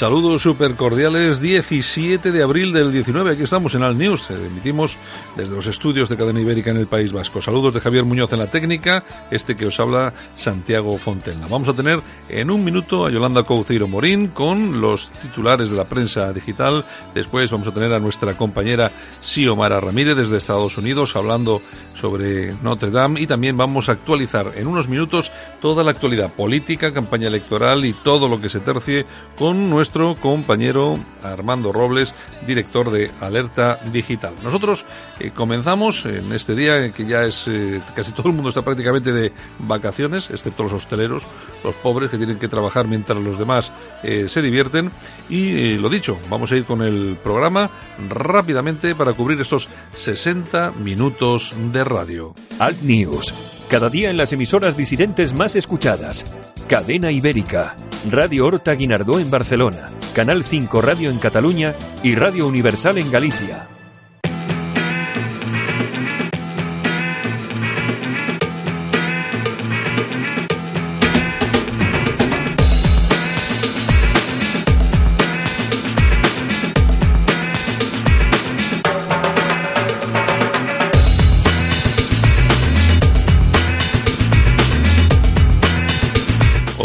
Saludos 0.00 0.40
súper 0.40 0.76
cordiales, 0.76 1.42
17 1.42 2.32
de 2.32 2.42
abril 2.42 2.72
del 2.72 2.90
19, 2.90 3.32
aquí 3.32 3.42
estamos 3.42 3.74
en 3.74 3.82
Alt 3.82 3.98
News, 3.98 4.30
emitimos 4.30 4.96
desde 5.36 5.54
los 5.54 5.66
estudios 5.66 6.08
de 6.08 6.16
Cadena 6.16 6.40
Ibérica 6.40 6.70
en 6.70 6.78
el 6.78 6.86
País 6.86 7.12
Vasco. 7.12 7.42
Saludos 7.42 7.74
de 7.74 7.80
Javier 7.80 8.04
Muñoz 8.04 8.32
en 8.32 8.38
la 8.38 8.50
técnica, 8.50 9.04
este 9.30 9.58
que 9.58 9.66
os 9.66 9.78
habla 9.78 10.14
Santiago 10.34 10.96
Fontenla. 10.96 11.48
Vamos 11.50 11.68
a 11.68 11.74
tener 11.74 12.00
en 12.30 12.50
un 12.50 12.64
minuto 12.64 13.04
a 13.04 13.10
Yolanda 13.10 13.42
Couceiro 13.42 13.88
Morín 13.88 14.28
con 14.28 14.80
los 14.80 15.10
titulares 15.10 15.68
de 15.68 15.76
la 15.76 15.84
prensa 15.84 16.32
digital, 16.32 16.82
después 17.14 17.50
vamos 17.50 17.68
a 17.68 17.74
tener 17.74 17.92
a 17.92 18.00
nuestra 18.00 18.34
compañera 18.38 18.90
Xiomara 19.20 19.80
Ramírez 19.80 20.16
desde 20.16 20.38
Estados 20.38 20.78
Unidos 20.78 21.14
hablando 21.14 21.60
sobre 21.94 22.54
Notre 22.62 22.90
Dame 22.90 23.20
y 23.20 23.26
también 23.26 23.58
vamos 23.58 23.90
a 23.90 23.92
actualizar 23.92 24.46
en 24.56 24.66
unos 24.66 24.88
minutos 24.88 25.30
toda 25.60 25.84
la 25.84 25.90
actualidad 25.90 26.32
política, 26.32 26.94
campaña 26.94 27.26
electoral 27.26 27.84
y 27.84 27.92
todo 27.92 28.28
lo 28.28 28.40
que 28.40 28.48
se 28.48 28.60
tercie 28.60 29.04
con 29.36 29.68
nuestro 29.68 29.89
compañero 30.20 30.98
Armando 31.22 31.72
Robles, 31.72 32.14
director 32.46 32.90
de 32.90 33.10
Alerta 33.20 33.78
Digital. 33.92 34.34
Nosotros 34.42 34.84
eh, 35.18 35.30
comenzamos 35.34 36.04
en 36.06 36.32
este 36.32 36.54
día 36.54 36.92
que 36.92 37.06
ya 37.06 37.24
es 37.24 37.46
eh, 37.48 37.80
casi 37.94 38.12
todo 38.12 38.28
el 38.28 38.34
mundo 38.34 38.50
está 38.50 38.62
prácticamente 38.62 39.12
de 39.12 39.32
vacaciones, 39.58 40.30
excepto 40.30 40.62
los 40.62 40.72
hosteleros, 40.72 41.24
los 41.64 41.74
pobres 41.76 42.10
que 42.10 42.18
tienen 42.18 42.38
que 42.38 42.48
trabajar 42.48 42.86
mientras 42.86 43.18
los 43.18 43.38
demás 43.38 43.72
eh, 44.02 44.26
se 44.28 44.42
divierten 44.42 44.90
y 45.28 45.74
lo 45.74 45.88
dicho, 45.88 46.18
vamos 46.28 46.52
a 46.52 46.56
ir 46.56 46.64
con 46.64 46.82
el 46.82 47.16
programa 47.22 47.70
rápidamente 48.08 48.94
para 48.94 49.12
cubrir 49.12 49.40
estos 49.40 49.68
60 49.94 50.72
minutos 50.72 51.54
de 51.72 51.84
radio. 51.84 52.34
Alt 52.58 52.82
News. 52.82 53.34
Cada 53.68 53.88
día 53.88 54.10
en 54.10 54.16
las 54.16 54.32
emisoras 54.32 54.76
disidentes 54.76 55.32
más 55.32 55.56
escuchadas. 55.56 56.24
Cadena 56.70 57.10
Ibérica. 57.10 57.74
Radio 58.08 58.46
Horta 58.46 58.76
Guinardó 58.76 59.18
en 59.18 59.28
Barcelona. 59.28 59.88
Canal 60.14 60.44
5 60.44 60.80
Radio 60.80 61.10
en 61.10 61.18
Cataluña 61.18 61.74
y 62.04 62.14
Radio 62.14 62.46
Universal 62.46 62.98
en 62.98 63.10
Galicia. 63.10 63.69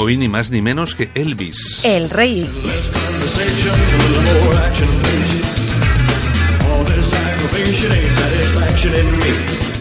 Hoy 0.06 0.18
ni 0.18 0.30
más 0.30 0.52
ni 0.52 0.62
menos 0.62 0.94
que 0.94 1.10
Elvis. 1.16 1.84
El 1.84 2.12
rey. 2.12 2.48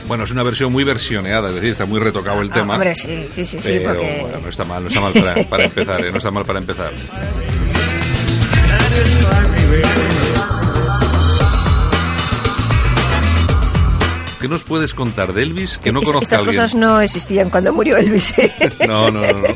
Bueno, 0.09 0.25
es 0.25 0.31
una 0.31 0.43
versión 0.43 0.73
muy 0.73 0.83
versioneada, 0.83 1.51
es 1.51 1.57
decir, 1.57 1.71
está 1.73 1.85
muy 1.85 2.01
retocado 2.01 2.41
el 2.41 2.51
tema. 2.51 2.73
Hombre, 2.73 2.95
sí, 2.95 3.27
sí, 3.29 3.45
sí, 3.45 3.59
sí, 3.61 3.81
pero 3.85 3.97
porque... 3.97 4.19
bueno, 4.23 4.39
no 4.41 4.49
está 4.49 4.65
mal, 4.65 4.83
no 4.83 4.89
está 4.89 5.01
mal 5.03 5.13
para, 5.13 5.45
para 5.51 5.65
empezar, 5.67 6.07
¿eh? 6.07 6.11
no 6.11 6.17
está 6.17 6.31
mal 6.31 6.45
para 6.47 6.59
empezar. 6.59 6.93
¿Qué 14.45 14.49
nos 14.49 14.63
puedes 14.63 14.93
contar 14.93 15.33
de 15.33 15.43
Elvis 15.43 15.79
que 15.79 15.91
no 15.91 16.03
conozca 16.03 16.37
Estas 16.37 16.43
cosas 16.43 16.75
no 16.75 17.01
existían 17.01 17.49
cuando 17.49 17.73
murió 17.73 17.97
Elvis. 17.97 18.39
¿eh? 18.39 18.53
No, 18.87 19.11
no, 19.11 19.21
no, 19.21 19.33
no. 19.33 19.49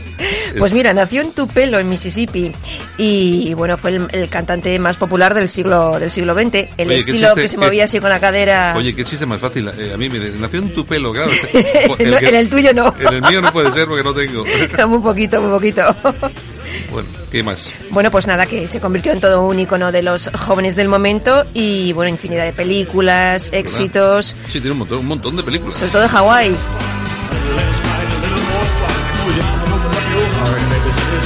Pues 0.58 0.72
mira, 0.72 0.92
nació 0.94 1.20
en 1.22 1.32
Tupelo, 1.32 1.78
en 1.78 1.88
Mississippi, 1.88 2.52
y 2.96 3.52
bueno, 3.54 3.76
fue 3.76 3.90
el, 3.96 4.08
el 4.12 4.28
cantante 4.28 4.78
más 4.78 4.96
popular 4.96 5.34
del 5.34 5.48
siglo 5.48 5.98
del 5.98 6.10
siglo 6.10 6.34
XX. 6.34 6.44
El 6.76 6.88
Oye, 6.88 6.94
¿qué 6.94 6.94
estilo 6.98 7.28
chiste- 7.28 7.42
que 7.42 7.48
se 7.48 7.56
movía 7.58 7.84
así 7.84 8.00
con 8.00 8.10
la 8.10 8.20
cadera. 8.20 8.74
Oye, 8.76 8.94
qué 8.94 9.04
chiste 9.04 9.26
más 9.26 9.40
fácil. 9.40 9.68
Eh, 9.78 9.92
a 9.94 9.96
mí 9.96 10.08
me 10.08 10.18
nació 10.38 10.60
en 10.60 10.74
tu 10.74 10.84
pelo, 10.86 11.12
claro. 11.12 11.30
No, 11.98 12.18
en 12.18 12.34
el 12.34 12.48
tuyo 12.48 12.72
no. 12.72 12.94
En 12.98 13.14
el 13.14 13.22
mío 13.22 13.40
no 13.40 13.52
puede 13.52 13.72
ser 13.72 13.86
porque 13.86 14.04
no 14.04 14.14
tengo. 14.14 14.44
muy 14.88 14.98
poquito, 15.00 15.40
muy 15.40 15.50
poquito. 15.50 15.82
Bueno, 16.92 17.08
¿qué 17.32 17.42
más? 17.42 17.66
Bueno, 17.90 18.10
pues 18.10 18.26
nada, 18.26 18.44
que 18.46 18.66
se 18.68 18.78
convirtió 18.78 19.12
en 19.12 19.20
todo 19.20 19.42
un 19.46 19.58
icono 19.58 19.90
de 19.90 20.02
los 20.02 20.30
jóvenes 20.38 20.76
del 20.76 20.88
momento 20.88 21.44
y 21.54 21.92
bueno, 21.94 22.10
infinidad 22.10 22.44
de 22.44 22.52
películas, 22.52 23.48
éxitos, 23.52 24.36
Sí, 24.48 24.52
tiene 24.60 24.72
un 24.72 24.78
montón, 24.80 24.98
un 24.98 25.06
montón 25.06 25.36
de 25.36 25.42
películas. 25.42 25.74
sobre 25.76 25.92
todo 25.92 26.02
de 26.02 26.08
Hawái. 26.08 26.54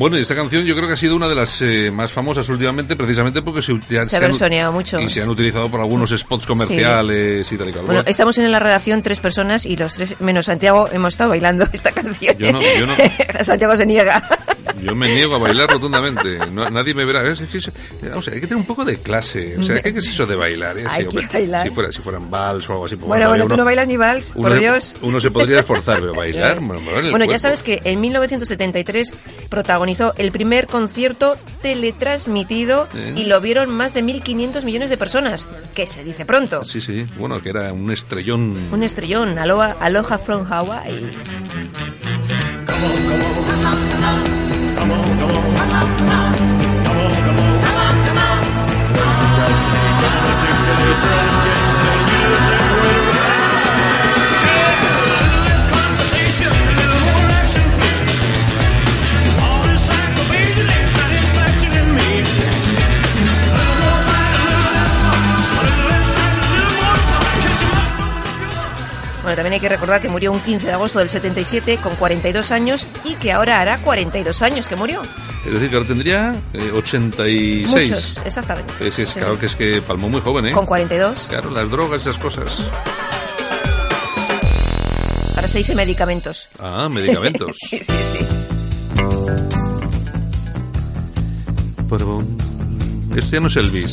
Bueno, 0.00 0.16
y 0.18 0.22
esta 0.22 0.34
canción 0.34 0.64
yo 0.64 0.74
creo 0.74 0.88
que 0.88 0.94
ha 0.94 0.96
sido 0.96 1.14
una 1.14 1.28
de 1.28 1.34
las 1.34 1.60
eh, 1.60 1.90
más 1.92 2.10
famosas 2.10 2.48
últimamente, 2.48 2.96
precisamente 2.96 3.42
porque 3.42 3.60
se, 3.60 3.78
ya 3.90 4.04
Se 4.06 4.16
ha 4.16 4.18
han- 4.18 4.24
versioneado 4.24 4.72
mucho. 4.72 4.98
Y 4.98 5.10
se 5.10 5.20
han 5.20 5.28
utilizado 5.28 5.68
por 5.70 5.78
algunos 5.80 6.10
spots 6.10 6.46
comerciales 6.46 7.52
y 7.52 7.58
tal 7.58 7.68
y 7.68 7.72
cual. 7.72 7.84
Bueno, 7.84 8.02
estamos 8.06 8.38
en 8.38 8.50
la 8.50 8.58
redacción 8.58 9.02
tres 9.02 9.20
personas 9.20 9.66
y 9.66 9.76
los 9.76 9.92
tres, 9.94 10.18
menos 10.20 10.46
Santiago, 10.46 10.88
hemos 10.90 11.12
estado 11.12 11.30
bailando 11.30 11.66
esta 11.72 11.92
canción. 11.92 12.34
Yo 12.38 12.50
no, 12.50 12.60
yo 12.62 12.86
no. 12.86 12.94
Santiago 13.44 13.76
se 13.76 13.84
niega. 13.86 14.22
Yo 14.82 14.94
me 14.94 15.08
niego 15.14 15.36
a 15.36 15.38
bailar 15.38 15.68
rotundamente. 15.70 16.38
No- 16.50 16.68
nadie 16.70 16.94
me 16.94 17.04
verá. 17.04 17.28
Es 17.30 17.40
hay 17.40 17.50
que 18.40 18.40
tener 18.40 18.56
un 18.56 18.64
poco 18.64 18.84
de 18.84 18.96
clase. 18.98 19.56
O 19.58 19.62
sea, 19.62 19.80
¿qué, 19.82 19.92
qué 19.92 19.98
es 19.98 20.08
eso 20.08 20.26
de 20.26 20.36
bailar? 20.36 20.78
eh? 20.78 20.84
Hay 20.88 20.96
Sí, 20.96 21.02
que 21.02 21.08
hombre, 21.08 21.28
bailar. 21.32 21.66
Si, 21.66 21.74
fuera, 21.74 21.92
si 21.92 22.02
fueran 22.02 22.30
vals 22.30 22.68
o 22.68 22.72
algo 22.72 22.84
así. 22.86 22.96
pues 22.96 23.08
Bueno, 23.08 23.28
bueno, 23.28 23.44
todavía 23.44 23.44
tú 23.44 23.48
no 23.48 23.54
uno- 23.54 23.64
bailas 23.64 23.88
ni 23.88 23.96
vals, 23.96 24.32
uno 24.36 24.42
por 24.48 24.52
se- 24.52 24.58
Dios. 24.60 24.96
Uno 25.02 25.20
se 25.20 25.30
podría 25.30 25.60
esforzar, 25.60 26.00
pero 26.00 26.14
bailar. 26.20 26.60
bueno, 26.60 27.24
ya 27.24 27.38
sabes 27.38 27.62
que 27.62 27.80
en 27.84 28.00
1973 28.00 29.12
protagonizó 29.48 30.14
el 30.16 30.32
primer 30.32 30.66
concierto 30.66 31.36
teletransmitido 31.62 32.88
¿Eh? 32.94 33.14
y 33.16 33.24
lo 33.24 33.40
vieron 33.40 33.70
más 33.70 33.94
de 33.94 34.02
1.500 34.02 34.64
millones 34.64 34.90
de 34.90 34.96
personas, 34.96 35.46
que 35.74 35.86
se 35.86 36.04
dice 36.04 36.24
pronto. 36.24 36.64
Sí, 36.64 36.80
sí. 36.80 37.06
Bueno, 37.18 37.42
que 37.42 37.50
era 37.50 37.72
un 37.72 37.90
estrellón. 37.90 38.68
Un 38.72 38.82
estrellón, 38.82 39.38
aloha, 39.38 39.76
aloha 39.80 40.18
from 40.18 40.46
Hawaii. 40.50 41.10
Come 45.32 45.72
on, 45.72 45.96
come 45.96 46.08
on. 46.08 46.40
Bueno, 69.30 69.44
también 69.44 69.52
hay 69.52 69.60
que 69.60 69.68
recordar 69.68 70.00
que 70.00 70.08
murió 70.08 70.32
un 70.32 70.40
15 70.40 70.66
de 70.66 70.72
agosto 70.72 70.98
del 70.98 71.08
77 71.08 71.76
con 71.76 71.94
42 71.94 72.50
años 72.50 72.84
y 73.04 73.14
que 73.14 73.30
ahora 73.30 73.60
hará 73.60 73.78
42 73.78 74.42
años 74.42 74.66
que 74.66 74.74
murió. 74.74 75.02
Es 75.46 75.52
decir, 75.52 75.70
que 75.70 75.76
ahora 75.76 75.86
tendría 75.86 76.32
eh, 76.52 76.72
86. 76.74 77.68
Muchos, 77.68 78.20
exactamente. 78.24 78.74
Es, 78.80 78.98
es, 78.98 79.10
Sí. 79.10 79.20
claro 79.20 79.38
que 79.38 79.46
es 79.46 79.54
que 79.54 79.80
palmó 79.82 80.08
muy 80.08 80.20
joven, 80.20 80.46
¿eh? 80.46 80.50
Con 80.50 80.66
42. 80.66 81.26
Claro, 81.28 81.48
las 81.52 81.70
drogas, 81.70 82.00
esas 82.00 82.18
cosas. 82.18 82.58
Ahora 85.36 85.46
se 85.46 85.58
dice 85.58 85.76
medicamentos. 85.76 86.48
Ah, 86.58 86.88
medicamentos. 86.90 87.56
sí, 87.70 87.78
sí. 87.84 88.26
Esto 93.16 93.30
ya 93.30 93.40
no 93.40 93.46
es 93.46 93.54
Elvis. 93.54 93.92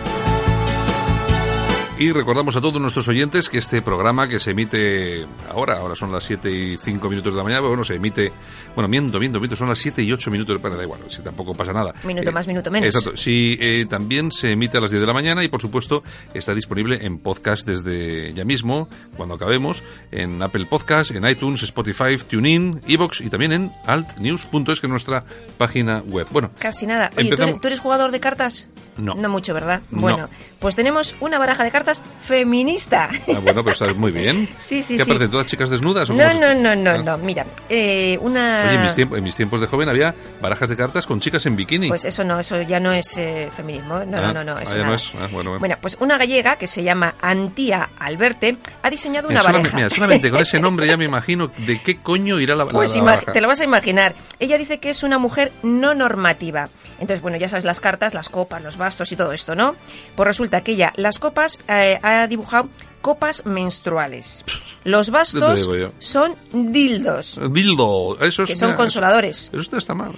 Y 2.01 2.11
recordamos 2.11 2.55
a 2.55 2.61
todos 2.61 2.81
nuestros 2.81 3.07
oyentes 3.09 3.47
que 3.47 3.59
este 3.59 3.83
programa 3.83 4.27
que 4.27 4.39
se 4.39 4.49
emite 4.49 5.23
ahora, 5.51 5.77
ahora 5.77 5.95
son 5.95 6.11
las 6.11 6.23
7 6.23 6.49
y 6.49 6.75
5 6.75 7.07
minutos 7.07 7.31
de 7.31 7.37
la 7.37 7.43
mañana, 7.43 7.59
pero 7.59 7.69
bueno, 7.69 7.83
se 7.83 7.93
emite, 7.93 8.31
bueno, 8.73 8.87
miento, 8.87 9.19
miento, 9.19 9.39
miento, 9.39 9.55
son 9.55 9.69
las 9.69 9.77
7 9.77 10.01
y 10.01 10.11
8 10.11 10.31
minutos, 10.31 10.59
bueno, 10.59 10.77
da 10.77 10.81
igual, 10.81 11.01
si 11.09 11.21
tampoco 11.21 11.53
pasa 11.53 11.73
nada. 11.73 11.93
Minuto 12.03 12.31
más, 12.31 12.47
minuto 12.47 12.71
menos. 12.71 12.87
Exacto, 12.87 13.15
sí, 13.15 13.55
eh, 13.61 13.85
también 13.87 14.31
se 14.31 14.49
emite 14.49 14.79
a 14.79 14.81
las 14.81 14.89
10 14.89 15.01
de 15.01 15.05
la 15.05 15.13
mañana 15.13 15.43
y 15.43 15.47
por 15.47 15.61
supuesto 15.61 16.01
está 16.33 16.55
disponible 16.55 17.05
en 17.05 17.19
podcast 17.19 17.67
desde 17.67 18.33
ya 18.33 18.45
mismo, 18.45 18.89
cuando 19.15 19.35
acabemos, 19.35 19.83
en 20.11 20.41
Apple 20.41 20.65
Podcast, 20.65 21.11
en 21.11 21.27
iTunes, 21.27 21.61
Spotify, 21.61 22.17
TuneIn, 22.17 22.81
Evox 22.87 23.21
y 23.21 23.29
también 23.29 23.53
en 23.53 23.71
altnews.es, 23.85 24.81
que 24.81 24.87
es 24.87 24.91
nuestra 24.91 25.23
página 25.59 26.01
web. 26.07 26.25
Bueno, 26.31 26.49
Casi 26.57 26.87
nada. 26.87 27.11
Oye, 27.15 27.29
¿tú 27.29 27.43
eres, 27.43 27.61
tú 27.61 27.67
eres 27.67 27.79
jugador 27.79 28.09
de 28.09 28.19
cartas? 28.19 28.69
No. 28.97 29.13
No 29.13 29.29
mucho, 29.29 29.53
¿verdad? 29.53 29.81
No. 29.91 30.27
Pues 30.61 30.75
tenemos 30.75 31.15
una 31.19 31.39
baraja 31.39 31.63
de 31.63 31.71
cartas 31.71 32.01
feminista. 32.19 33.09
ah, 33.11 33.39
bueno, 33.41 33.63
pero 33.63 33.71
está 33.71 33.91
muy 33.93 34.11
bien. 34.11 34.47
Sí, 34.59 34.81
sí, 34.83 34.95
¿Qué 34.95 35.03
sí. 35.03 35.09
aparecen 35.11 35.31
todas 35.31 35.47
chicas 35.47 35.69
desnudas? 35.71 36.09
o 36.09 36.13
No, 36.13 36.33
no, 36.39 36.53
no, 36.53 36.75
no, 36.75 36.91
Ah. 36.91 36.97
no. 37.03 37.17
Mira, 37.17 37.45
eh, 37.67 38.17
una... 38.21 38.65
Oye, 38.67 38.75
en 38.75 38.83
mis, 38.83 38.95
tiempos, 38.95 39.17
en 39.17 39.23
mis 39.23 39.35
tiempos 39.35 39.59
de 39.59 39.65
joven 39.67 39.89
había 39.89 40.13
barajas 40.39 40.69
de 40.69 40.77
cartas 40.77 41.05
con 41.07 41.19
chicas 41.19 41.43
en 41.47 41.55
bikini. 41.55 41.89
Pues 41.89 42.05
eso 42.05 42.23
no, 42.23 42.39
eso 42.39 42.61
ya 42.61 42.79
no 42.79 42.91
es 42.93 43.17
eh, 43.17 43.49
feminismo. 43.55 44.05
No, 44.05 44.17
Ah, 44.17 44.21
no, 44.21 44.33
no, 44.33 44.43
no. 44.43 44.59
Eso 44.59 44.73
ah, 44.73 44.77
ya 44.77 44.83
no 44.83 44.83
nada. 44.91 44.95
es. 44.97 45.11
Ah, 45.15 45.27
bueno, 45.31 45.49
bueno. 45.49 45.59
Bueno, 45.59 45.75
pues 45.81 45.97
una 45.99 46.17
gallega 46.17 46.55
que 46.57 46.67
se 46.67 46.83
llama 46.83 47.15
Antía 47.21 47.89
Alberte 47.97 48.57
ha 48.83 48.89
diseñado 48.89 49.29
una 49.29 49.41
Mira, 49.41 49.51
baraja. 49.51 49.75
mira, 49.75 49.89
solamente 49.89 50.29
con 50.29 50.41
ese 50.41 50.59
nombre 50.59 50.85
ya 50.85 50.95
me 50.95 51.05
imagino 51.05 51.47
de 51.57 51.81
qué 51.81 51.97
coño 51.97 52.39
irá 52.39 52.55
la, 52.55 52.65
la- 52.65 52.69
Pues 52.71 52.95
la 52.95 53.01
ima- 53.01 53.05
baraja. 53.15 53.31
te 53.31 53.41
lo 53.41 53.47
vas 53.47 53.61
a 53.61 53.63
imaginar. 53.63 54.13
Ella 54.39 54.57
dice 54.59 54.79
que 54.79 54.91
es 54.91 55.01
una 55.01 55.17
mujer 55.17 55.51
no 55.63 55.95
normativa. 55.95 56.69
Entonces, 56.99 57.21
bueno, 57.23 57.37
ya 57.37 57.49
sabes 57.49 57.65
las 57.65 57.79
cartas, 57.79 58.13
las 58.13 58.29
copas, 58.29 58.61
los 58.61 58.77
bastos 58.77 59.11
y 59.11 59.15
todo 59.15 59.31
esto, 59.31 59.55
¿no? 59.55 59.75
Pues 60.15 60.27
resulta 60.27 60.50
que 60.59 60.73
ella, 60.73 60.91
las 60.97 61.17
copas, 61.17 61.57
eh, 61.69 61.97
ha 62.03 62.27
dibujado 62.27 62.67
copas 63.01 63.45
menstruales. 63.45 64.43
Los 64.83 65.09
bastos 65.09 65.69
son 65.99 66.35
dildos, 66.51 67.39
Dildo, 67.51 68.17
eso 68.19 68.43
es, 68.43 68.49
que 68.49 68.55
son 68.55 68.69
mira, 68.69 68.77
consoladores. 68.77 69.49
Eso 69.53 69.61
está, 69.61 69.77
está 69.77 69.93
mal. 69.93 70.11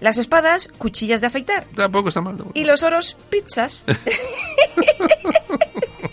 Las 0.00 0.18
espadas, 0.18 0.68
cuchillas 0.78 1.20
de 1.20 1.26
afeitar. 1.26 1.64
Tampoco 1.74 2.08
está 2.08 2.20
mal. 2.20 2.36
tampoco. 2.36 2.58
Y 2.58 2.64
los 2.64 2.82
oros, 2.82 3.16
pizzas. 3.30 3.84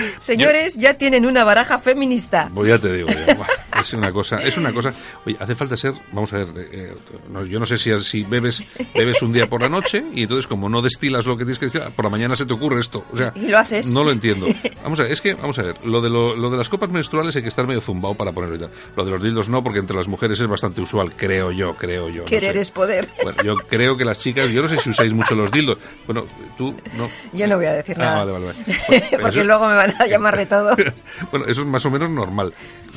Señores, 0.20 0.76
ya 0.76 0.94
tienen 0.94 1.26
una 1.26 1.44
baraja 1.44 1.78
feminista. 1.78 2.50
Pues 2.54 2.68
ya 2.68 2.78
te 2.78 2.92
digo, 2.92 3.08
ya. 3.08 3.36
Es 3.80 3.94
una 3.94 4.12
cosa, 4.12 4.36
es 4.36 4.56
una 4.58 4.72
cosa. 4.72 4.92
Oye, 5.26 5.34
hace 5.40 5.54
falta 5.56 5.76
ser, 5.76 5.92
vamos 6.12 6.30
a 6.34 6.36
ver, 6.36 6.48
eh, 6.56 6.68
eh, 6.72 6.94
no, 7.30 7.44
yo 7.44 7.58
no 7.58 7.64
sé 7.66 7.76
si, 7.78 7.90
si 7.98 8.22
bebes, 8.22 8.62
bebes 8.94 9.22
un 9.22 9.32
día 9.32 9.48
por 9.48 9.60
la 9.62 9.68
noche 9.68 10.04
y 10.14 10.22
entonces 10.22 10.46
como 10.46 10.68
no 10.68 10.82
destilas 10.82 11.26
lo 11.26 11.36
que 11.36 11.44
tienes 11.44 11.58
que 11.58 11.64
destilar, 11.66 11.90
por 11.90 12.04
la 12.04 12.10
mañana 12.10 12.36
se 12.36 12.44
te 12.46 12.52
ocurre 12.52 12.78
esto. 12.80 13.04
O 13.10 13.16
sea, 13.16 13.32
Y 13.34 13.48
lo 13.48 13.58
haces. 13.58 13.88
No 13.88 14.04
lo 14.04 14.12
entiendo. 14.12 14.46
Vamos 14.84 15.00
a 15.00 15.04
ver, 15.04 15.12
es 15.12 15.20
que, 15.20 15.34
vamos 15.34 15.58
a 15.58 15.62
ver, 15.62 15.76
lo 15.84 16.00
de, 16.00 16.10
lo, 16.10 16.36
lo 16.36 16.50
de 16.50 16.56
las 16.58 16.68
copas 16.68 16.90
menstruales 16.90 17.34
hay 17.36 17.42
que 17.42 17.48
estar 17.48 17.66
medio 17.66 17.80
zumbado 17.80 18.14
para 18.14 18.30
ponerlo 18.32 18.56
ya. 18.56 18.68
Lo 18.96 19.04
de 19.04 19.10
los 19.12 19.22
dildos 19.22 19.48
no, 19.48 19.62
porque 19.64 19.78
entre 19.78 19.96
las 19.96 20.06
mujeres 20.08 20.38
es 20.40 20.46
bastante 20.48 20.80
usual, 20.80 21.14
creo 21.16 21.50
yo, 21.52 21.72
creo 21.74 22.08
yo. 22.10 22.22
no 22.22 22.24
Querer 22.26 22.54
sé. 22.54 22.60
es 22.60 22.70
poder. 22.70 23.08
Bueno, 23.22 23.42
yo 23.42 23.56
creo 23.68 23.96
que 23.96 24.04
las 24.04 24.20
chicas, 24.20 24.50
yo 24.50 24.60
no 24.62 24.68
sé 24.68 24.76
si 24.78 24.90
usáis 24.90 25.12
mucho 25.14 25.34
los 25.34 25.50
dildos. 25.52 25.78
Bueno, 26.06 26.24
tú 26.58 26.74
no. 26.96 27.08
Yo 27.32 27.46
no 27.46 27.56
voy 27.56 27.66
a 27.66 27.72
decir 27.72 27.96
Ah, 27.98 28.04
nada. 28.04 28.16
vale, 28.24 28.32
vale, 28.32 28.46
vale. 28.46 28.58
Bueno, 28.88 29.06
pero 29.10 29.22
Porque 29.22 29.38
eso- 29.38 29.44
luego 29.46 29.68
me 29.68 29.74
van 29.86 29.94
a 30.00 30.06
llamar 30.06 30.36
de 30.36 30.46
todo. 30.46 30.76
bueno, 31.30 31.46
eso 31.46 31.60
es 31.62 31.66
más 31.66 31.84
o 31.86 31.90
menos 31.90 32.10
normal. 32.10 32.52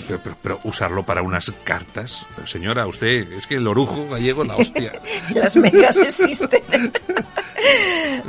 Pero, 0.08 0.20
pero- 0.24 0.38
pero 0.42 0.60
usarlo 0.64 1.04
para 1.04 1.22
unas 1.22 1.52
cartas. 1.64 2.26
Pero, 2.36 2.48
señora, 2.48 2.86
usted, 2.88 3.32
es 3.34 3.48
que 3.48 3.56
el 3.56 3.68
orujo 3.68 4.08
gallego 4.10 4.44
la 4.44 4.56
hostia. 4.58 4.92
Las 5.34 5.56
megas 5.56 5.98
existen. 5.98 6.62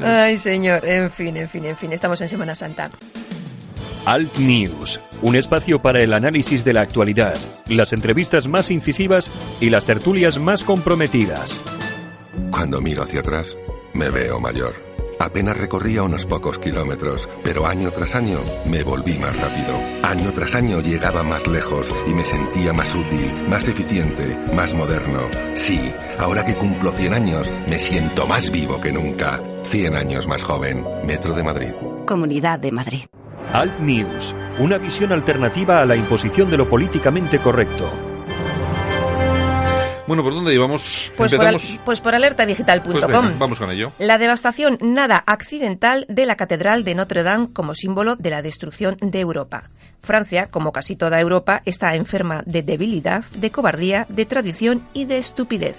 Ay, 0.03 0.39
señor. 0.39 0.85
En 0.87 1.11
fin, 1.11 1.37
en 1.37 1.49
fin, 1.49 1.65
en 1.65 1.77
fin. 1.77 1.93
Estamos 1.93 2.21
en 2.21 2.29
Semana 2.29 2.55
Santa. 2.55 2.91
Alt 4.05 4.37
News, 4.37 5.01
un 5.23 5.35
espacio 5.35 5.83
para 5.83 6.01
el 6.01 6.15
análisis 6.15 6.65
de 6.65 6.73
la 6.73 6.83
actualidad, 6.83 7.35
las 7.69 7.93
entrevistas 7.93 8.47
más 8.47 8.71
incisivas 8.71 9.29
y 9.61 9.69
las 9.69 9.85
tertulias 9.85 10.39
más 10.39 10.63
comprometidas. 10.63 11.59
Cuando 12.53 12.81
miro 12.81 13.03
hacia 13.03 13.19
atrás, 13.19 13.57
me 13.95 14.09
veo 14.11 14.39
mayor. 14.39 14.86
Apenas 15.19 15.57
recorría 15.57 16.03
unos 16.03 16.27
pocos 16.27 16.59
kilómetros, 16.59 17.29
pero 17.43 17.67
año 17.67 17.91
tras 17.91 18.15
año 18.15 18.41
me 18.67 18.83
volví 18.83 19.15
más 19.15 19.37
rápido. 19.37 19.79
Año 20.03 20.33
tras 20.33 20.55
año 20.55 20.81
llegaba 20.81 21.23
más 21.23 21.47
lejos 21.47 21.93
y 22.07 22.15
me 22.15 22.25
sentía 22.25 22.73
más 22.73 22.95
útil, 22.95 23.33
más 23.49 23.67
eficiente, 23.69 24.39
más 24.55 24.75
moderno. 24.75 25.21
Sí, 25.55 25.93
ahora 26.19 26.45
que 26.45 26.55
cumplo 26.55 26.93
100 26.93 27.15
años, 27.15 27.53
me 27.69 27.79
siento 27.79 28.27
más 28.27 28.51
vivo 28.51 28.81
que 28.81 28.93
nunca. 28.93 29.41
100 29.65 29.97
años 29.97 30.27
más 30.29 30.43
joven. 30.43 30.85
Metro 31.07 31.35
de 31.35 31.43
Madrid. 31.43 31.73
Comunidad 32.07 32.59
de 32.59 32.73
Madrid. 32.73 33.05
Alt 33.53 33.79
News, 33.81 34.35
una 34.59 34.77
visión 34.77 35.13
alternativa 35.13 35.81
a 35.81 35.87
la 35.87 35.97
imposición 35.97 36.51
de 36.51 36.59
lo 36.59 36.69
políticamente 36.69 37.39
correcto. 37.39 37.91
Bueno, 40.07 40.23
¿por 40.23 40.35
dónde 40.35 40.55
íbamos? 40.55 41.13
Pues 41.17 41.35
por, 41.35 41.47
al- 41.47 41.57
pues 41.85 42.01
por 42.01 42.15
alertadigital.com. 42.15 43.01
Pues 43.01 43.39
vamos 43.39 43.59
con 43.59 43.71
ello. 43.71 43.93
La 43.99 44.19
devastación 44.19 44.79
nada 44.81 45.23
accidental 45.27 46.07
de 46.09 46.27
la 46.27 46.37
Catedral 46.37 46.85
de 46.85 46.95
Notre 46.95 47.23
Dame 47.23 47.53
como 47.53 47.75
símbolo 47.75 48.17
de 48.17 48.31
la 48.31 48.43
destrucción 48.43 48.97
de 49.01 49.21
Europa. 49.21 49.71
Francia, 50.01 50.47
como 50.51 50.71
casi 50.73 50.95
toda 50.95 51.21
Europa, 51.21 51.63
está 51.65 51.95
enferma 51.97 52.43
de 52.47 52.63
debilidad, 52.63 53.25
de 53.35 53.51
cobardía, 53.51 54.07
de 54.09 54.25
tradición 54.27 54.87
y 54.93 55.07
de 55.07 55.19
estupidez. 55.19 55.77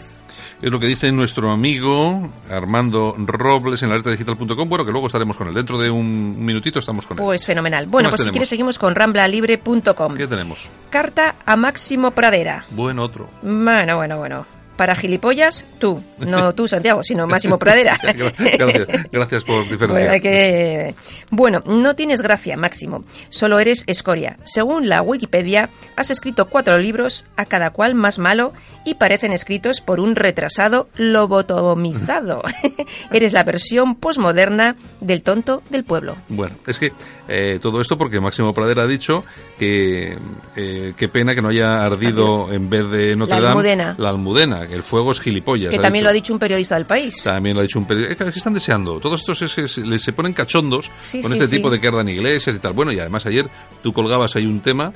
Es 0.62 0.72
lo 0.72 0.80
que 0.80 0.88
dice 0.88 1.12
nuestro 1.12 1.52
amigo 1.52 2.30
Armando 2.50 3.16
Robles 3.18 3.84
en 3.84 3.92
alertadigital.com. 3.92 4.68
Bueno, 4.68 4.84
que 4.86 4.92
luego 4.92 5.08
estaremos 5.08 5.38
con 5.38 5.48
él. 5.48 5.54
Dentro 5.54 5.78
de 5.78 5.90
un 5.92 6.44
minutito 6.44 6.80
estamos 6.80 7.06
con 7.06 7.18
él. 7.18 7.24
Pues 7.24 7.46
fenomenal. 7.46 7.86
Bueno, 7.86 8.10
pues 8.10 8.22
si 8.22 8.24
tenemos? 8.26 8.34
quieres 8.34 8.50
seguimos 8.50 8.80
con 8.80 8.96
ramblalibre.com. 8.96 10.16
¿Qué 10.16 10.28
tenemos? 10.28 10.70
Carta 10.90 11.36
a 11.46 11.56
Máximo 11.56 12.12
Pradera. 12.12 12.66
Buen 12.72 12.98
otro. 12.98 13.30
Bueno, 13.44 13.98
bueno, 13.98 14.18
bueno. 14.18 14.57
Para 14.78 14.96
gilipollas, 14.96 15.66
tú. 15.80 16.02
No 16.20 16.54
tú, 16.54 16.68
Santiago, 16.68 17.02
sino 17.04 17.26
Máximo 17.28 17.58
Pradera. 17.58 17.98
gracias, 18.04 18.88
gracias 19.12 19.44
por 19.44 19.68
diferenciar. 19.68 20.22
Que- 20.22 20.96
bueno, 21.32 21.62
no 21.66 21.96
tienes 21.96 22.22
gracia, 22.22 22.56
Máximo. 22.58 23.04
Solo 23.30 23.60
eres 23.60 23.84
escoria. 23.88 24.38
Según 24.44 24.88
la 24.88 25.02
Wikipedia, 25.02 25.70
has 25.96 26.12
escrito 26.12 26.48
cuatro 26.48 26.78
libros, 26.78 27.26
a 27.36 27.46
cada 27.46 27.72
cual 27.72 27.96
más 27.96 28.20
malo, 28.20 28.54
y 28.86 28.94
parecen 28.96 29.34
escritos 29.34 29.82
por 29.82 30.00
un 30.00 30.16
retrasado 30.16 30.88
lobotomizado. 30.96 32.44
eres 33.12 33.34
la 33.34 33.44
versión 33.44 33.96
posmoderna 33.96 34.76
del 35.02 35.24
tonto 35.24 35.64
del 35.70 35.84
pueblo. 35.84 36.16
Bueno, 36.30 36.56
es 36.68 36.78
que 36.80 36.92
eh, 37.28 37.60
todo 37.62 37.82
esto 37.82 37.98
porque 37.98 38.20
Máximo 38.20 38.54
Pradera 38.54 38.84
ha 38.84 38.88
dicho 38.88 39.26
que 39.60 40.16
eh, 40.56 40.94
qué 40.96 41.08
pena 41.10 41.34
que 41.36 41.42
no 41.42 41.50
haya 41.50 41.84
ardido 41.84 42.52
en 42.54 42.70
vez 42.70 42.90
de 42.90 43.16
Notre 43.16 43.36
Dame 43.36 43.48
almudena. 43.50 43.96
la 43.98 44.10
almudena, 44.10 44.67
que 44.68 44.74
el 44.76 44.84
fuego 44.84 45.12
es 45.12 45.20
gilipollas. 45.20 45.72
Que 45.72 45.80
también 45.80 46.04
lo 46.04 46.10
ha 46.10 46.14
dicho 46.14 46.34
un 46.34 46.40
periodista 46.40 46.76
del 46.76 46.86
país. 46.86 47.24
También 47.24 47.56
lo 47.56 47.62
ha 47.62 47.64
dicho 47.64 47.80
un 47.80 47.86
periodista. 47.88 48.26
Es 48.26 48.32
que 48.34 48.38
están 48.40 48.54
deseando. 48.54 49.00
Todos 49.00 49.22
estos 49.22 49.58
es 49.58 49.78
les- 49.80 50.02
se 50.04 50.14
ponen 50.14 50.34
cachondos 50.34 50.92
Sí, 51.02 51.22
con 51.22 51.32
sí, 51.32 51.38
este 51.38 51.48
sí. 51.48 51.56
tipo 51.58 51.70
de 51.70 51.80
que 51.80 51.88
ardan 51.88 52.08
iglesias 52.10 52.56
y 52.56 52.60
tal. 52.60 52.74
Bueno, 52.74 52.92
y 52.92 53.00
además 53.00 53.26
ayer 53.26 53.48
tú 53.82 53.94
colgabas 53.94 54.36
ahí 54.36 54.46
un 54.46 54.60
tema 54.62 54.94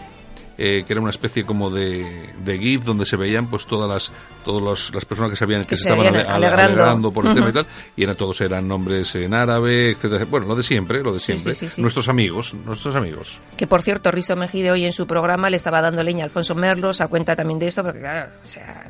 eh, 0.58 0.84
que 0.86 0.94
era 0.94 1.02
una 1.02 1.10
especie 1.10 1.44
como 1.46 1.72
de, 1.72 2.30
de 2.44 2.60
GIF 2.60 2.84
donde 2.84 3.06
se 3.06 3.16
veían 3.16 3.48
pues 3.48 3.66
todas 3.66 3.90
las 3.90 4.12
todas 4.46 4.62
los- 4.62 4.94
las 4.94 5.06
personas 5.06 5.32
que 5.32 5.36
se 5.38 5.46
habían 5.46 5.62
que, 5.62 5.70
Que 5.70 5.76
se, 5.78 5.84
se 5.86 5.90
estaban 5.90 6.06
ale- 6.08 6.20
ale- 6.20 6.30
alegrando. 6.30 6.64
alegrando 6.84 7.12
por 7.14 7.26
el 7.26 7.34
tema 7.34 7.50
y 7.50 7.54
tal 7.54 7.66
y 7.96 8.04
eran 8.04 8.16
todos 8.16 8.42
eran 8.42 8.68
nombres 8.68 9.16
en 9.16 9.34
árabe 9.34 9.92
etcétera 9.92 10.26
bueno 10.30 10.46
lo 10.48 10.56
de 10.56 10.62
siempre 10.62 11.02
lo 11.02 11.14
de 11.14 11.20
siempre 11.20 11.54
sí, 11.56 11.68
sí, 11.68 11.76
sí. 11.76 11.82
nuestros 11.82 12.10
amigos 12.10 12.54
nuestros 12.66 12.96
amigos 12.96 13.40
Que 13.58 13.66
por 13.66 13.82
cierto, 13.82 14.12
Risto 14.12 14.36
Mejide 14.36 14.70
hoy 14.72 14.86
en 14.86 14.94
su 14.94 15.08
programa 15.08 15.50
le 15.50 15.58
estaba 15.58 15.82
dando 15.82 16.04
leña 16.04 16.24
a 16.24 16.26
Alfonso 16.26 16.54
Merlos 16.54 17.00
a 17.02 17.08
cuenta 17.08 17.36
también 17.36 17.58
de 17.58 17.68
esto, 17.68 17.82
porque 17.82 18.00
claro, 18.00 18.32
o 18.44 18.48
sea, 18.48 18.86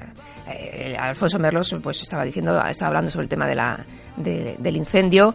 eh, 0.53 0.95
Alfonso 0.99 1.39
Merlos 1.39 1.75
pues 1.81 2.01
estaba 2.01 2.23
diciendo, 2.23 2.61
estaba 2.65 2.87
hablando 2.89 3.11
sobre 3.11 3.23
el 3.23 3.29
tema 3.29 3.47
de 3.47 3.55
la, 3.55 3.85
de- 4.17 4.55
del 4.59 4.75
incendio 4.77 5.33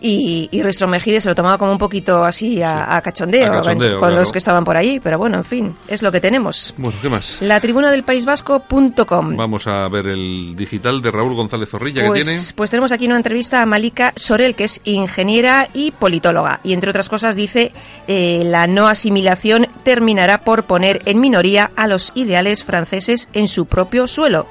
Y, 0.00 0.48
y 0.50 0.62
Ristro 0.62 0.88
Mejide 0.88 1.20
se 1.20 1.28
lo 1.28 1.34
tomaba 1.34 1.58
como 1.58 1.72
un 1.72 1.78
poquito 1.78 2.24
así 2.24 2.62
a, 2.62 2.96
a 2.96 3.00
cachondeo, 3.02 3.52
A 3.52 3.56
cachondeo, 3.56 3.98
con 3.98 4.08
claro. 4.08 4.16
los 4.16 4.32
que 4.32 4.38
estaban 4.38 4.64
por 4.64 4.76
ahí, 4.76 4.98
pero 5.00 5.18
bueno, 5.18 5.36
en 5.36 5.44
fin, 5.44 5.76
es 5.88 6.02
lo 6.02 6.10
que 6.10 6.20
tenemos. 6.20 6.74
Bueno, 6.78 6.96
¿qué 7.02 7.08
más? 7.08 7.36
La 7.40 7.60
tribuna 7.60 7.90
del 7.90 8.02
País 8.02 8.24
Vasco.com. 8.24 9.36
Vamos 9.36 9.66
a 9.66 9.88
ver 9.88 10.06
el 10.06 10.54
digital 10.56 11.02
de 11.02 11.10
Raúl 11.10 11.34
González 11.34 11.68
Zorrilla 11.68 12.02
que 12.02 12.10
tiene. 12.12 12.32
Pues, 12.32 12.52
pues 12.54 12.70
tenemos 12.70 12.92
aquí 12.92 13.06
una 13.06 13.16
entrevista 13.16 13.62
a 13.62 13.66
Malika 13.66 14.12
Sorel, 14.16 14.54
que 14.54 14.64
es 14.64 14.80
ingeniera 14.84 15.68
y 15.74 15.90
politóloga. 15.90 16.60
Y 16.64 16.72
entre 16.72 16.90
otras 16.90 17.08
cosas 17.08 17.36
dice, 17.36 17.72
eh, 18.08 18.42
la 18.44 18.66
no 18.66 18.88
asimilación 18.88 19.66
terminará 19.82 20.44
por 20.44 20.64
poner 20.64 21.02
en 21.04 21.20
minoría 21.20 21.70
a 21.76 21.86
los 21.86 22.12
ideales 22.14 22.64
franceses 22.64 23.28
en 23.32 23.48
su 23.48 23.66
propio 23.66 24.06
suelo. 24.06 24.46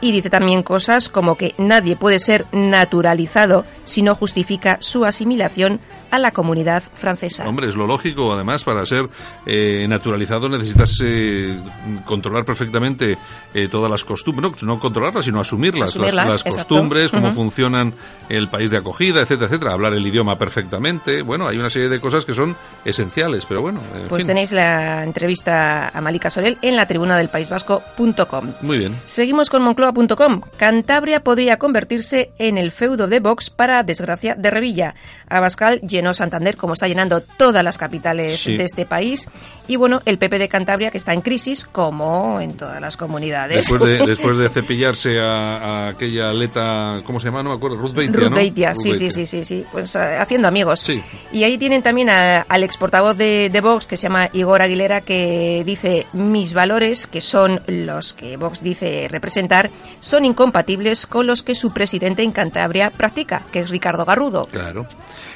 Y 0.00 0.12
dice 0.12 0.30
también 0.30 0.62
cosas 0.62 1.08
como 1.08 1.36
que 1.36 1.54
nadie 1.56 1.96
puede 1.96 2.18
ser 2.18 2.46
naturalizado 2.52 3.64
si 3.84 4.02
no 4.02 4.14
justifica 4.14 4.76
su 4.80 5.04
asimilación 5.04 5.80
a 6.14 6.18
la 6.20 6.30
comunidad 6.30 6.82
francesa. 6.94 7.48
Hombre, 7.48 7.68
es 7.68 7.74
lo 7.74 7.86
lógico. 7.86 8.32
Además, 8.32 8.62
para 8.64 8.86
ser 8.86 9.06
eh, 9.46 9.84
naturalizado 9.88 10.48
necesitas 10.48 11.00
eh, 11.04 11.58
controlar 12.04 12.44
perfectamente 12.44 13.18
eh, 13.52 13.68
todas 13.68 13.90
las 13.90 14.04
costumbres. 14.04 14.62
No, 14.62 14.74
no 14.74 14.78
controlarlas, 14.78 15.24
sino 15.24 15.40
asumirlas. 15.40 15.90
Asumirlas, 15.90 16.26
las, 16.26 16.44
las 16.44 16.54
costumbres, 16.56 17.10
cómo 17.10 17.28
Ujú. 17.28 17.36
funcionan 17.36 17.94
el 18.28 18.48
país 18.48 18.70
de 18.70 18.76
acogida, 18.76 19.20
etcétera, 19.22 19.46
etcétera. 19.48 19.72
Hablar 19.72 19.92
el 19.94 20.06
idioma 20.06 20.38
perfectamente. 20.38 21.22
Bueno, 21.22 21.48
hay 21.48 21.58
una 21.58 21.70
serie 21.70 21.88
de 21.88 22.00
cosas 22.00 22.24
que 22.24 22.32
son 22.34 22.56
esenciales, 22.84 23.44
pero 23.46 23.60
bueno. 23.62 23.80
en 23.94 24.08
Pues 24.08 24.22
fin. 24.22 24.28
tenéis 24.28 24.52
la 24.52 25.02
entrevista 25.02 25.88
a 25.88 26.00
Malika 26.00 26.30
Sorel 26.30 26.58
en 26.62 26.76
la 26.76 26.86
tribuna 26.86 27.16
del 27.18 27.28
País 27.28 27.50
Vasco.com. 27.50 28.52
Muy 28.62 28.78
bien. 28.78 28.94
Seguimos 29.06 29.50
con 29.50 29.62
Moncloa.com. 29.62 30.42
Cantabria 30.56 31.20
podría 31.24 31.58
convertirse 31.58 32.30
en 32.38 32.56
el 32.58 32.70
feudo 32.70 33.08
de 33.08 33.20
Vox 33.20 33.50
para 33.50 33.82
desgracia 33.82 34.34
de 34.36 34.50
Revilla. 34.50 34.94
Abascal 35.28 35.80
llenó 35.80 36.03
Santander 36.12 36.56
como 36.56 36.74
está 36.74 36.88
llenando 36.88 37.20
todas 37.20 37.62
las 37.64 37.78
capitales 37.78 38.40
Sí. 38.40 38.56
de 38.56 38.64
este 38.64 38.84
país. 38.84 39.28
Y 39.68 39.76
bueno, 39.76 40.02
el 40.04 40.18
PP 40.18 40.38
de 40.38 40.48
Cantabria 40.48 40.90
que 40.90 40.98
está 40.98 41.14
en 41.14 41.20
crisis 41.22 41.64
como 41.64 42.40
en 42.40 42.56
todas 42.56 42.80
las 42.80 42.96
comunidades. 42.96 43.68
Después 43.68 43.80
de, 43.82 43.98
después 44.06 44.36
de 44.36 44.48
cepillarse 44.50 45.20
a, 45.20 45.86
a 45.86 45.88
aquella 45.90 46.30
aleta, 46.30 47.00
¿cómo 47.06 47.20
se 47.20 47.26
llama? 47.28 47.42
No 47.42 47.50
me 47.50 47.56
acuerdo, 47.56 47.76
Ruth 47.76 47.94
Beitia, 47.94 48.20
Ruth 48.20 48.30
¿no? 48.30 48.36
Beitia, 48.36 48.74
sí, 48.74 48.82
sí, 48.82 48.88
Beitia. 49.04 49.10
sí, 49.12 49.26
sí, 49.26 49.44
sí, 49.44 49.64
pues 49.72 49.94
eh, 49.96 50.16
haciendo 50.18 50.48
amigos. 50.48 50.80
Sí. 50.80 51.00
Y 51.32 51.44
ahí 51.44 51.56
tienen 51.56 51.82
también 51.82 52.10
a- 52.10 52.42
al 52.42 52.62
ex 52.64 52.76
portavoz 52.76 53.16
de, 53.16 53.48
de 53.52 53.60
Vox, 53.60 53.86
que 53.86 53.96
se 53.96 54.02
llama 54.04 54.28
Igor 54.32 54.60
Aguilera, 54.60 55.00
que 55.02 55.62
dice, 55.64 56.06
mis 56.12 56.52
valores, 56.52 57.06
que 57.06 57.20
son 57.20 57.60
los 57.68 58.12
que 58.14 58.36
Vox 58.36 58.62
dice 58.62 59.06
representar, 59.10 59.70
son 60.00 60.24
incompatibles 60.24 61.06
con 61.06 61.26
los 61.26 61.42
que 61.42 61.54
su 61.54 61.72
presidente 61.72 62.22
en 62.22 62.32
Cantabria 62.32 62.90
practica, 62.90 63.42
que 63.52 63.60
es 63.60 63.70
Ricardo 63.70 64.04
Garrudo. 64.04 64.46
Claro. 64.50 64.86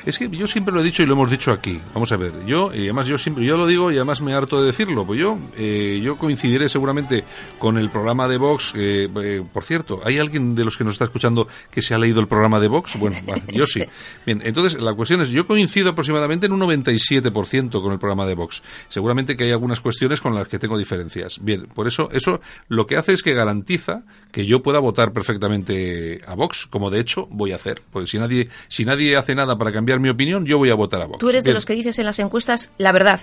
Es 0.04 0.18
que 0.18 0.28
yo 0.30 0.46
siempre 0.48 0.74
lo 0.74 0.80
he 0.80 0.84
dicho 0.84 1.02
y 1.02 1.06
lo 1.06 1.12
hemos 1.12 1.30
dicho 1.30 1.52
aquí. 1.52 1.80
Vamos 1.94 2.10
a 2.10 2.16
ver, 2.16 2.44
yo, 2.44 2.74
y 2.74 2.84
además 2.84 3.06
yo 3.06 3.16
siempre, 3.18 3.44
yo 3.44 3.56
lo 3.56 3.66
digo 3.66 3.92
y 3.92 3.96
además 3.96 4.20
me 4.20 4.34
harto 4.34 4.60
de 4.60 4.66
decirlo, 4.66 5.06
pues 5.06 5.20
yo, 5.20 5.38
eh, 5.56 6.00
yo 6.02 6.16
coincidiré 6.16 6.68
seguramente 6.68 7.24
con 7.58 7.78
el 7.78 7.90
programa 7.90 8.26
de 8.26 8.38
Vox. 8.38 8.72
eh, 8.74 9.08
eh, 9.22 9.42
por 9.52 9.64
cierto, 9.64 10.00
¿hay 10.04 10.18
alguien 10.18 10.54
de 10.54 10.64
los 10.64 10.76
que 10.76 10.84
nos 10.84 10.94
está 10.94 11.04
escuchando 11.04 11.46
que 11.70 11.82
se 11.82 11.94
ha 11.94 11.98
leído 11.98 12.20
el 12.20 12.26
programa 12.26 12.58
de 12.60 12.68
Vox? 12.68 12.96
Bueno, 12.98 13.16
vale, 13.26 13.42
yo 13.52 13.64
sí. 13.64 13.80
Bien, 14.26 14.42
entonces 14.44 14.80
la 14.80 14.92
cuestión 14.92 15.20
es, 15.20 15.28
yo 15.28 15.46
coincido 15.46 15.90
aproximadamente 15.90 16.46
en 16.46 16.52
un 16.52 16.60
97% 16.60 17.80
con 17.80 17.92
el 17.92 17.98
programa 17.98 18.26
de 18.26 18.34
Vox. 18.34 18.62
Seguramente 18.88 19.36
que 19.36 19.44
hay 19.44 19.52
algunas 19.52 19.80
cuestiones 19.80 20.20
con 20.20 20.34
las 20.34 20.48
que 20.48 20.58
tengo 20.58 20.76
diferencias. 20.76 21.38
Bien, 21.40 21.66
por 21.66 21.86
eso, 21.86 22.08
eso 22.12 22.40
lo 22.68 22.86
que 22.86 22.96
hace 22.96 23.12
es 23.12 23.22
que 23.22 23.34
garantiza 23.34 24.02
que 24.32 24.46
yo 24.46 24.62
pueda 24.62 24.78
votar 24.78 25.12
perfectamente 25.12 26.20
a 26.26 26.34
Vox, 26.34 26.66
como 26.66 26.90
de 26.90 27.00
hecho 27.00 27.26
voy 27.30 27.52
a 27.52 27.56
hacer. 27.56 27.82
Porque 27.90 28.06
si 28.06 28.18
nadie, 28.18 28.48
si 28.68 28.84
nadie 28.84 29.16
hace 29.16 29.34
nada 29.34 29.56
para 29.56 29.72
cambiar 29.72 30.00
mi 30.00 30.08
opinión, 30.08 30.46
yo 30.46 30.58
voy 30.58 30.70
a 30.70 30.74
votar 30.74 31.02
a 31.02 31.06
Vox. 31.06 31.18
Tú 31.18 31.30
eres 31.30 31.44
de 31.44 31.54
los 31.54 31.66
que 31.66 31.74
dices 31.74 31.98
en 31.98 32.06
las 32.06 32.18
encuestas 32.18 32.72
la 32.78 32.92
verdad. 32.92 33.20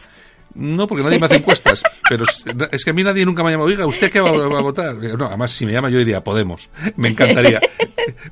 No, 0.56 0.88
porque 0.88 1.04
nadie 1.04 1.20
me 1.20 1.26
hace 1.26 1.36
encuestas. 1.36 1.84
pero 2.10 2.24
es, 2.72 2.84
que 2.84 2.90
a 2.90 2.94
mí 2.94 3.04
nadie 3.04 3.26
nunca 3.26 3.44
me 3.44 3.52
llama, 3.52 3.66
oiga, 3.66 3.86
¿usted 3.86 4.12
qué 4.12 4.22
va, 4.22 4.32
va 4.32 4.60
a 4.60 4.62
votar? 4.64 4.96
No, 4.96 5.26
además, 5.26 5.52
si 5.52 5.66
me 5.66 5.74
llama 5.74 5.90
yo 5.90 6.00
diría 6.00 6.24
Podemos. 6.24 6.70
Me 6.96 7.10
encantaría. 7.10 7.60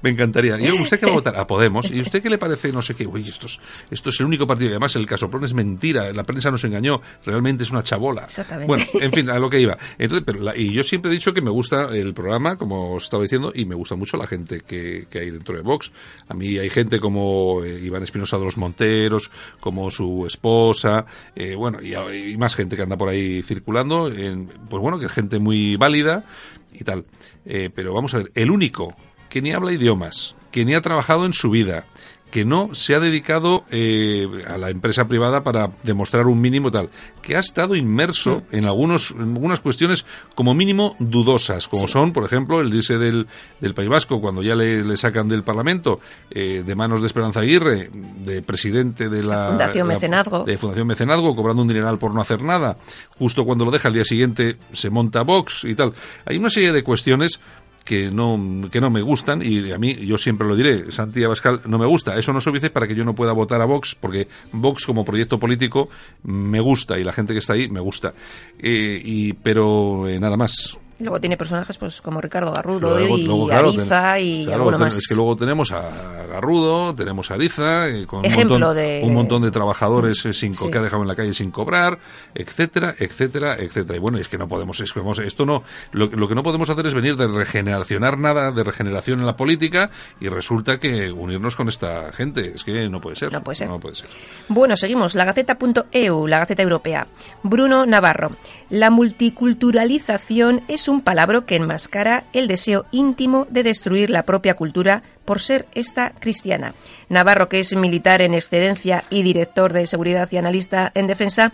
Me 0.01 0.09
encantaría. 0.11 0.59
Y 0.59 0.67
yo, 0.67 0.75
¿usted 0.75 0.99
qué 0.99 1.05
va 1.05 1.11
a 1.11 1.15
votar? 1.15 1.35
A 1.35 1.45
Podemos. 1.47 1.91
¿Y 1.91 2.01
usted 2.01 2.21
qué 2.21 2.29
le 2.29 2.37
parece? 2.37 2.71
No 2.71 2.81
sé 2.81 2.95
qué. 2.95 3.05
Uy, 3.05 3.27
esto 3.27 3.47
es, 3.47 3.59
esto 3.91 4.09
es 4.09 4.19
el 4.19 4.25
único 4.27 4.47
partido. 4.47 4.69
Y 4.69 4.73
además, 4.73 4.95
el 4.95 5.05
casoplón 5.05 5.43
es 5.43 5.53
mentira. 5.53 6.11
La 6.13 6.23
prensa 6.23 6.49
nos 6.51 6.63
engañó. 6.63 7.01
Realmente 7.25 7.63
es 7.63 7.71
una 7.71 7.83
chabola. 7.83 8.23
Exactamente. 8.23 8.67
Bueno, 8.67 8.85
en 8.93 9.11
fin, 9.11 9.29
a 9.29 9.39
lo 9.39 9.49
que 9.49 9.59
iba. 9.59 9.77
Entonces, 9.97 10.23
pero 10.25 10.39
la- 10.41 10.55
y 10.57 10.71
yo 10.71 10.83
siempre 10.83 11.11
he 11.11 11.13
dicho 11.13 11.33
que 11.33 11.41
me 11.41 11.49
gusta 11.51 11.89
el 11.95 12.13
programa, 12.13 12.55
como 12.55 12.93
os 12.93 13.03
estaba 13.03 13.23
diciendo, 13.23 13.51
y 13.53 13.65
me 13.65 13.75
gusta 13.75 13.95
mucho 13.95 14.15
la 14.17 14.27
gente 14.27 14.61
que, 14.61 15.07
que 15.09 15.19
hay 15.19 15.31
dentro 15.31 15.55
de 15.55 15.61
Vox. 15.61 15.91
A 16.29 16.33
mí 16.33 16.57
hay 16.57 16.69
gente 16.69 16.99
como 16.99 17.63
eh, 17.63 17.79
Iván 17.83 18.03
Espinosa 18.03 18.37
de 18.37 18.45
los 18.45 18.57
Monteros, 18.57 19.29
como 19.59 19.89
su 19.91 20.25
esposa, 20.25 21.05
eh, 21.35 21.55
bueno, 21.55 21.79
y, 21.81 21.93
y 22.13 22.37
más 22.37 22.55
gente 22.55 22.75
que 22.75 22.83
anda 22.83 22.97
por 22.97 23.09
ahí 23.09 23.41
circulando, 23.43 24.09
en- 24.11 24.47
pues 24.69 24.81
bueno, 24.81 24.99
que 24.99 25.05
es 25.07 25.11
gente 25.11 25.39
muy 25.39 25.75
válida 25.75 26.25
y 26.71 26.83
tal. 26.83 27.05
Eh, 27.45 27.69
pero 27.73 27.93
vamos 27.93 28.13
a 28.13 28.17
ver, 28.19 28.31
el 28.35 28.51
único 28.51 28.95
que 29.29 29.41
ni 29.41 29.51
habla 29.51 29.71
idiomas, 29.73 30.35
que 30.51 30.65
ni 30.65 30.73
ha 30.75 30.81
trabajado 30.81 31.25
en 31.25 31.33
su 31.33 31.49
vida, 31.49 31.85
que 32.33 32.45
no 32.45 32.73
se 32.73 32.95
ha 32.95 32.99
dedicado 32.99 33.63
eh, 33.69 34.27
a 34.47 34.57
la 34.57 34.71
empresa 34.71 35.07
privada 35.07 35.43
para 35.43 35.69
demostrar 35.83 36.25
un 36.25 36.41
mínimo 36.41 36.71
tal, 36.71 36.89
que 37.21 37.35
ha 37.35 37.39
estado 37.39 37.75
inmerso 37.75 38.41
en, 38.51 38.65
algunos, 38.65 39.11
en 39.11 39.33
algunas 39.33 39.59
cuestiones 39.59 40.03
como 40.33 40.55
mínimo 40.55 40.95
dudosas, 40.97 41.67
como 41.67 41.87
son, 41.87 42.11
por 42.11 42.25
ejemplo, 42.25 42.59
el 42.59 42.73
irse 42.73 42.97
del, 42.97 43.27
del 43.59 43.75
País 43.75 43.87
Vasco 43.87 44.19
cuando 44.19 44.41
ya 44.41 44.55
le, 44.55 44.83
le 44.83 44.97
sacan 44.97 45.27
del 45.27 45.43
Parlamento 45.43 45.99
eh, 46.31 46.63
de 46.65 46.75
manos 46.75 47.01
de 47.01 47.05
Esperanza 47.05 47.41
Aguirre, 47.41 47.91
de 47.93 48.41
presidente 48.41 49.09
de 49.09 49.21
la, 49.21 49.43
La 49.43 49.47
Fundación 49.49 49.87
Mecenazgo. 49.89 50.43
de 50.43 50.57
Fundación 50.57 50.87
Mecenazgo, 50.87 51.35
cobrando 51.35 51.61
un 51.61 51.67
dineral 51.67 51.99
por 51.99 52.15
no 52.15 52.21
hacer 52.21 52.41
nada, 52.41 52.77
justo 53.15 53.45
cuando 53.45 53.63
lo 53.63 53.69
deja 53.69 53.89
al 53.89 53.93
día 53.93 54.05
siguiente 54.05 54.57
se 54.71 54.89
monta 54.89 55.21
Vox 55.21 55.65
y 55.65 55.75
tal. 55.75 55.93
Hay 56.25 56.37
una 56.37 56.49
serie 56.49 56.71
de 56.71 56.81
cuestiones 56.81 57.39
que 57.83 58.09
no, 58.09 58.69
que 58.71 58.79
no 58.79 58.89
me 58.89 59.01
gustan 59.01 59.41
y 59.43 59.71
a 59.71 59.77
mí, 59.77 59.93
yo 59.95 60.17
siempre 60.17 60.47
lo 60.47 60.55
diré, 60.55 60.91
Santi 60.91 61.23
Abascal 61.23 61.61
no 61.65 61.77
me 61.77 61.85
gusta. 61.85 62.17
Eso 62.17 62.31
no 62.31 62.41
se 62.41 62.51
dice 62.51 62.69
para 62.69 62.87
que 62.87 62.95
yo 62.95 63.03
no 63.03 63.15
pueda 63.15 63.33
votar 63.33 63.61
a 63.61 63.65
Vox, 63.65 63.95
porque 63.95 64.27
Vox 64.51 64.85
como 64.85 65.03
proyecto 65.03 65.39
político 65.39 65.89
me 66.23 66.59
gusta 66.59 66.97
y 66.97 67.03
la 67.03 67.11
gente 67.11 67.33
que 67.33 67.39
está 67.39 67.53
ahí 67.53 67.69
me 67.69 67.79
gusta. 67.79 68.13
Eh, 68.59 69.01
y, 69.03 69.33
pero 69.33 70.07
eh, 70.07 70.19
nada 70.19 70.37
más. 70.37 70.77
Luego 71.03 71.19
tiene 71.19 71.37
personajes 71.37 71.77
pues 71.77 72.01
como 72.01 72.19
Ricardo 72.21 72.51
Garrudo 72.53 72.97
Luego- 72.97 73.17
y 73.17 73.23
luego, 73.23 73.47
claro, 73.47 73.69
Ariza 73.69 74.13
ten- 74.15 74.25
y 74.25 74.43
claro, 74.45 74.57
alguno 74.63 74.77
ten- 74.77 74.85
más. 74.85 74.97
Es 74.97 75.07
que 75.07 75.15
luego 75.15 75.35
tenemos 75.35 75.71
a 75.71 76.25
Garrudo, 76.29 76.95
tenemos 76.95 77.29
a 77.29 77.33
Ariza, 77.35 77.85
con 78.07 78.19
un 78.19 78.25
Ejemplo 78.25 78.57
montón, 78.59 78.75
de- 78.77 79.01
un 79.03 79.13
montón 79.13 79.41
de 79.43 79.51
trabajadores 79.51 80.25
eh, 80.25 80.33
sin 80.33 80.55
Sí. 80.55 80.69
que 80.71 80.77
ha 80.77 80.81
dejado 80.81 81.01
en 81.03 81.07
la 81.07 81.15
calle 81.15 81.33
sin 81.33 81.51
cobrar, 81.51 81.99
etcétera, 82.33 82.95
etcétera, 82.97 83.55
etcétera. 83.57 83.97
Y 83.97 83.99
bueno, 83.99 84.17
es 84.17 84.27
que 84.27 84.37
no 84.37 84.47
podemos, 84.47 84.79
es 84.79 84.91
que 84.93 84.99
vamos, 84.99 85.19
esto 85.19 85.45
no, 85.45 85.63
lo, 85.91 86.07
lo 86.07 86.27
que 86.27 86.35
no 86.35 86.43
podemos 86.43 86.69
hacer 86.69 86.85
es 86.87 86.93
venir 86.93 87.15
de 87.15 87.27
regeneracionar 87.27 88.17
nada, 88.17 88.51
de 88.51 88.63
regeneración 88.63 89.19
en 89.19 89.25
la 89.25 89.35
política, 89.35 89.89
y 90.19 90.29
resulta 90.29 90.79
que 90.79 91.11
unirnos 91.11 91.55
con 91.55 91.67
esta 91.69 92.11
gente, 92.13 92.53
es 92.55 92.63
que 92.63 92.87
no 92.89 92.99
puede 93.01 93.15
ser. 93.15 93.31
No 93.31 93.43
puede 93.43 93.55
ser. 93.55 93.67
No 93.69 93.79
puede 93.79 93.95
ser. 93.95 94.07
Bueno, 94.47 94.75
seguimos. 94.75 95.15
La 95.15 95.25
Gaceta.eu, 95.25 96.27
la 96.27 96.39
Gaceta 96.39 96.63
Europea. 96.63 97.07
Bruno 97.43 97.85
Navarro. 97.85 98.31
La 98.69 98.89
multiculturalización 98.89 100.61
es 100.67 100.87
un 100.87 100.92
palabra 101.01 101.41
que 101.45 101.55
enmascara 101.55 102.25
el 102.33 102.47
deseo 102.47 102.85
íntimo 102.91 103.47
de 103.49 103.63
destruir 103.63 104.09
la 104.09 104.23
propia 104.23 104.55
cultura 104.55 105.01
por 105.25 105.41
ser 105.41 105.65
esta 105.73 106.11
cristiana. 106.19 106.73
Navarro, 107.13 107.47
que 107.49 107.59
es 107.59 107.75
militar 107.75 108.21
en 108.21 108.33
excedencia 108.33 109.03
y 109.09 109.23
director 109.23 109.71
de 109.73 109.87
seguridad 109.87 110.27
y 110.31 110.37
analista 110.37 110.91
en 110.95 111.07
defensa, 111.07 111.53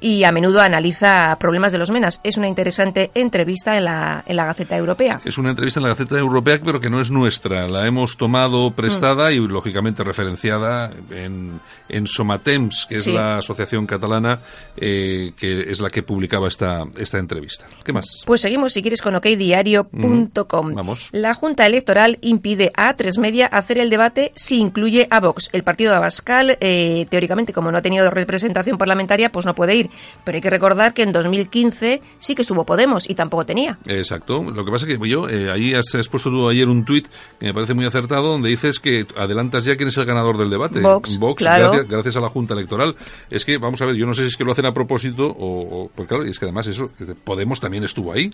y 0.00 0.24
a 0.24 0.32
menudo 0.32 0.62
analiza 0.62 1.36
problemas 1.38 1.72
de 1.72 1.78
los 1.78 1.90
menas. 1.90 2.20
Es 2.24 2.38
una 2.38 2.48
interesante 2.48 3.10
entrevista 3.14 3.76
en 3.76 3.84
la, 3.84 4.24
en 4.26 4.36
la 4.36 4.46
Gaceta 4.46 4.76
Europea. 4.76 5.20
Es 5.24 5.36
una 5.36 5.50
entrevista 5.50 5.78
en 5.80 5.84
la 5.84 5.90
Gaceta 5.90 6.18
Europea, 6.18 6.58
pero 6.64 6.80
que 6.80 6.88
no 6.88 7.00
es 7.02 7.10
nuestra. 7.10 7.68
La 7.68 7.86
hemos 7.86 8.16
tomado 8.16 8.70
prestada 8.70 9.10
Mm. 9.30 9.32
y, 9.32 9.48
lógicamente, 9.48 10.02
referenciada 10.02 10.90
en, 11.10 11.60
en 11.88 12.06
Somatems, 12.06 12.86
que 12.88 12.96
es 12.96 13.06
la 13.06 13.38
asociación 13.38 13.86
catalana 13.86 14.40
eh, 14.76 15.32
que 15.36 15.70
es 15.70 15.80
la 15.80 15.90
que 15.90 16.02
publicaba 16.02 16.48
esta, 16.48 16.84
esta 16.96 17.18
entrevista. 17.18 17.66
¿Qué 17.84 17.92
más? 17.92 18.22
Pues 18.24 18.40
seguimos, 18.40 18.72
si 18.72 18.80
quieres, 18.82 19.02
con 19.02 19.14
okdiario.com. 19.14 20.70
Mm, 20.70 20.74
vamos. 20.74 21.08
La 21.12 21.34
Junta 21.34 21.66
Electoral 21.66 22.18
impide 22.22 22.70
a 22.76 22.94
A3 22.94 23.18
Media 23.18 23.46
hacer 23.46 23.78
el 23.78 23.90
debate 23.90 24.32
si 24.34 24.58
incluye 24.58 24.99
a 25.10 25.20
Vox. 25.20 25.48
El 25.52 25.62
partido 25.62 25.90
de 25.92 25.96
Abascal, 25.98 26.58
eh, 26.60 27.06
teóricamente, 27.10 27.52
como 27.52 27.70
no 27.70 27.78
ha 27.78 27.82
tenido 27.82 28.10
representación 28.10 28.78
parlamentaria, 28.78 29.30
pues 29.32 29.46
no 29.46 29.54
puede 29.54 29.76
ir. 29.76 29.90
Pero 30.24 30.36
hay 30.36 30.42
que 30.42 30.50
recordar 30.50 30.92
que 30.94 31.02
en 31.02 31.12
2015 31.12 32.02
sí 32.18 32.34
que 32.34 32.42
estuvo 32.42 32.64
Podemos 32.64 33.08
y 33.08 33.14
tampoco 33.14 33.44
tenía. 33.46 33.78
Exacto. 33.86 34.42
Lo 34.42 34.64
que 34.64 34.70
pasa 34.70 34.86
es 34.86 34.98
que 34.98 35.08
yo, 35.08 35.28
eh, 35.28 35.50
ahí 35.50 35.74
has, 35.74 35.94
has 35.94 36.08
puesto 36.08 36.30
tú 36.30 36.48
ayer 36.48 36.68
un 36.68 36.84
tuit 36.84 37.08
que 37.38 37.46
me 37.46 37.54
parece 37.54 37.74
muy 37.74 37.84
acertado, 37.86 38.28
donde 38.28 38.48
dices 38.48 38.78
que 38.80 39.06
adelantas 39.16 39.64
ya 39.64 39.76
quién 39.76 39.88
es 39.88 39.96
el 39.96 40.04
ganador 40.04 40.36
del 40.38 40.50
debate. 40.50 40.80
Vox, 40.80 41.16
claro. 41.36 41.66
gracias, 41.72 41.88
gracias 41.88 42.16
a 42.16 42.20
la 42.20 42.28
Junta 42.28 42.54
Electoral. 42.54 42.94
Es 43.30 43.44
que, 43.44 43.58
vamos 43.58 43.80
a 43.82 43.86
ver, 43.86 43.94
yo 43.96 44.06
no 44.06 44.14
sé 44.14 44.22
si 44.22 44.28
es 44.28 44.36
que 44.36 44.44
lo 44.44 44.52
hacen 44.52 44.66
a 44.66 44.72
propósito 44.72 45.26
o, 45.26 45.84
o- 45.84 45.90
pues 45.94 46.06
claro, 46.08 46.24
y 46.26 46.30
es 46.30 46.38
que 46.38 46.44
además 46.44 46.66
eso, 46.66 46.90
Podemos 47.24 47.60
también 47.60 47.84
estuvo 47.84 48.12
ahí. 48.12 48.30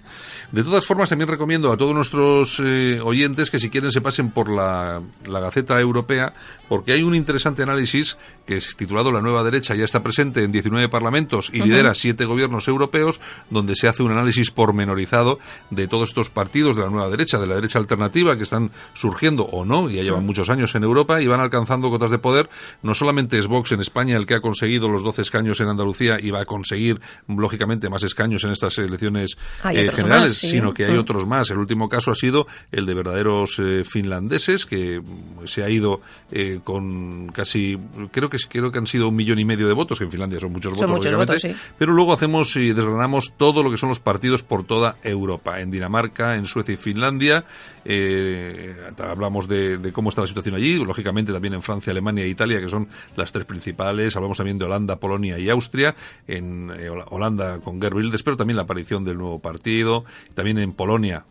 De 0.53 0.63
todas 0.63 0.85
formas, 0.85 1.09
también 1.09 1.29
recomiendo 1.29 1.73
a 1.73 1.77
todos 1.77 1.95
nuestros 1.95 2.61
eh, 2.65 3.01
oyentes 3.03 3.51
que 3.51 3.59
si 3.59 3.71
quieren 3.71 3.91
se 3.91 4.01
pasen 4.01 4.31
por 4.31 4.51
la, 4.51 5.01
la 5.29 5.41
Gaceta 5.41 5.81
Europea 5.81 6.33
porque 6.69 6.93
hay 6.93 7.03
un 7.03 7.15
interesante 7.15 7.63
análisis 7.63 8.17
que 8.47 8.57
es 8.57 8.77
titulado 8.77 9.11
La 9.11 9.21
nueva 9.21 9.43
derecha 9.43 9.75
ya 9.75 9.85
está 9.85 10.03
presente 10.03 10.43
en 10.43 10.53
19 10.53 10.89
parlamentos 10.89 11.51
y 11.53 11.61
lidera 11.61 11.95
siete 11.95 12.25
gobiernos 12.25 12.69
europeos, 12.69 13.21
donde 13.51 13.75
se 13.75 13.89
hace 13.89 14.03
un 14.03 14.13
análisis 14.13 14.51
pormenorizado 14.51 15.39
de 15.71 15.89
todos 15.89 16.09
estos 16.09 16.31
partidos 16.31 16.77
de 16.77 16.83
la 16.83 16.91
nueva 16.91 17.09
derecha, 17.11 17.39
de 17.39 17.47
la 17.47 17.57
derecha 17.57 17.79
alternativa 17.79 18.37
que 18.37 18.45
están 18.45 18.71
surgiendo 18.95 19.45
o 19.45 19.65
no, 19.65 19.91
y 19.91 19.97
ya 19.97 20.03
llevan 20.03 20.25
muchos 20.25 20.49
años 20.51 20.75
en 20.75 20.85
Europa 20.85 21.21
y 21.21 21.27
van 21.27 21.41
alcanzando 21.41 21.91
cotas 21.91 22.11
de 22.11 22.19
poder. 22.19 22.49
No 22.83 22.95
solamente 22.95 23.39
es 23.39 23.47
Vox 23.47 23.73
en 23.73 23.81
España 23.81 24.17
el 24.17 24.27
que 24.27 24.35
ha 24.35 24.41
conseguido 24.41 24.89
los 24.89 25.03
12 25.03 25.23
escaños 25.23 25.61
en 25.61 25.69
Andalucía 25.69 26.19
y 26.21 26.31
va 26.31 26.43
a 26.43 26.45
conseguir, 26.45 27.01
lógicamente, 27.29 27.89
más 27.89 28.03
escaños 28.03 28.45
en 28.45 28.53
estas 28.53 28.79
elecciones 28.79 29.37
eh, 29.73 29.91
generales, 29.91 30.35
sino 30.39 30.73
que 30.73 30.85
hay 30.85 30.97
otros 30.97 31.27
más. 31.27 31.51
El 31.51 31.59
último 31.59 31.89
caso 31.89 32.11
ha 32.11 32.15
sido 32.15 32.47
el 32.71 32.87
de 32.87 32.95
verdaderos 32.95 33.59
eh, 33.59 33.83
finlandeses, 33.85 34.67
que 34.67 35.03
se 35.45 35.65
ha 35.65 35.69
ido 35.69 36.01
eh, 36.39 36.61
con 36.63 37.29
casi, 37.29 37.79
creo 38.11 38.29
que 38.29 38.37
creo 38.47 38.71
que 38.71 38.77
han 38.77 38.87
sido 38.87 39.09
un 39.09 39.17
millón 39.17 39.39
y 39.39 39.47
medio 39.47 39.69
de 39.69 39.73
votos, 39.73 39.97
que 39.97 40.05
en 40.05 40.11
Finlandia 40.11 40.39
son 40.39 40.53
muchos 40.53 40.75
votos, 40.75 41.47
pero 41.79 41.95
luego 41.95 42.13
hacemos 42.13 42.55
y 42.57 42.75
desgranamos 42.75 43.33
todo 43.39 43.63
lo 43.63 43.71
que 43.71 43.79
son 43.79 43.89
los 43.89 44.01
partidos 44.01 44.43
por 44.43 44.63
toda 44.63 44.97
Europa, 45.03 45.63
en 45.63 45.71
Dinamarca, 45.71 46.37
en 46.37 46.45
Suecia 46.45 46.75
y 46.75 46.77
Finlandia, 46.77 47.47
eh, 47.89 48.75
hablamos 48.99 49.47
de, 49.49 49.91
cómo 49.93 50.09
está 50.09 50.23
la 50.23 50.27
situación 50.27 50.55
allí, 50.55 50.77
lógicamente 50.77 51.33
también 51.33 51.55
en 51.55 51.63
Francia, 51.63 51.91
Alemania 51.91 52.25
e 52.25 52.29
Italia, 52.29 52.61
que 52.61 52.69
son 52.69 52.89
las 53.17 53.33
tres 53.33 53.45
principales. 53.45 54.17
Hablamos 54.17 54.37
también 54.37 54.59
de 54.59 54.65
Holanda, 54.65 54.97
Polonia 54.97 55.39
y 55.39 55.49
Austria. 55.49 55.95
En 56.27 56.73
eh, 56.77 56.91
Holanda 56.91 57.61
con 57.61 57.81
Gerd 57.81 57.95
Wilders, 57.95 58.23
pero 58.23 58.37
también 58.37 58.57
la 58.57 58.63
aparición 58.63 59.05
del 59.05 59.19
nuevo 59.19 59.39
partido. 59.39 60.05
También 60.35 60.59
en 60.59 60.73
Polonia 60.73 61.25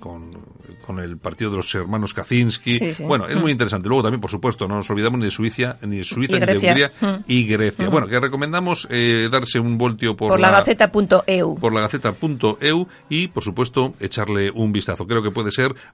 con, 0.00 0.98
el 0.98 1.16
partido 1.16 1.50
de 1.50 1.56
los 1.58 1.74
hermanos 1.74 2.14
Kaczynski. 2.14 2.96
Bueno, 3.04 3.26
es 3.26 3.36
muy 3.36 3.46
mm. 3.46 3.52
interesante. 3.52 3.88
Luego 3.88 4.02
también, 4.02 4.20
por 4.20 4.30
supuesto, 4.30 4.68
no 4.68 4.76
nos 4.76 4.90
olvidamos 4.90 5.18
ni 5.18 5.26
de 5.26 5.30
Suiza, 5.30 5.78
ni 5.82 5.98
de 5.98 6.04
Suiza, 6.04 6.38
ni 6.38 6.46
de 6.46 6.58
Hungría 6.58 6.92
mm. 7.00 7.24
y 7.26 7.46
Grecia. 7.46 7.88
Mm. 7.88 7.90
Bueno, 7.90 8.06
que 8.06 8.20
recomendamos 8.20 8.86
eh, 8.90 9.28
darse 9.30 9.58
un 9.58 9.78
voltio 9.78 10.16
por, 10.16 10.28
por 10.28 10.40
la, 10.40 10.50
gaceta.eu. 10.50 11.58
Por 11.58 11.72
la 11.72 11.80
gaceta.eu 11.80 12.86
y, 13.08 13.28
por 13.28 13.42
supuesto, 13.42 13.94
echarle 14.00 14.50
un 14.50 14.72
vistazo. 14.72 15.06
Creo 15.06 15.22
que 15.22 15.30
puede 15.30 15.50
ser 15.50 15.74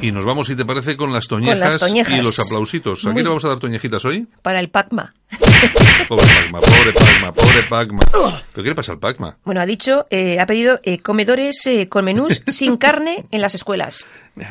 Y 0.00 0.12
nos 0.12 0.24
vamos, 0.24 0.46
si 0.46 0.54
te 0.54 0.64
parece, 0.64 0.96
con 0.96 1.12
las 1.12 1.26
toñejas, 1.26 1.80
y 2.08 2.22
los 2.22 2.38
aplausitos. 2.38 3.04
¿A 3.06 3.12
quién 3.12 3.24
le 3.24 3.28
vamos 3.28 3.44
a 3.44 3.48
dar 3.48 3.58
toñejitas 3.58 4.04
hoy? 4.04 4.26
Para 4.42 4.60
el 4.60 4.70
Pacma. 4.70 5.12
Pobre 6.08 6.24
Pacma, 6.24 6.60
pobre 6.60 6.92
Pacma, 6.92 7.32
pobre 7.32 7.62
Pacma. 7.68 8.00
¿Pero 8.10 8.62
qué 8.62 8.70
le 8.70 8.74
pasa 8.74 8.92
al 8.92 8.98
Pacma? 8.98 9.36
Bueno, 9.44 9.60
ha 9.60 9.66
dicho, 9.66 10.06
eh, 10.08 10.38
ha 10.40 10.46
pedido 10.46 10.80
eh, 10.84 11.00
comedores 11.00 11.66
eh, 11.66 11.86
con 11.86 12.04
menús 12.06 12.42
sin 12.46 12.78
carne 12.78 13.26
en 13.30 13.42
las 13.42 13.54
escuelas. 13.54 14.06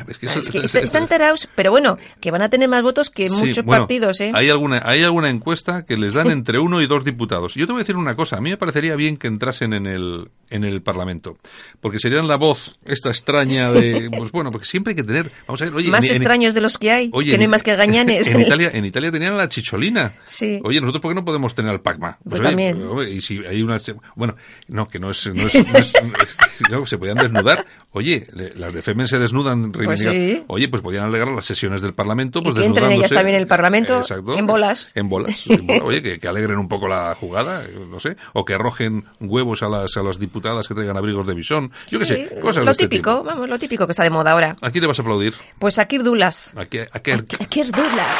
Es 0.06 0.50
que, 0.50 0.58
están 0.58 1.02
enterados, 1.02 1.48
pero 1.54 1.70
bueno, 1.70 1.98
que 2.20 2.30
van 2.30 2.42
a 2.42 2.50
tener 2.50 2.68
más 2.68 2.82
votos 2.82 3.10
que 3.10 3.30
muchos 3.30 3.64
partidos. 3.64 4.20
¿eh? 4.20 4.32
Hay, 4.34 4.50
alguna, 4.50 4.82
hay 4.84 5.02
alguna 5.02 5.30
encuesta 5.30 5.84
que 5.84 5.96
les 5.96 6.14
dan 6.14 6.30
entre 6.30 6.58
uno 6.58 6.82
y 6.82 6.86
dos 6.86 7.04
diputados. 7.04 7.54
Yo 7.54 7.66
te 7.66 7.72
voy 7.72 7.80
a 7.80 7.82
decir 7.84 7.96
una 7.96 8.14
cosa, 8.14 8.36
a 8.36 8.40
mí 8.40 8.50
me 8.50 8.56
parecería 8.56 8.94
bien 8.96 9.16
que 9.16 9.26
entrasen 9.28 9.72
en 9.72 9.86
el, 9.86 10.30
en 10.50 10.64
el 10.64 10.82
Parlamento, 10.82 11.38
porque 11.80 11.98
serían 11.98 12.28
la 12.28 12.36
voz 12.36 12.78
esta 12.84 13.10
extraña 13.10 13.72
de... 13.72 14.10
Pues 14.16 14.30
bueno, 14.32 14.50
porque 14.50 14.66
siempre 14.66 14.92
hay 14.92 14.96
que 14.96 15.04
tener... 15.04 15.32
Vamos 15.46 15.62
a 15.62 15.64
ver, 15.64 15.74
oye, 15.74 15.90
más 15.90 16.04
extraños 16.04 16.54
de 16.54 16.60
los 16.60 16.78
que 16.78 16.90
hay, 16.90 17.10
que 17.10 17.36
no 17.36 17.42
hay 17.42 17.48
más 17.48 17.62
que 17.62 17.74
gañanes. 17.76 18.30
En 18.30 18.40
Italia, 18.40 18.70
en 18.72 18.84
Italia 18.84 19.10
tenían 19.10 19.36
la 19.36 19.48
chicholina. 19.48 20.12
Sí. 20.26 20.60
Oye, 20.64 20.80
nosotros 20.80 21.02
¿por 21.02 21.10
qué 21.10 21.14
no 21.14 21.24
podemos 21.24 21.54
tener 21.54 21.70
al 21.70 21.80
Pacma? 21.80 22.18
Pues, 22.22 22.40
pues 22.40 22.42
también. 22.42 22.82
y 23.10 23.20
si 23.20 23.44
hay 23.44 23.62
una... 23.62 23.78
Bueno, 24.14 24.36
no, 24.68 24.88
que 24.88 24.98
no 24.98 25.10
es... 25.10 25.26
No 25.34 25.46
es, 25.46 25.52
se 26.88 26.98
podían 26.98 27.16
desnudar. 27.16 27.66
Oye, 27.92 28.26
las 28.32 28.72
de 28.72 28.82
Femen 28.82 29.06
se 29.06 29.18
desnudan 29.18 29.72
pues 29.72 30.00
sí. 30.00 30.44
Oye, 30.46 30.68
pues 30.68 30.82
podían 30.82 31.04
alegar 31.04 31.28
las 31.28 31.44
sesiones 31.44 31.82
del 31.82 31.94
Parlamento, 31.94 32.40
pues 32.40 32.54
y 32.54 32.60
que 32.60 32.66
entren 32.66 32.92
ellas 32.92 33.10
también 33.10 33.36
en 33.36 33.42
el 33.42 33.46
Parlamento, 33.46 34.02
en 34.36 34.46
bolas. 34.46 34.92
En 34.94 35.08
bolas. 35.08 35.44
Oye, 35.82 36.18
que, 36.18 36.28
alegren 36.28 36.58
un 36.58 36.68
poco 36.68 36.88
la 36.88 37.14
jugada, 37.14 37.64
no 37.90 37.98
sé, 37.98 38.16
o 38.34 38.44
que 38.44 38.54
arrojen 38.54 39.04
huevos 39.20 39.62
a 39.62 39.68
las, 39.68 39.96
a 39.96 40.02
las 40.02 40.18
diputadas 40.18 40.68
que 40.68 40.74
traigan 40.74 40.96
abrigos 40.96 41.26
de 41.26 41.34
bisón. 41.34 41.72
Yo 41.90 41.98
qué 41.98 42.06
sé, 42.06 42.38
cosas 42.40 42.64
Lo 42.64 42.72
este 42.72 42.88
típico, 42.88 43.22
vamos, 43.24 43.48
lo 43.48 43.58
típico 43.58 43.86
que 43.86 43.92
está 43.92 44.04
de 44.04 44.10
moda 44.10 44.32
ahora. 44.32 44.56
¿A 44.60 44.70
quién 44.70 44.82
le 44.82 44.88
vas 44.88 44.98
a 44.98 45.02
aplaudir? 45.02 45.27
Pues 45.58 45.78
a 45.78 45.86
Kirk 45.86 46.02
Douglas. 46.04 46.52
¿A, 46.56 46.64
Kirk? 46.64 46.90
a 46.94 47.00
Kirk 47.00 47.70
Douglas. 47.74 48.16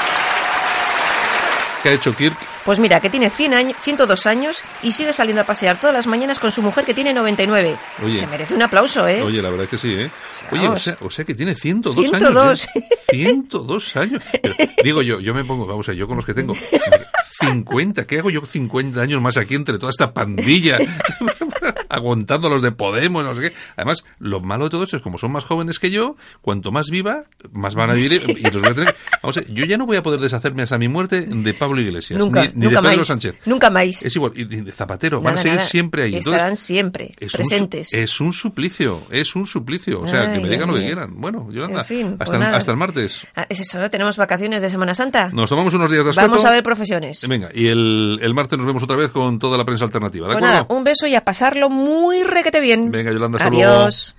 ¿Qué 1.83 1.91
ha 1.91 1.93
hecho 1.93 2.15
Kirk? 2.15 2.37
Pues 2.65 2.81
mira, 2.81 3.01
que 3.01 3.09
tiene 3.09 3.31
100 3.31 3.55
años, 3.55 3.77
102 3.81 4.27
años 4.27 4.63
y 4.83 4.93
sigue 4.93 5.13
saliendo 5.13 5.41
a 5.41 5.45
pasear 5.47 5.79
todas 5.79 5.95
las 5.95 6.07
mañanas 6.07 6.39
con 6.39 6.51
su 6.53 6.61
mujer 6.61 6.85
que 6.85 6.93
tiene 6.93 7.15
99. 7.15 7.77
Oye, 8.05 8.13
Se 8.13 8.27
merece 8.27 8.55
un 8.55 8.63
aplauso, 8.63 9.07
¿eh? 9.09 9.23
Oye, 9.23 9.41
la 9.41 9.49
verdad 9.49 9.65
es 9.65 9.71
que 9.71 9.79
sí, 9.79 9.95
¿eh? 9.95 10.11
Oye, 10.51 10.69
o 11.01 11.11
sea, 11.11 11.25
que 11.25 11.35
tiene 11.35 11.55
102, 11.55 12.09
102. 12.09 12.37
años. 12.37 12.69
102 13.09 13.97
¿eh? 13.97 13.99
años. 14.01 14.23
digo 14.85 15.03
yo, 15.03 15.21
yo 15.21 15.33
me 15.33 15.45
pongo, 15.45 15.67
vamos 15.67 15.89
a 15.89 15.93
yo 15.95 16.07
con 16.07 16.17
los 16.17 16.27
que 16.27 16.35
tengo 16.35 16.55
50, 17.41 18.07
¿qué 18.07 18.19
hago 18.19 18.31
yo 18.31 18.45
50 18.45 19.01
años 19.01 19.23
más 19.23 19.37
aquí 19.37 19.55
entre 19.55 19.79
toda 19.79 19.91
esta 19.91 20.13
pandilla? 20.13 20.79
aguantando 21.89 22.49
a 22.49 22.51
los 22.51 22.63
de 22.63 22.73
Podemos, 22.73 23.25
no 23.25 23.35
sé 23.35 23.41
qué. 23.41 23.53
Además, 23.77 24.05
lo 24.19 24.41
malo 24.41 24.65
de 24.65 24.71
todo 24.71 24.83
esto 24.85 24.97
es 24.97 25.03
como 25.03 25.19
son 25.19 25.33
más 25.33 25.45
jóvenes 25.45 25.79
que 25.79 25.91
yo, 25.91 26.17
cuanto 26.43 26.71
más 26.71 26.91
viva, 26.91 27.25
más 27.53 27.75
van 27.75 27.91
a 27.91 27.95
vivir 27.95 28.13
y 28.13 28.43
los 28.51 28.63
voy 28.63 28.71
a 28.71 28.75
tener... 28.75 28.95
Vamos 29.23 29.39
a 29.39 29.43
yo 29.43 29.65
ya 29.65 29.77
no 29.77 29.87
voy 29.87 29.97
a 29.97 30.03
poder 30.03 30.21
deshacerme 30.21 30.63
hasta 30.63 30.79
mi 30.79 30.89
muerte 30.89 31.23
de 31.23 31.55
Pablo 31.55 31.81
Iglesias, 31.81 32.19
nunca, 32.19 32.51
ni, 32.55 32.69
de 32.69 32.81
Pedro 32.81 33.05
Sánchez. 33.05 33.39
Nunca 33.47 33.71
más. 33.71 34.03
Es 34.03 34.15
igual, 34.15 34.33
y 34.35 34.45
de 34.45 34.73
Zapatero, 34.73 35.21
van 35.21 35.35
a 35.35 35.37
seguir 35.39 35.61
siempre 35.61 36.05
ahí. 36.05 36.17
Estarán 36.17 36.57
siempre 36.57 37.13
presentes. 37.19 37.93
es 37.93 38.21
un 38.21 38.33
suplicio, 38.33 39.03
es 39.11 39.35
un 39.37 39.47
suplicio. 39.47 40.01
O 40.01 40.07
sea, 40.07 40.33
que 40.33 40.41
me 40.41 40.49
digan 40.49 40.69
lo 40.69 40.75
que 40.75 40.85
quieran. 40.85 41.21
Bueno, 41.21 41.49
yo 41.51 41.65
anda, 41.65 41.83
fin, 41.83 42.17
pues 42.17 42.31
hasta, 42.31 42.57
hasta, 42.57 42.71
el 42.73 42.77
martes. 42.77 43.27
Ah, 43.35 43.47
es 43.49 43.61
eso, 43.61 43.89
tenemos 43.91 44.17
vacaciones 44.17 44.63
de 44.63 44.69
Semana 44.69 44.95
Santa. 44.95 45.31
Nos 45.33 45.51
tomamos 45.51 45.73
unos 45.75 45.91
días 45.91 46.05
de 46.05 46.11
asueto. 46.11 46.31
Vamos 46.31 46.45
a 46.45 46.51
ver 46.51 46.63
profesiones. 46.63 47.28
Venga, 47.29 47.51
y 47.55 47.69
el, 47.69 48.19
el 48.23 48.35
martes 48.35 48.57
nos 48.59 48.67
vemos 48.67 48.83
otra 48.83 48.97
vez 48.97 49.11
con 49.11 49.39
toda 49.39 49.59
la 49.59 49.65
prensa 49.65 49.85
alternativa, 49.85 50.29
¿de 50.29 50.35
pues 50.35 50.45
acuerdo? 50.45 50.75
un 50.75 50.85
beso 50.85 51.07
y 51.07 51.15
a 51.15 51.21
pasarlo 51.21 51.69
muy 51.69 52.23
requete 52.23 52.61
bien. 52.61 52.91
Venga, 52.91 53.13
Yolanda, 53.13 53.39
Adiós. 53.45 54.17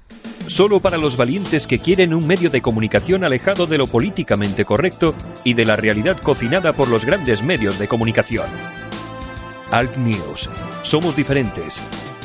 Solo 0.48 0.80
para 0.80 0.98
los 0.98 1.16
valientes 1.16 1.68
que 1.68 1.80
quieren 1.80 2.14
un 2.14 2.26
medio 2.26 2.50
de 2.50 2.62
comunicación 2.62 3.24
alejado 3.24 3.68
de 3.68 3.78
lo 3.78 3.86
políticamente 3.86 4.66
correcto 4.66 5.14
y 5.44 5.54
de 5.54 5.66
la 5.66 5.76
realidad 5.76 6.18
cocinada 6.18 6.74
por 6.74 6.88
los 6.90 7.06
grandes 7.06 7.44
medios 7.44 7.78
de 7.78 7.88
comunicación. 7.88 8.48
Alt 9.72 9.98
News. 9.98 10.50
Somos 10.82 11.16
diferentes. 11.16 11.80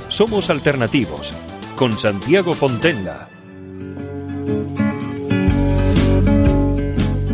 Somos 0.09 0.49
alternativos. 0.49 1.35
Con 1.77 1.99
Santiago 1.99 2.55
Fontenla. 2.55 3.29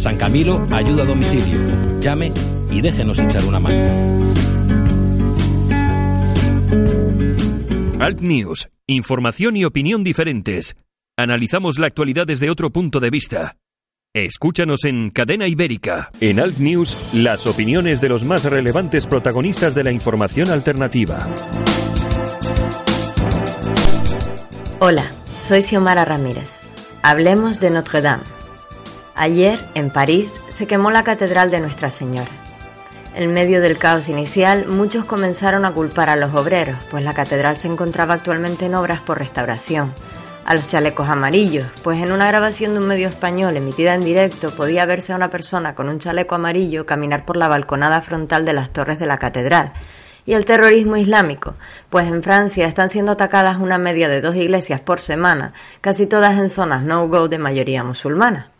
San 0.00 0.16
Camilo 0.16 0.66
ayuda 0.72 1.02
a 1.02 1.06
domicilio. 1.06 1.60
Llame 2.00 2.32
y 2.70 2.80
déjenos 2.80 3.18
echar 3.18 3.44
una 3.44 3.60
mano. 3.60 3.76
Alt 8.00 8.22
News. 8.22 8.70
Información 8.86 9.58
y 9.58 9.66
opinión 9.66 10.02
diferentes. 10.02 10.74
Analizamos 11.18 11.78
la 11.78 11.88
actualidad 11.88 12.26
desde 12.26 12.48
otro 12.48 12.70
punto 12.70 12.98
de 12.98 13.10
vista. 13.10 13.58
Escúchanos 14.14 14.86
en 14.86 15.10
Cadena 15.10 15.46
Ibérica. 15.46 16.10
En 16.22 16.40
Alt 16.40 16.56
News, 16.56 16.96
las 17.12 17.46
opiniones 17.46 18.00
de 18.00 18.08
los 18.08 18.24
más 18.24 18.44
relevantes 18.44 19.06
protagonistas 19.06 19.74
de 19.74 19.84
la 19.84 19.92
información 19.92 20.48
alternativa. 20.48 21.18
Hola, 24.78 25.04
soy 25.38 25.60
Xiomara 25.60 26.06
Ramírez. 26.06 26.48
Hablemos 27.02 27.60
de 27.60 27.70
Notre 27.70 28.00
Dame 28.00 28.39
Ayer, 29.22 29.60
en 29.74 29.90
París, 29.90 30.42
se 30.48 30.66
quemó 30.66 30.90
la 30.90 31.04
Catedral 31.04 31.50
de 31.50 31.60
Nuestra 31.60 31.90
Señora. 31.90 32.30
En 33.14 33.34
medio 33.34 33.60
del 33.60 33.76
caos 33.76 34.08
inicial, 34.08 34.64
muchos 34.66 35.04
comenzaron 35.04 35.66
a 35.66 35.74
culpar 35.74 36.08
a 36.08 36.16
los 36.16 36.34
obreros, 36.34 36.78
pues 36.90 37.04
la 37.04 37.12
catedral 37.12 37.58
se 37.58 37.68
encontraba 37.68 38.14
actualmente 38.14 38.64
en 38.64 38.74
obras 38.74 39.00
por 39.00 39.18
restauración. 39.18 39.92
A 40.46 40.54
los 40.54 40.68
chalecos 40.68 41.06
amarillos, 41.06 41.66
pues 41.82 42.00
en 42.02 42.12
una 42.12 42.28
grabación 42.28 42.72
de 42.72 42.80
un 42.80 42.88
medio 42.88 43.08
español 43.08 43.54
emitida 43.58 43.94
en 43.94 44.06
directo 44.06 44.52
podía 44.52 44.86
verse 44.86 45.12
a 45.12 45.16
una 45.16 45.28
persona 45.28 45.74
con 45.74 45.90
un 45.90 45.98
chaleco 45.98 46.36
amarillo 46.36 46.86
caminar 46.86 47.26
por 47.26 47.36
la 47.36 47.48
balconada 47.48 48.00
frontal 48.00 48.46
de 48.46 48.54
las 48.54 48.70
torres 48.70 48.98
de 48.98 49.06
la 49.06 49.18
catedral. 49.18 49.74
Y 50.24 50.32
el 50.32 50.46
terrorismo 50.46 50.96
islámico, 50.96 51.56
pues 51.90 52.06
en 52.06 52.22
Francia 52.22 52.66
están 52.66 52.88
siendo 52.88 53.12
atacadas 53.12 53.58
una 53.58 53.76
media 53.76 54.08
de 54.08 54.22
dos 54.22 54.34
iglesias 54.34 54.80
por 54.80 54.98
semana, 54.98 55.52
casi 55.82 56.06
todas 56.06 56.38
en 56.38 56.48
zonas 56.48 56.82
no-go 56.82 57.28
de 57.28 57.36
mayoría 57.36 57.84
musulmana. 57.84 58.50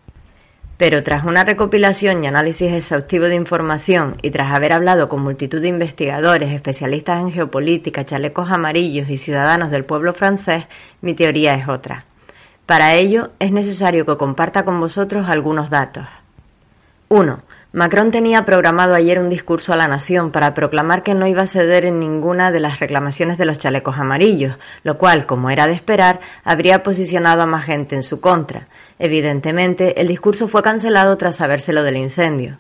Pero 0.81 1.03
tras 1.03 1.27
una 1.27 1.45
recopilación 1.45 2.25
y 2.25 2.27
análisis 2.27 2.73
exhaustivo 2.73 3.27
de 3.27 3.35
información 3.35 4.17
y 4.23 4.31
tras 4.31 4.51
haber 4.51 4.73
hablado 4.73 5.11
con 5.11 5.23
multitud 5.23 5.61
de 5.61 5.69
investigadores, 5.69 6.53
especialistas 6.53 7.21
en 7.21 7.33
geopolítica, 7.33 8.07
chalecos 8.07 8.51
amarillos 8.51 9.11
y 9.11 9.19
ciudadanos 9.19 9.71
del 9.71 9.85
pueblo 9.85 10.15
francés, 10.15 10.65
mi 11.03 11.13
teoría 11.13 11.55
es 11.55 11.69
otra. 11.69 12.07
Para 12.65 12.95
ello 12.95 13.33
es 13.41 13.53
necesario 13.53 14.07
que 14.07 14.17
comparta 14.17 14.65
con 14.65 14.81
vosotros 14.81 15.29
algunos 15.29 15.69
datos. 15.69 16.07
1. 17.11 17.43
Macron 17.73 18.11
tenía 18.11 18.45
programado 18.45 18.95
ayer 18.95 19.21
un 19.21 19.31
discurso 19.31 19.73
a 19.73 19.77
la 19.77 19.87
nación 19.87 20.33
para 20.33 20.55
proclamar 20.55 21.05
que 21.05 21.15
no 21.15 21.29
iba 21.29 21.43
a 21.43 21.47
ceder 21.47 21.85
en 21.85 22.01
ninguna 22.01 22.51
de 22.51 22.59
las 22.59 22.81
reclamaciones 22.81 23.39
de 23.39 23.45
los 23.45 23.59
chalecos 23.59 23.97
amarillos, 23.97 24.57
lo 24.83 24.99
cual, 24.99 25.25
como 25.25 25.51
era 25.51 25.69
de 25.69 25.75
esperar, 25.75 26.19
habría 26.43 26.83
posicionado 26.83 27.43
a 27.43 27.47
más 27.47 27.65
gente 27.65 27.95
en 27.95 28.03
su 28.03 28.21
contra. 28.21 28.67
Evidentemente, 28.99 30.01
el 30.01 30.09
discurso 30.09 30.49
fue 30.49 30.65
cancelado 30.65 31.17
tras 31.17 31.37
sabérselo 31.37 31.85
del 31.85 31.99
incendio. 31.99 32.59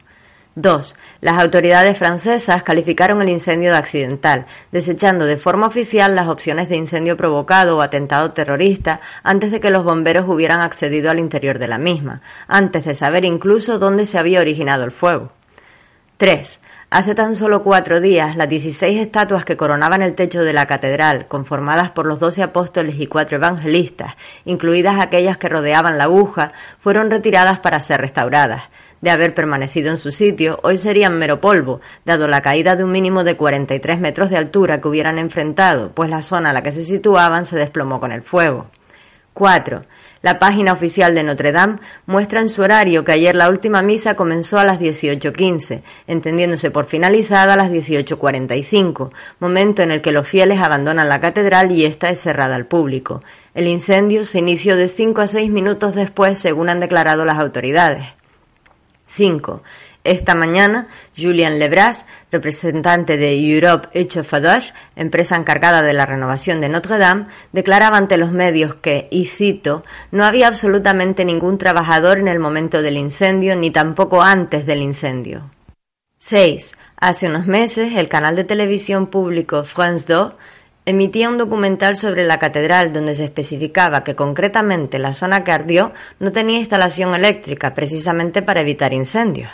2. 0.57 0.97
Las 1.21 1.39
autoridades 1.39 1.97
francesas 1.97 2.63
calificaron 2.63 3.23
el 3.23 3.29
incendio 3.29 3.71
de 3.71 3.79
accidental, 3.79 4.47
desechando 4.73 5.25
de 5.25 5.37
forma 5.37 5.67
oficial 5.67 6.17
las 6.17 6.29
opciones 6.29 6.69
de 6.69 6.77
incendio 6.77 7.17
provocado 7.17 7.77
o 7.77 7.83
atentado 7.83 8.33
terrorista 8.33 9.01
antes 9.23 9.53
de 9.53 9.61
que 9.61 9.71
los 9.71 9.85
bomberos 9.85 10.29
hubieran 10.29 10.61
accedido 10.61 11.11
al 11.11 11.19
interior 11.19 11.59
de 11.59 11.69
la 11.69 11.79
misma, 11.79 12.23
antes 12.49 12.85
de 12.85 12.95
saber 12.95 13.25
incluso 13.25 13.79
dónde 13.79 14.07
se 14.07 14.19
había 14.19 14.41
originado 14.41 14.85
el 14.85 14.91
fuego. 14.91 15.31
3. 16.17 16.61
Hace 16.91 17.15
tan 17.15 17.37
solo 17.37 17.63
cuatro 17.63 18.01
días, 18.01 18.35
las 18.35 18.49
16 18.49 19.01
estatuas 19.01 19.45
que 19.45 19.57
coronaban 19.57 20.03
el 20.03 20.17
techo 20.17 20.43
de 20.43 20.53
la 20.53 20.67
catedral, 20.67 21.29
conformadas 21.29 21.93
por 21.93 22.05
los 22.05 22.19
doce 22.19 22.43
apóstoles 22.43 22.99
y 22.99 23.07
cuatro 23.07 23.37
evangelistas, 23.37 24.17
incluidas 24.45 24.99
aquellas 24.99 25.39
que 25.39 25.49
rodeaban 25.49 25.99
la 25.99 26.05
aguja, 26.05 26.53
fueron 26.81 27.09
retiradas 27.09 27.61
para 27.61 27.81
ser 27.81 28.01
restauradas 28.01 28.65
de 29.01 29.11
haber 29.11 29.35
permanecido 29.35 29.91
en 29.91 29.99
su 29.99 30.13
sitio, 30.13 30.59
hoy 30.63 30.77
serían 30.77 31.19
mero 31.19 31.41
polvo, 31.41 31.81
dado 32.05 32.29
la 32.29 32.43
caída 32.43 32.77
de 32.77 32.85
un 32.85 32.93
mínimo 32.93 33.25
de 33.25 33.37
43 33.37 34.01
metros 34.01 34.31
de 34.31 34.37
altura 34.37 34.81
que 34.81 34.89
hubieran 34.89 35.19
enfrentado, 35.19 35.93
pues 35.93 36.11
la 36.11 36.23
zona 36.23 36.51
a 36.51 36.53
la 36.53 36.63
que 36.63 36.73
se 36.73 36.85
situaban 36.85 37.47
se 37.47 37.57
desplomó 37.57 38.01
con 38.01 38.13
el 38.13 38.23
fuego. 38.23 38.67
4. 39.33 39.83
La 40.23 40.39
página 40.39 40.75
oficial 40.75 41.15
de 41.15 41.23
Notre 41.23 41.51
Dame 41.51 41.79
muestra 42.05 42.41
en 42.41 42.51
su 42.51 42.61
horario 42.61 43.05
que 43.05 43.13
ayer 43.13 43.35
la 43.35 43.49
última 43.49 43.81
misa 43.81 44.17
comenzó 44.17 44.59
a 44.59 44.67
las 44.67 44.79
18.15, 44.79 45.81
entendiéndose 46.07 46.71
por 46.71 46.85
finalizada 46.85 47.55
a 47.55 47.57
las 47.57 47.71
18.45, 47.71 49.13
momento 49.39 49.83
en 49.83 49.93
el 49.93 50.03
que 50.03 50.13
los 50.13 50.29
fieles 50.29 50.61
abandonan 50.61 51.09
la 51.09 51.21
catedral 51.21 51.73
y 51.73 51.87
ésta 51.87 52.11
es 52.11 52.21
cerrada 52.21 52.57
al 52.57 52.67
público. 52.67 53.23
El 53.55 53.67
incendio 53.67 54.25
se 54.25 54.41
inició 54.41 54.77
de 54.77 54.89
5 54.89 55.23
a 55.23 55.27
6 55.27 55.51
minutos 55.51 55.95
después, 55.95 56.39
según 56.39 56.69
han 56.69 56.81
declarado 56.81 57.25
las 57.25 57.39
autoridades. 57.39 58.20
5. 59.11 59.63
Esta 60.03 60.35
mañana, 60.35 60.89
Julian 61.17 61.59
Lebras, 61.59 62.07
representante 62.33 63.19
de 63.19 63.35
Europe 63.35 63.89
Echafadosh, 63.93 64.71
empresa 64.97 65.37
encargada 65.37 65.83
de 65.83 65.93
la 65.93 66.07
renovación 66.07 66.61
de 66.61 66.71
Notre 66.71 66.97
Dame, 66.97 67.27
declaraba 67.53 67.99
ante 67.99 68.17
los 68.17 68.33
medios 68.33 68.77
que, 68.77 69.09
y 69.11 69.27
cito, 69.27 69.85
no 70.11 70.25
había 70.25 70.49
absolutamente 70.49 71.27
ningún 71.27 71.59
trabajador 71.59 72.19
en 72.19 72.29
el 72.29 72.39
momento 72.39 72.81
del 72.81 72.97
incendio 72.97 73.57
ni 73.57 73.71
tampoco 73.71 74.23
antes 74.23 74.65
del 74.65 74.81
incendio. 74.81 75.51
6. 76.19 76.77
Hace 76.97 77.29
unos 77.29 77.47
meses, 77.47 77.97
el 77.97 78.09
canal 78.09 78.37
de 78.37 78.45
televisión 78.45 79.07
público 79.07 79.65
France 79.65 80.11
2 80.11 80.33
emitía 80.87 81.29
un 81.29 81.39
documental 81.39 81.97
sobre 81.97 82.25
la 82.25 82.39
catedral 82.39 82.93
donde 82.93 83.15
se 83.15 83.25
especificaba 83.25 84.05
que 84.05 84.17
concretamente 84.17 84.99
la 84.99 85.15
zona 85.15 85.45
que 85.45 85.53
ardió 85.53 85.93
no 86.19 86.33
tenía 86.33 86.59
instalación 86.59 87.15
eléctrica 87.15 87.75
precisamente 87.75 88.43
para 88.43 88.61
evitar 88.61 88.93
incendios. 88.93 89.51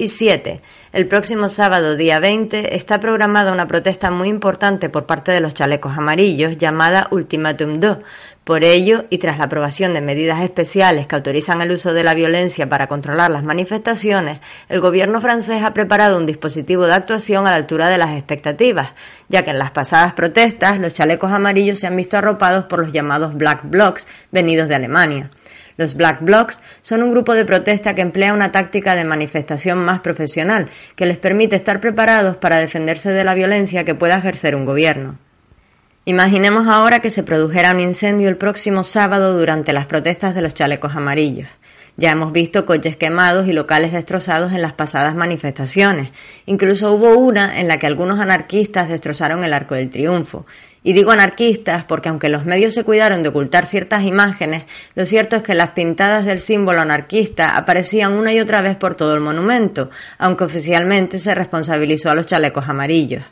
Y 0.00 0.08
7. 0.08 0.62
El 0.94 1.08
próximo 1.08 1.50
sábado, 1.50 1.94
día 1.94 2.20
20, 2.20 2.74
está 2.74 3.00
programada 3.00 3.52
una 3.52 3.68
protesta 3.68 4.10
muy 4.10 4.28
importante 4.28 4.88
por 4.88 5.04
parte 5.04 5.30
de 5.30 5.42
los 5.42 5.52
chalecos 5.52 5.92
amarillos 5.94 6.56
llamada 6.56 7.08
Ultimatum 7.10 7.80
2. 7.80 7.98
Por 8.42 8.64
ello, 8.64 9.04
y 9.10 9.18
tras 9.18 9.36
la 9.36 9.44
aprobación 9.44 9.92
de 9.92 10.00
medidas 10.00 10.40
especiales 10.40 11.06
que 11.06 11.16
autorizan 11.16 11.60
el 11.60 11.72
uso 11.72 11.92
de 11.92 12.02
la 12.02 12.14
violencia 12.14 12.66
para 12.66 12.86
controlar 12.86 13.30
las 13.30 13.44
manifestaciones, 13.44 14.40
el 14.70 14.80
gobierno 14.80 15.20
francés 15.20 15.62
ha 15.62 15.74
preparado 15.74 16.16
un 16.16 16.24
dispositivo 16.24 16.86
de 16.86 16.94
actuación 16.94 17.46
a 17.46 17.50
la 17.50 17.56
altura 17.56 17.90
de 17.90 17.98
las 17.98 18.12
expectativas, 18.12 18.92
ya 19.28 19.42
que 19.44 19.50
en 19.50 19.58
las 19.58 19.72
pasadas 19.72 20.14
protestas 20.14 20.78
los 20.78 20.94
chalecos 20.94 21.30
amarillos 21.30 21.78
se 21.78 21.88
han 21.88 21.96
visto 21.96 22.16
arropados 22.16 22.64
por 22.64 22.80
los 22.80 22.90
llamados 22.90 23.34
Black 23.34 23.64
Blocs 23.64 24.06
venidos 24.32 24.66
de 24.66 24.76
Alemania. 24.76 25.30
Los 25.80 25.94
Black 25.94 26.20
Blocs 26.20 26.58
son 26.82 27.02
un 27.02 27.10
grupo 27.10 27.32
de 27.32 27.46
protesta 27.46 27.94
que 27.94 28.02
emplea 28.02 28.34
una 28.34 28.52
táctica 28.52 28.94
de 28.94 29.04
manifestación 29.04 29.78
más 29.78 30.00
profesional, 30.00 30.68
que 30.94 31.06
les 31.06 31.16
permite 31.16 31.56
estar 31.56 31.80
preparados 31.80 32.36
para 32.36 32.58
defenderse 32.58 33.08
de 33.12 33.24
la 33.24 33.32
violencia 33.32 33.82
que 33.82 33.94
pueda 33.94 34.18
ejercer 34.18 34.54
un 34.54 34.66
gobierno. 34.66 35.16
Imaginemos 36.04 36.68
ahora 36.68 37.00
que 37.00 37.08
se 37.08 37.22
produjera 37.22 37.72
un 37.72 37.80
incendio 37.80 38.28
el 38.28 38.36
próximo 38.36 38.84
sábado 38.84 39.38
durante 39.38 39.72
las 39.72 39.86
protestas 39.86 40.34
de 40.34 40.42
los 40.42 40.52
chalecos 40.52 40.94
amarillos. 40.94 41.48
Ya 41.96 42.12
hemos 42.12 42.32
visto 42.32 42.64
coches 42.66 42.96
quemados 42.96 43.46
y 43.46 43.52
locales 43.52 43.92
destrozados 43.92 44.52
en 44.52 44.62
las 44.62 44.72
pasadas 44.72 45.14
manifestaciones. 45.14 46.10
Incluso 46.46 46.92
hubo 46.92 47.16
una 47.16 47.60
en 47.60 47.68
la 47.68 47.78
que 47.78 47.86
algunos 47.86 48.20
anarquistas 48.20 48.88
destrozaron 48.88 49.44
el 49.44 49.52
Arco 49.52 49.74
del 49.74 49.90
Triunfo. 49.90 50.46
Y 50.82 50.94
digo 50.94 51.10
anarquistas 51.10 51.84
porque 51.84 52.08
aunque 52.08 52.30
los 52.30 52.46
medios 52.46 52.72
se 52.72 52.84
cuidaron 52.84 53.22
de 53.22 53.28
ocultar 53.28 53.66
ciertas 53.66 54.04
imágenes, 54.04 54.64
lo 54.94 55.04
cierto 55.04 55.36
es 55.36 55.42
que 55.42 55.54
las 55.54 55.70
pintadas 55.70 56.24
del 56.24 56.40
símbolo 56.40 56.80
anarquista 56.80 57.56
aparecían 57.56 58.14
una 58.14 58.32
y 58.32 58.40
otra 58.40 58.62
vez 58.62 58.76
por 58.76 58.94
todo 58.94 59.14
el 59.14 59.20
monumento, 59.20 59.90
aunque 60.16 60.44
oficialmente 60.44 61.18
se 61.18 61.34
responsabilizó 61.34 62.10
a 62.10 62.14
los 62.14 62.26
chalecos 62.26 62.68
amarillos. 62.68 63.24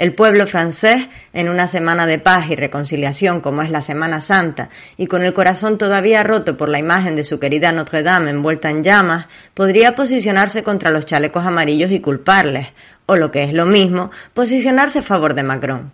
El 0.00 0.14
pueblo 0.14 0.46
francés, 0.46 1.08
en 1.34 1.50
una 1.50 1.68
semana 1.68 2.06
de 2.06 2.18
paz 2.18 2.48
y 2.48 2.56
reconciliación 2.56 3.42
como 3.42 3.60
es 3.60 3.70
la 3.70 3.82
Semana 3.82 4.22
Santa, 4.22 4.70
y 4.96 5.08
con 5.08 5.20
el 5.20 5.34
corazón 5.34 5.76
todavía 5.76 6.22
roto 6.22 6.56
por 6.56 6.70
la 6.70 6.78
imagen 6.78 7.16
de 7.16 7.22
su 7.22 7.38
querida 7.38 7.70
Notre 7.70 8.02
Dame 8.02 8.30
envuelta 8.30 8.70
en 8.70 8.82
llamas, 8.82 9.26
podría 9.52 9.94
posicionarse 9.94 10.62
contra 10.62 10.90
los 10.90 11.04
chalecos 11.04 11.44
amarillos 11.44 11.90
y 11.90 12.00
culparles, 12.00 12.68
o 13.04 13.16
lo 13.16 13.30
que 13.30 13.42
es 13.42 13.52
lo 13.52 13.66
mismo, 13.66 14.10
posicionarse 14.32 15.00
a 15.00 15.02
favor 15.02 15.34
de 15.34 15.42
Macron. 15.42 15.92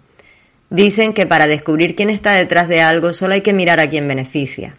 Dicen 0.70 1.12
que 1.12 1.26
para 1.26 1.48
descubrir 1.48 1.96
quién 1.96 2.08
está 2.08 2.30
detrás 2.30 2.68
de 2.68 2.82
algo 2.82 3.12
solo 3.12 3.34
hay 3.34 3.40
que 3.40 3.52
mirar 3.52 3.80
a 3.80 3.90
quién 3.90 4.06
beneficia. 4.06 4.76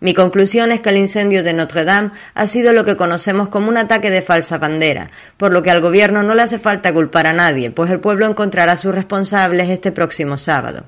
Mi 0.00 0.14
conclusión 0.14 0.70
es 0.70 0.80
que 0.80 0.90
el 0.90 0.96
incendio 0.96 1.42
de 1.42 1.52
Notre 1.52 1.84
Dame 1.84 2.12
ha 2.34 2.46
sido 2.46 2.72
lo 2.72 2.84
que 2.84 2.96
conocemos 2.96 3.48
como 3.48 3.68
un 3.68 3.76
ataque 3.76 4.12
de 4.12 4.22
falsa 4.22 4.56
bandera, 4.56 5.10
por 5.36 5.52
lo 5.52 5.62
que 5.62 5.72
al 5.72 5.80
gobierno 5.80 6.22
no 6.22 6.36
le 6.36 6.42
hace 6.42 6.60
falta 6.60 6.92
culpar 6.92 7.26
a 7.26 7.32
nadie, 7.32 7.72
pues 7.72 7.90
el 7.90 7.98
pueblo 7.98 8.28
encontrará 8.28 8.72
a 8.72 8.76
sus 8.76 8.94
responsables 8.94 9.68
este 9.68 9.90
próximo 9.90 10.36
sábado. 10.36 10.84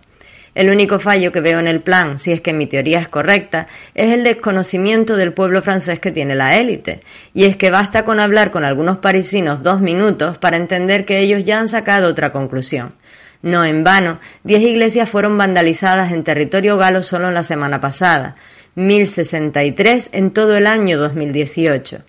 El 0.55 0.70
único 0.70 0.99
fallo 0.99 1.31
que 1.33 1.40
veo 1.40 1.59
en 1.59 1.68
el 1.68 1.81
plan, 1.81 2.18
si 2.18 2.33
es 2.33 2.40
que 2.40 2.53
mi 2.53 2.66
teoría 2.66 3.01
es 3.01 3.09
correcta, 3.09 3.68
es 3.94 4.12
el 4.12 4.25
desconocimiento 4.25 5.16
del 5.16 5.33
pueblo 5.33 5.62
francés 5.62 6.01
que 6.01 6.11
tiene 6.11 6.35
la 6.35 6.59
élite. 6.59 7.01
Y 7.35 7.44
es 7.44 7.57
que 7.57 7.70
basta 7.70 8.05
con 8.05 8.18
hablar 8.18 8.51
con 8.51 8.64
algunos 8.64 8.99
parisinos 8.99 9.62
dos 9.62 9.81
minutos 9.81 10.38
para 10.38 10.57
entender 10.57 11.05
que 11.05 11.20
ellos 11.20 11.44
ya 11.44 11.61
han 11.61 11.68
sacado 11.68 12.09
otra 12.09 12.33
conclusión. 12.33 12.94
No 13.42 13.64
en 13.64 13.85
vano, 13.85 14.20
diez 14.44 14.62
iglesias 14.62 15.09
fueron 15.09 15.38
vandalizadas 15.38 16.12
en 16.12 16.24
territorio 16.24 16.76
galo 16.76 17.03
solo 17.03 17.29
en 17.29 17.35
la 17.35 17.44
semana 17.44 17.81
pasada, 17.81 18.37
1063 18.74 20.11
en 20.12 20.31
todo 20.31 20.57
el 20.57 20.66
año 20.66 20.98
2018. 20.98 22.03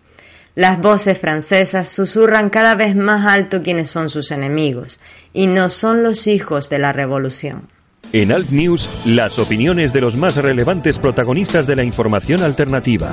Las 0.55 0.79
voces 0.79 1.17
francesas 1.17 1.87
susurran 1.87 2.49
cada 2.49 2.75
vez 2.75 2.95
más 2.95 3.25
alto 3.25 3.63
quiénes 3.63 3.89
son 3.89 4.09
sus 4.09 4.31
enemigos, 4.31 4.99
y 5.33 5.47
no 5.47 5.69
son 5.69 6.03
los 6.03 6.27
hijos 6.27 6.69
de 6.69 6.79
la 6.79 6.91
revolución. 6.91 7.69
En 8.11 8.33
Alt 8.33 8.49
News, 8.49 8.89
las 9.05 9.39
opiniones 9.39 9.93
de 9.93 10.01
los 10.01 10.17
más 10.17 10.35
relevantes 10.35 10.97
protagonistas 10.97 11.65
de 11.65 11.77
la 11.77 11.83
información 11.85 12.43
alternativa 12.43 13.11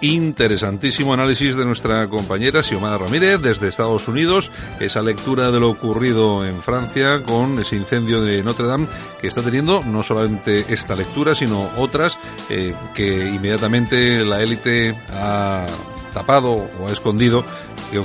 interesantísimo 0.00 1.14
análisis 1.14 1.56
de 1.56 1.64
nuestra 1.64 2.06
compañera 2.08 2.62
Xiomara 2.62 2.98
Ramírez 2.98 3.40
desde 3.40 3.68
Estados 3.68 4.08
Unidos, 4.08 4.50
esa 4.80 5.02
lectura 5.02 5.50
de 5.50 5.60
lo 5.60 5.70
ocurrido 5.70 6.46
en 6.46 6.62
Francia 6.62 7.22
con 7.22 7.58
ese 7.58 7.76
incendio 7.76 8.22
de 8.22 8.42
Notre 8.42 8.66
Dame 8.66 8.88
que 9.20 9.28
está 9.28 9.42
teniendo 9.42 9.82
no 9.84 10.02
solamente 10.02 10.64
esta 10.68 10.96
lectura, 10.96 11.34
sino 11.34 11.70
otras 11.76 12.18
eh, 12.48 12.74
que 12.94 13.28
inmediatamente 13.28 14.24
la 14.24 14.42
élite 14.42 14.94
ha 15.12 15.66
tapado 16.12 16.54
o 16.54 16.88
escondido 16.90 17.44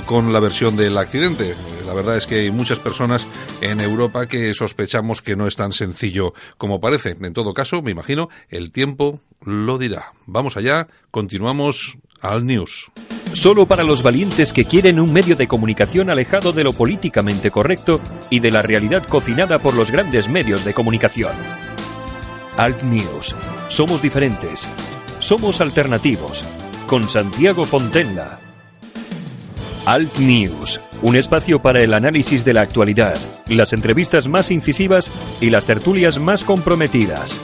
con 0.06 0.32
la 0.32 0.40
versión 0.40 0.76
del 0.76 0.98
accidente. 0.98 1.54
La 1.86 1.94
verdad 1.94 2.16
es 2.16 2.26
que 2.26 2.40
hay 2.40 2.50
muchas 2.50 2.80
personas 2.80 3.26
en 3.60 3.80
Europa 3.80 4.26
que 4.26 4.52
sospechamos 4.54 5.22
que 5.22 5.36
no 5.36 5.46
es 5.46 5.56
tan 5.56 5.72
sencillo 5.72 6.34
como 6.58 6.80
parece. 6.80 7.16
En 7.20 7.32
todo 7.32 7.54
caso, 7.54 7.82
me 7.82 7.92
imagino, 7.92 8.28
el 8.48 8.72
tiempo 8.72 9.20
lo 9.42 9.78
dirá. 9.78 10.12
Vamos 10.26 10.56
allá, 10.56 10.88
continuamos 11.10 11.98
al 12.20 12.44
news. 12.44 12.90
Solo 13.32 13.66
para 13.66 13.84
los 13.84 14.02
valientes 14.02 14.52
que 14.52 14.64
quieren 14.64 14.98
un 14.98 15.12
medio 15.12 15.36
de 15.36 15.46
comunicación 15.46 16.10
alejado 16.10 16.52
de 16.52 16.64
lo 16.64 16.72
políticamente 16.72 17.50
correcto 17.50 18.00
y 18.30 18.40
de 18.40 18.50
la 18.50 18.62
realidad 18.62 19.06
cocinada 19.06 19.58
por 19.58 19.74
los 19.74 19.90
grandes 19.90 20.28
medios 20.28 20.64
de 20.64 20.72
comunicación. 20.74 21.32
Alt 22.56 22.82
News. 22.82 23.34
Somos 23.68 24.00
diferentes. 24.00 24.66
Somos 25.18 25.60
alternativos. 25.60 26.44
Con 26.86 27.08
Santiago 27.08 27.64
Fontenla. 27.64 28.38
Alt 29.86 30.18
News, 30.18 30.80
un 31.02 31.16
espacio 31.16 31.60
para 31.60 31.82
el 31.82 31.92
análisis 31.92 32.44
de 32.44 32.52
la 32.52 32.60
actualidad, 32.60 33.18
las 33.48 33.72
entrevistas 33.72 34.28
más 34.28 34.52
incisivas 34.52 35.10
y 35.40 35.50
las 35.50 35.66
tertulias 35.66 36.20
más 36.20 36.44
comprometidas. 36.44 37.40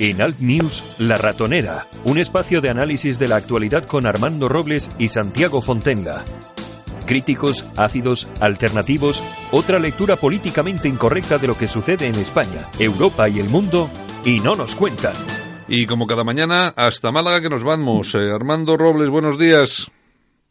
En 0.00 0.20
Alt 0.20 0.40
News, 0.40 0.82
La 0.98 1.16
Ratonera, 1.16 1.86
un 2.04 2.18
espacio 2.18 2.60
de 2.60 2.70
análisis 2.70 3.20
de 3.20 3.28
la 3.28 3.36
actualidad 3.36 3.84
con 3.84 4.04
Armando 4.04 4.48
Robles 4.48 4.88
y 4.98 5.08
Santiago 5.08 5.62
Fontenga. 5.62 6.24
Críticos, 7.06 7.64
ácidos, 7.76 8.26
alternativos, 8.40 9.22
otra 9.52 9.78
lectura 9.78 10.16
políticamente 10.16 10.88
incorrecta 10.88 11.38
de 11.38 11.46
lo 11.46 11.56
que 11.56 11.68
sucede 11.68 12.08
en 12.08 12.16
España, 12.16 12.66
Europa 12.80 13.28
y 13.28 13.38
el 13.38 13.48
mundo, 13.48 13.88
y 14.24 14.40
no 14.40 14.56
nos 14.56 14.74
cuentan. 14.74 15.14
Y 15.68 15.86
como 15.86 16.06
cada 16.06 16.22
mañana, 16.22 16.72
hasta 16.76 17.10
Málaga 17.10 17.40
que 17.40 17.48
nos 17.48 17.64
vamos. 17.64 18.14
Eh, 18.14 18.30
Armando 18.32 18.76
Robles, 18.76 19.10
buenos 19.10 19.36
días. 19.36 19.90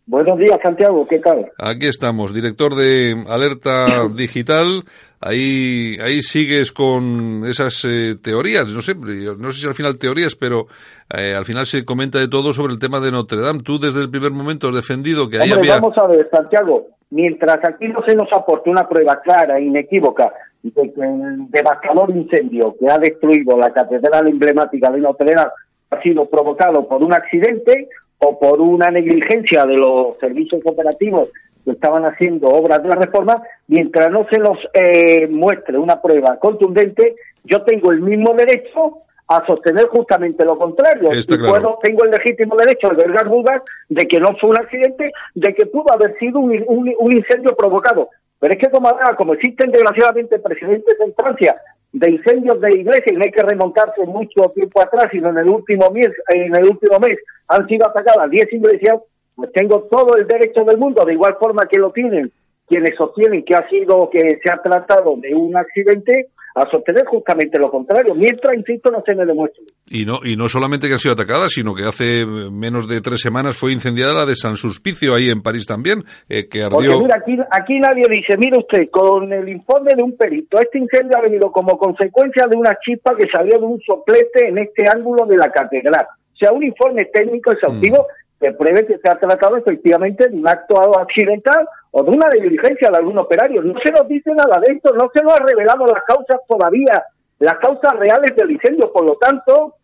Buenos 0.08 0.38
días, 0.38 0.60
Santiago, 0.62 1.08
¿qué 1.08 1.20
tal? 1.20 1.52
Aquí 1.58 1.88
estamos, 1.88 2.34
director 2.34 2.76
de 2.76 3.24
Alerta 3.28 4.08
Digital. 4.16 4.84
Ahí, 5.22 5.98
ahí 6.04 6.22
sigues 6.22 6.72
con 6.74 7.44
esas 7.48 7.84
eh, 7.86 8.16
teorías, 8.22 8.72
no 8.72 8.82
sé, 8.82 8.94
no 8.94 9.52
sé 9.52 9.62
si 9.62 9.68
al 9.68 9.74
final 9.74 9.98
teorías, 9.98 10.36
pero 10.36 10.68
eh, 11.10 11.34
al 11.34 11.46
final 11.46 11.66
se 11.66 11.86
comenta 11.86 12.20
de 12.20 12.28
todo 12.28 12.52
sobre 12.54 12.74
el 12.74 12.80
tema 12.80 13.00
de 13.00 13.12
Notre 13.12 13.42
Dame. 13.42 13.64
Tú 13.64 13.80
desde 13.80 14.02
el 14.02 14.12
primer 14.12 14.32
momento 14.32 14.68
has 14.68 14.76
defendido 14.76 15.30
que 15.30 15.38
ahí 15.38 15.52
Hombre, 15.52 15.72
había... 15.72 15.82
vamos 15.82 15.98
a 15.98 16.08
ver, 16.08 16.30
Santiago, 16.30 16.88
mientras 17.10 17.64
aquí 17.64 17.88
no 17.88 18.04
se 18.06 18.16
nos 18.16 18.32
aporte 18.34 18.70
una 18.70 18.88
prueba 18.88 19.20
clara 19.22 19.60
inequívoca 19.60 20.32
de 20.72 20.94
que 20.94 21.02
el 21.02 21.50
devastador 21.52 22.10
incendio 22.12 22.76
que 22.80 22.90
ha 22.90 22.98
destruido 22.98 23.58
la 23.58 23.72
catedral 23.72 24.28
emblemática 24.28 24.90
de 24.92 25.00
Notre 25.00 25.34
Dame 25.34 25.50
ha 25.92 26.02
sido 26.02 26.26
provocado 26.26 26.88
por 26.88 27.04
un 27.04 27.14
accidente 27.14 27.88
o 28.20 28.40
por 28.40 28.60
una 28.62 28.90
negligencia 28.90 29.66
de 29.66 29.76
los 29.78 30.18
servicios 30.20 30.62
operativos 30.66 31.30
que 31.64 31.72
estaban 31.72 32.06
haciendo 32.06 32.48
obras 32.48 32.82
de 32.84 32.90
la 32.90 32.96
reforma, 32.96 33.42
mientras 33.68 34.10
no 34.12 34.26
se 34.32 34.40
nos 34.40 34.58
eh, 34.74 35.28
muestre 35.28 35.78
una 35.78 36.02
prueba 36.02 36.38
contundente, 36.38 37.16
yo 37.44 37.64
tengo 37.64 37.92
el 37.92 38.02
mismo 38.02 38.34
derecho 38.34 39.00
a 39.28 39.44
sostener 39.48 39.88
justamente 39.88 40.46
lo 40.46 40.58
contrario. 40.58 41.12
Está 41.12 41.34
y 41.36 41.38
claro. 41.40 41.54
puedo, 41.54 41.80
tengo 41.82 42.04
el 42.04 42.12
legítimo 42.12 42.56
derecho 42.56 42.90
de 42.90 42.94
albergar 43.04 43.28
dudas 43.30 43.62
de 43.90 44.06
que 44.08 44.20
no 44.20 44.36
fue 44.40 44.52
un 44.52 44.58
accidente, 44.60 45.12
de 45.34 45.54
que 45.56 45.66
pudo 45.66 45.92
haber 45.92 46.16
sido 46.20 46.40
un, 46.40 46.52
un- 46.68 46.94
un 47.00 47.12
incendio 47.12 47.56
provocado. 47.56 48.10
Pero 48.46 48.60
es 48.60 48.64
que 48.64 48.70
como, 48.70 48.96
como 49.18 49.34
existen 49.34 49.72
desgraciadamente 49.72 50.38
precedentes 50.38 50.96
en 51.04 51.16
Francia 51.16 51.60
de 51.92 52.12
incendios 52.12 52.62
de 52.62 52.78
iglesias, 52.80 53.12
y 53.12 53.16
no 53.16 53.24
hay 53.24 53.32
que 53.32 53.42
remontarse 53.42 54.06
mucho 54.06 54.52
tiempo 54.54 54.84
atrás, 54.84 55.08
sino 55.12 55.30
en 55.32 55.40
el 55.40 55.50
último 55.50 55.90
mes, 55.90 56.12
en 56.32 56.56
el 56.56 56.66
último 56.66 57.00
mes 57.00 57.18
han 57.48 57.68
sido 57.68 57.88
atacadas 57.88 58.30
10 58.30 58.54
iglesias, 58.54 59.00
pues 59.36 59.52
tengo 59.52 59.88
todo 59.90 60.16
el 60.16 60.28
derecho 60.28 60.64
del 60.64 60.78
mundo, 60.78 61.04
de 61.04 61.14
igual 61.14 61.38
forma 61.40 61.66
que 61.66 61.80
lo 61.80 61.92
tienen 61.92 62.32
quienes 62.68 62.96
sostienen 62.96 63.44
que 63.44 63.56
ha 63.56 63.68
sido, 63.68 64.12
que 64.12 64.40
se 64.44 64.52
ha 64.52 64.62
tratado 64.62 65.16
de 65.18 65.34
un 65.34 65.58
accidente, 65.58 66.28
a 66.56 66.70
sostener 66.72 67.06
justamente 67.06 67.60
lo 67.60 67.70
contrario, 67.70 68.16
mientras, 68.16 68.56
insisto, 68.56 68.90
no 68.90 69.04
se 69.06 69.14
me 69.14 69.26
demuestre. 69.26 69.66
Y 69.90 70.06
no, 70.06 70.20
y 70.24 70.38
no 70.38 70.48
solamente 70.48 70.88
que 70.88 70.94
ha 70.94 70.98
sido 70.98 71.14
atacada, 71.14 71.50
sino 71.50 71.76
que 71.76 71.84
hace 71.84 72.26
menos 72.26 72.88
de 72.88 73.02
tres 73.02 73.20
semanas 73.20 73.58
fue 73.58 73.74
incendiada 73.74 74.14
la 74.14 74.26
de 74.26 74.38
San 74.38 74.56
Sulpicio, 74.56 75.14
ahí 75.14 75.30
en 75.30 75.42
París 75.42 75.66
también, 75.68 76.04
eh, 76.30 76.48
que 76.48 76.66
Porque 76.70 76.88
ardió... 76.88 77.02
mira, 77.02 77.18
aquí, 77.18 77.38
aquí 77.52 77.80
nadie 77.80 78.06
dice, 78.10 78.38
mire 78.38 78.58
usted, 78.58 78.90
con 78.90 79.32
el 79.34 79.50
informe 79.50 79.92
de 79.98 80.04
un 80.04 80.16
perito, 80.16 80.58
este 80.58 80.80
incendio 80.80 81.18
ha 81.18 81.22
venido 81.22 81.52
como 81.52 81.78
consecuencia 81.78 82.48
de 82.48 82.56
una 82.56 82.78
chispa 82.80 83.16
que 83.18 83.28
salió 83.30 83.60
de 83.60 83.66
un 83.66 83.82
soplete 83.82 84.48
en 84.48 84.58
este 84.60 84.88
ángulo 84.88 85.26
de 85.26 85.36
la 85.36 85.52
catedral. 85.52 86.06
O 86.34 86.38
sea, 86.38 86.54
un 86.54 86.64
informe 86.64 87.06
técnico 87.14 87.52
exhaustivo 87.52 88.08
que 88.40 88.52
pruebe 88.52 88.86
que 88.86 88.98
se 88.98 89.10
ha 89.10 89.18
tratado 89.18 89.58
efectivamente 89.58 90.28
de 90.28 90.36
un 90.36 90.48
acto 90.48 91.00
accidental 91.00 91.68
o 91.92 92.04
de 92.04 92.12
una 92.12 92.28
negligencia 92.30 92.90
de 92.90 92.98
algún 92.98 93.18
operario. 93.18 93.62
No 93.62 93.80
se 93.84 93.92
nos 93.92 94.08
dice 94.08 94.32
nada 94.32 94.60
de 94.60 94.74
esto, 94.74 94.94
no 94.94 95.10
se 95.14 95.24
nos 95.24 95.34
ha 95.34 95.44
revelado 95.44 95.86
las 95.86 96.04
causas 96.04 96.40
todavía, 96.48 97.04
las 97.40 97.56
causas 97.56 97.94
reales 97.94 98.36
del 98.36 98.52
incendio. 98.52 98.92
Por 98.92 99.06
lo 99.06 99.16
tanto, 99.16 99.76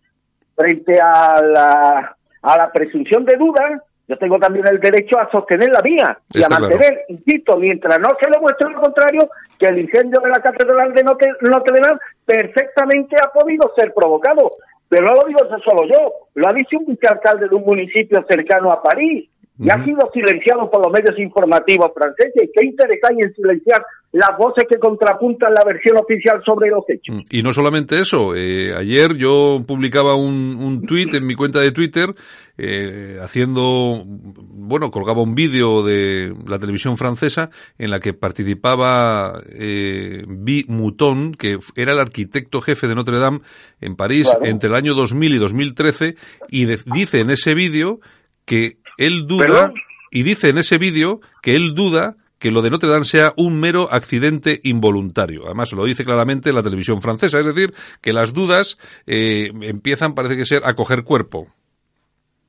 frente 0.56 1.00
a 1.02 1.42
la, 1.42 2.16
a 2.42 2.58
la 2.58 2.72
presunción 2.72 3.24
de 3.26 3.38
duda, 3.38 3.82
yo 4.12 4.18
tengo 4.18 4.38
también 4.40 4.68
el 4.68 4.80
derecho 4.82 5.18
a 5.18 5.32
sostener 5.32 5.70
la 5.70 5.82
mía 5.82 6.20
y 6.34 6.42
Está 6.42 6.58
a 6.58 6.60
mantener, 6.60 7.06
insisto, 7.08 7.56
mientras 7.56 7.98
no 7.98 8.10
se 8.20 8.30
demuestre 8.30 8.70
lo 8.70 8.82
contrario, 8.82 9.30
que 9.58 9.68
el 9.68 9.80
incendio 9.80 10.20
de 10.20 10.30
la 10.30 10.42
Catedral 10.42 10.94
de 10.94 11.04
Notre, 11.04 11.32
Notre 11.42 11.80
Dame 11.80 11.98
perfectamente 12.26 13.16
ha 13.24 13.32
podido 13.32 13.72
ser 13.78 13.94
provocado. 13.94 14.50
Pero 14.92 15.06
no 15.06 15.14
lo 15.14 15.24
digo 15.26 15.40
eso 15.46 15.58
solo 15.64 15.88
yo, 15.88 16.28
lo 16.34 16.50
ha 16.50 16.52
dicho 16.52 16.78
un 16.78 16.86
vicealcalde 16.86 17.48
de 17.48 17.56
un 17.56 17.64
municipio 17.64 18.26
cercano 18.28 18.70
a 18.70 18.84
París 18.84 19.31
y 19.62 19.70
ha 19.70 19.84
sido 19.86 20.10
silenciado 20.14 20.70
por 20.70 20.82
los 20.84 20.92
medios 20.92 21.18
informativos 21.20 21.92
franceses. 21.96 22.50
¿Qué 22.54 22.66
interés 22.66 23.00
hay 23.08 23.16
en 23.22 23.34
silenciar 23.34 23.84
las 24.14 24.38
voces 24.38 24.66
que 24.70 24.78
contrapuntan 24.78 25.54
la 25.54 25.64
versión 25.64 25.96
oficial 25.98 26.42
sobre 26.46 26.70
los 26.70 26.84
hechos? 26.90 27.16
Mm, 27.16 27.22
Y 27.30 27.44
no 27.44 27.54
solamente 27.54 28.00
eso, 28.02 28.36
eh, 28.36 28.74
ayer 28.76 29.16
yo 29.16 29.62
publicaba 29.66 30.16
un, 30.16 30.58
un 30.60 30.86
tuit 30.86 31.14
en 31.14 31.26
mi 31.26 31.36
cuenta 31.36 31.60
de 31.62 31.72
Twitter 31.72 32.14
eh, 32.58 33.18
haciendo, 33.22 34.04
bueno, 34.06 34.92
colgaba 34.92 35.22
un 35.22 35.34
vídeo 35.36 35.84
de 35.84 36.34
la 36.46 36.60
televisión 36.60 36.98
francesa 36.98 37.50
en 37.78 37.90
la 37.92 38.00
que 38.00 38.14
participaba 38.14 39.42
eh, 39.50 40.24
Guy 40.28 40.66
Mouton, 40.68 41.34
que 41.34 41.60
era 41.76 41.94
el 41.94 42.00
arquitecto 42.00 42.62
jefe 42.62 42.88
de 42.88 42.96
Notre 42.96 43.18
Dame 43.20 43.40
en 43.80 43.96
París 43.96 44.28
Claro. 44.30 44.46
entre 44.46 44.70
el 44.70 44.76
año 44.76 44.94
2000 44.94 45.36
y 45.36 45.38
2013 45.38 46.16
y 46.50 46.66
de- 46.66 46.80
dice 46.94 47.22
en 47.22 47.30
ese 47.30 47.54
vídeo 47.54 48.00
que 48.46 48.78
él 48.98 49.28
duda 49.28 49.46
¿Perdón? 49.46 49.74
y 50.12 50.24
dice 50.24 50.50
en 50.50 50.58
ese 50.58 50.78
vídeo 50.78 51.22
que 51.42 51.56
él 51.56 51.74
duda 51.74 52.16
que 52.42 52.52
lo 52.52 52.64
de 52.64 52.72
Notre 52.72 52.90
Dame 52.90 53.06
sea 53.06 53.34
un 53.38 53.60
mero 53.60 53.88
accidente 53.92 54.60
involuntario. 54.64 55.44
Además, 55.46 55.72
lo 55.74 55.86
dice 55.86 56.04
claramente 56.04 56.52
la 56.52 56.64
televisión 56.64 57.00
francesa, 57.00 57.40
es 57.40 57.46
decir, 57.46 57.72
que 58.02 58.14
las 58.14 58.34
dudas 58.34 58.80
eh, 59.06 59.52
empiezan, 59.62 60.16
parece 60.16 60.36
que 60.36 60.46
ser, 60.46 60.64
a 60.66 60.74
coger 60.74 61.04
cuerpo. 61.04 61.48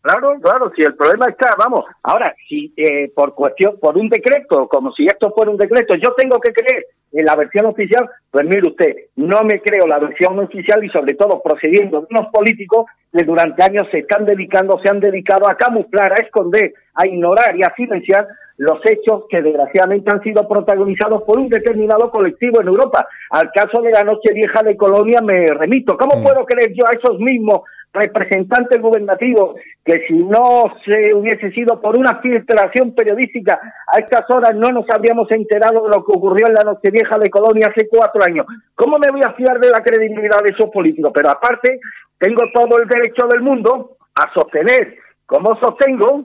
Claro, 0.01 0.33
claro, 0.43 0.73
si 0.75 0.83
el 0.83 0.95
problema 0.95 1.27
está, 1.27 1.55
vamos, 1.59 1.85
ahora, 2.03 2.35
si 2.49 2.73
eh, 2.77 3.13
por 3.15 3.35
cuestión, 3.35 3.79
por 3.79 3.97
un 3.97 4.09
decreto, 4.09 4.67
como 4.67 4.93
si 4.93 5.05
esto 5.05 5.31
fuera 5.33 5.51
un 5.51 5.59
decreto, 5.59 5.95
yo 5.95 6.13
tengo 6.17 6.41
que 6.41 6.53
creer 6.53 6.87
en 7.13 7.25
la 7.25 7.37
versión 7.37 7.67
oficial, 7.67 8.09
pues 8.31 8.47
mire 8.47 8.69
usted, 8.69 8.97
no 9.17 9.43
me 9.43 9.61
creo 9.61 9.87
la 9.87 9.99
versión 9.99 10.39
oficial 10.39 10.83
y 10.85 10.89
sobre 10.89 11.15
todo 11.15 11.43
procediendo 11.43 12.01
de 12.01 12.07
unos 12.11 12.33
políticos 12.33 12.87
que 13.13 13.23
durante 13.25 13.63
años 13.63 13.87
se 13.91 13.99
están 13.99 14.25
dedicando, 14.25 14.81
se 14.83 14.89
han 14.89 15.01
dedicado 15.01 15.47
a 15.49 15.55
camuflar, 15.57 16.13
a 16.13 16.23
esconder, 16.23 16.73
a 16.95 17.07
ignorar 17.07 17.55
y 17.57 17.63
a 17.63 17.75
silenciar 17.77 18.27
los 18.57 18.79
hechos 18.85 19.25
que 19.29 19.43
desgraciadamente 19.43 20.11
han 20.13 20.23
sido 20.23 20.47
protagonizados 20.47 21.23
por 21.25 21.39
un 21.39 21.49
determinado 21.49 22.11
colectivo 22.11 22.61
en 22.61 22.69
Europa. 22.69 23.07
Al 23.31 23.51
caso 23.51 23.83
de 23.83 23.91
la 23.91 24.05
Noche 24.05 24.33
Vieja 24.33 24.63
de 24.63 24.77
Colonia 24.77 25.21
me 25.21 25.47
remito. 25.49 25.97
¿Cómo 25.97 26.21
Mm. 26.21 26.23
puedo 26.23 26.45
creer 26.47 26.73
yo 26.73 26.85
a 26.87 26.97
esos 26.97 27.19
mismos 27.19 27.63
representantes 27.93 28.81
gubernativos 28.81 29.57
que 29.85 30.05
si 30.07 30.15
no 30.15 30.65
se 30.85 31.13
hubiese 31.13 31.51
sido 31.53 31.81
por 31.81 31.99
una 31.99 32.21
filtración 32.21 32.95
periodística 32.95 33.61
a 33.87 33.99
estas 33.99 34.29
horas 34.31 34.55
no 34.55 34.71
nos 34.71 34.89
habríamos 34.89 35.31
enterado 35.31 35.85
de 35.85 35.91
lo 35.91 36.05
que 36.05 36.13
ocurrió 36.13 36.47
en 36.49 36.55
la 36.55 36.65
Nochevieja 36.65 37.19
de 37.19 37.29
Colonia 37.31 37.69
hace 37.69 37.89
cuatro 37.89 38.23
años. 38.25 38.47
¿Cómo 38.75 38.99
me 38.99 39.11
voy 39.11 39.23
a 39.23 39.35
fiar 39.35 39.61
de 39.61 39.71
la 39.71 39.83
credibilidad 39.83 40.43
de 40.43 40.55
esos 40.55 40.71
políticos? 40.71 41.13
Pero 41.15 41.31
aparte, 41.31 41.81
tengo 42.19 42.43
todo 42.55 42.79
el 42.81 42.89
derecho 42.89 43.27
del 43.27 43.43
mundo 43.43 43.97
a 44.15 44.33
sostener, 44.33 44.97
como 45.27 45.59
sostengo, 45.61 46.25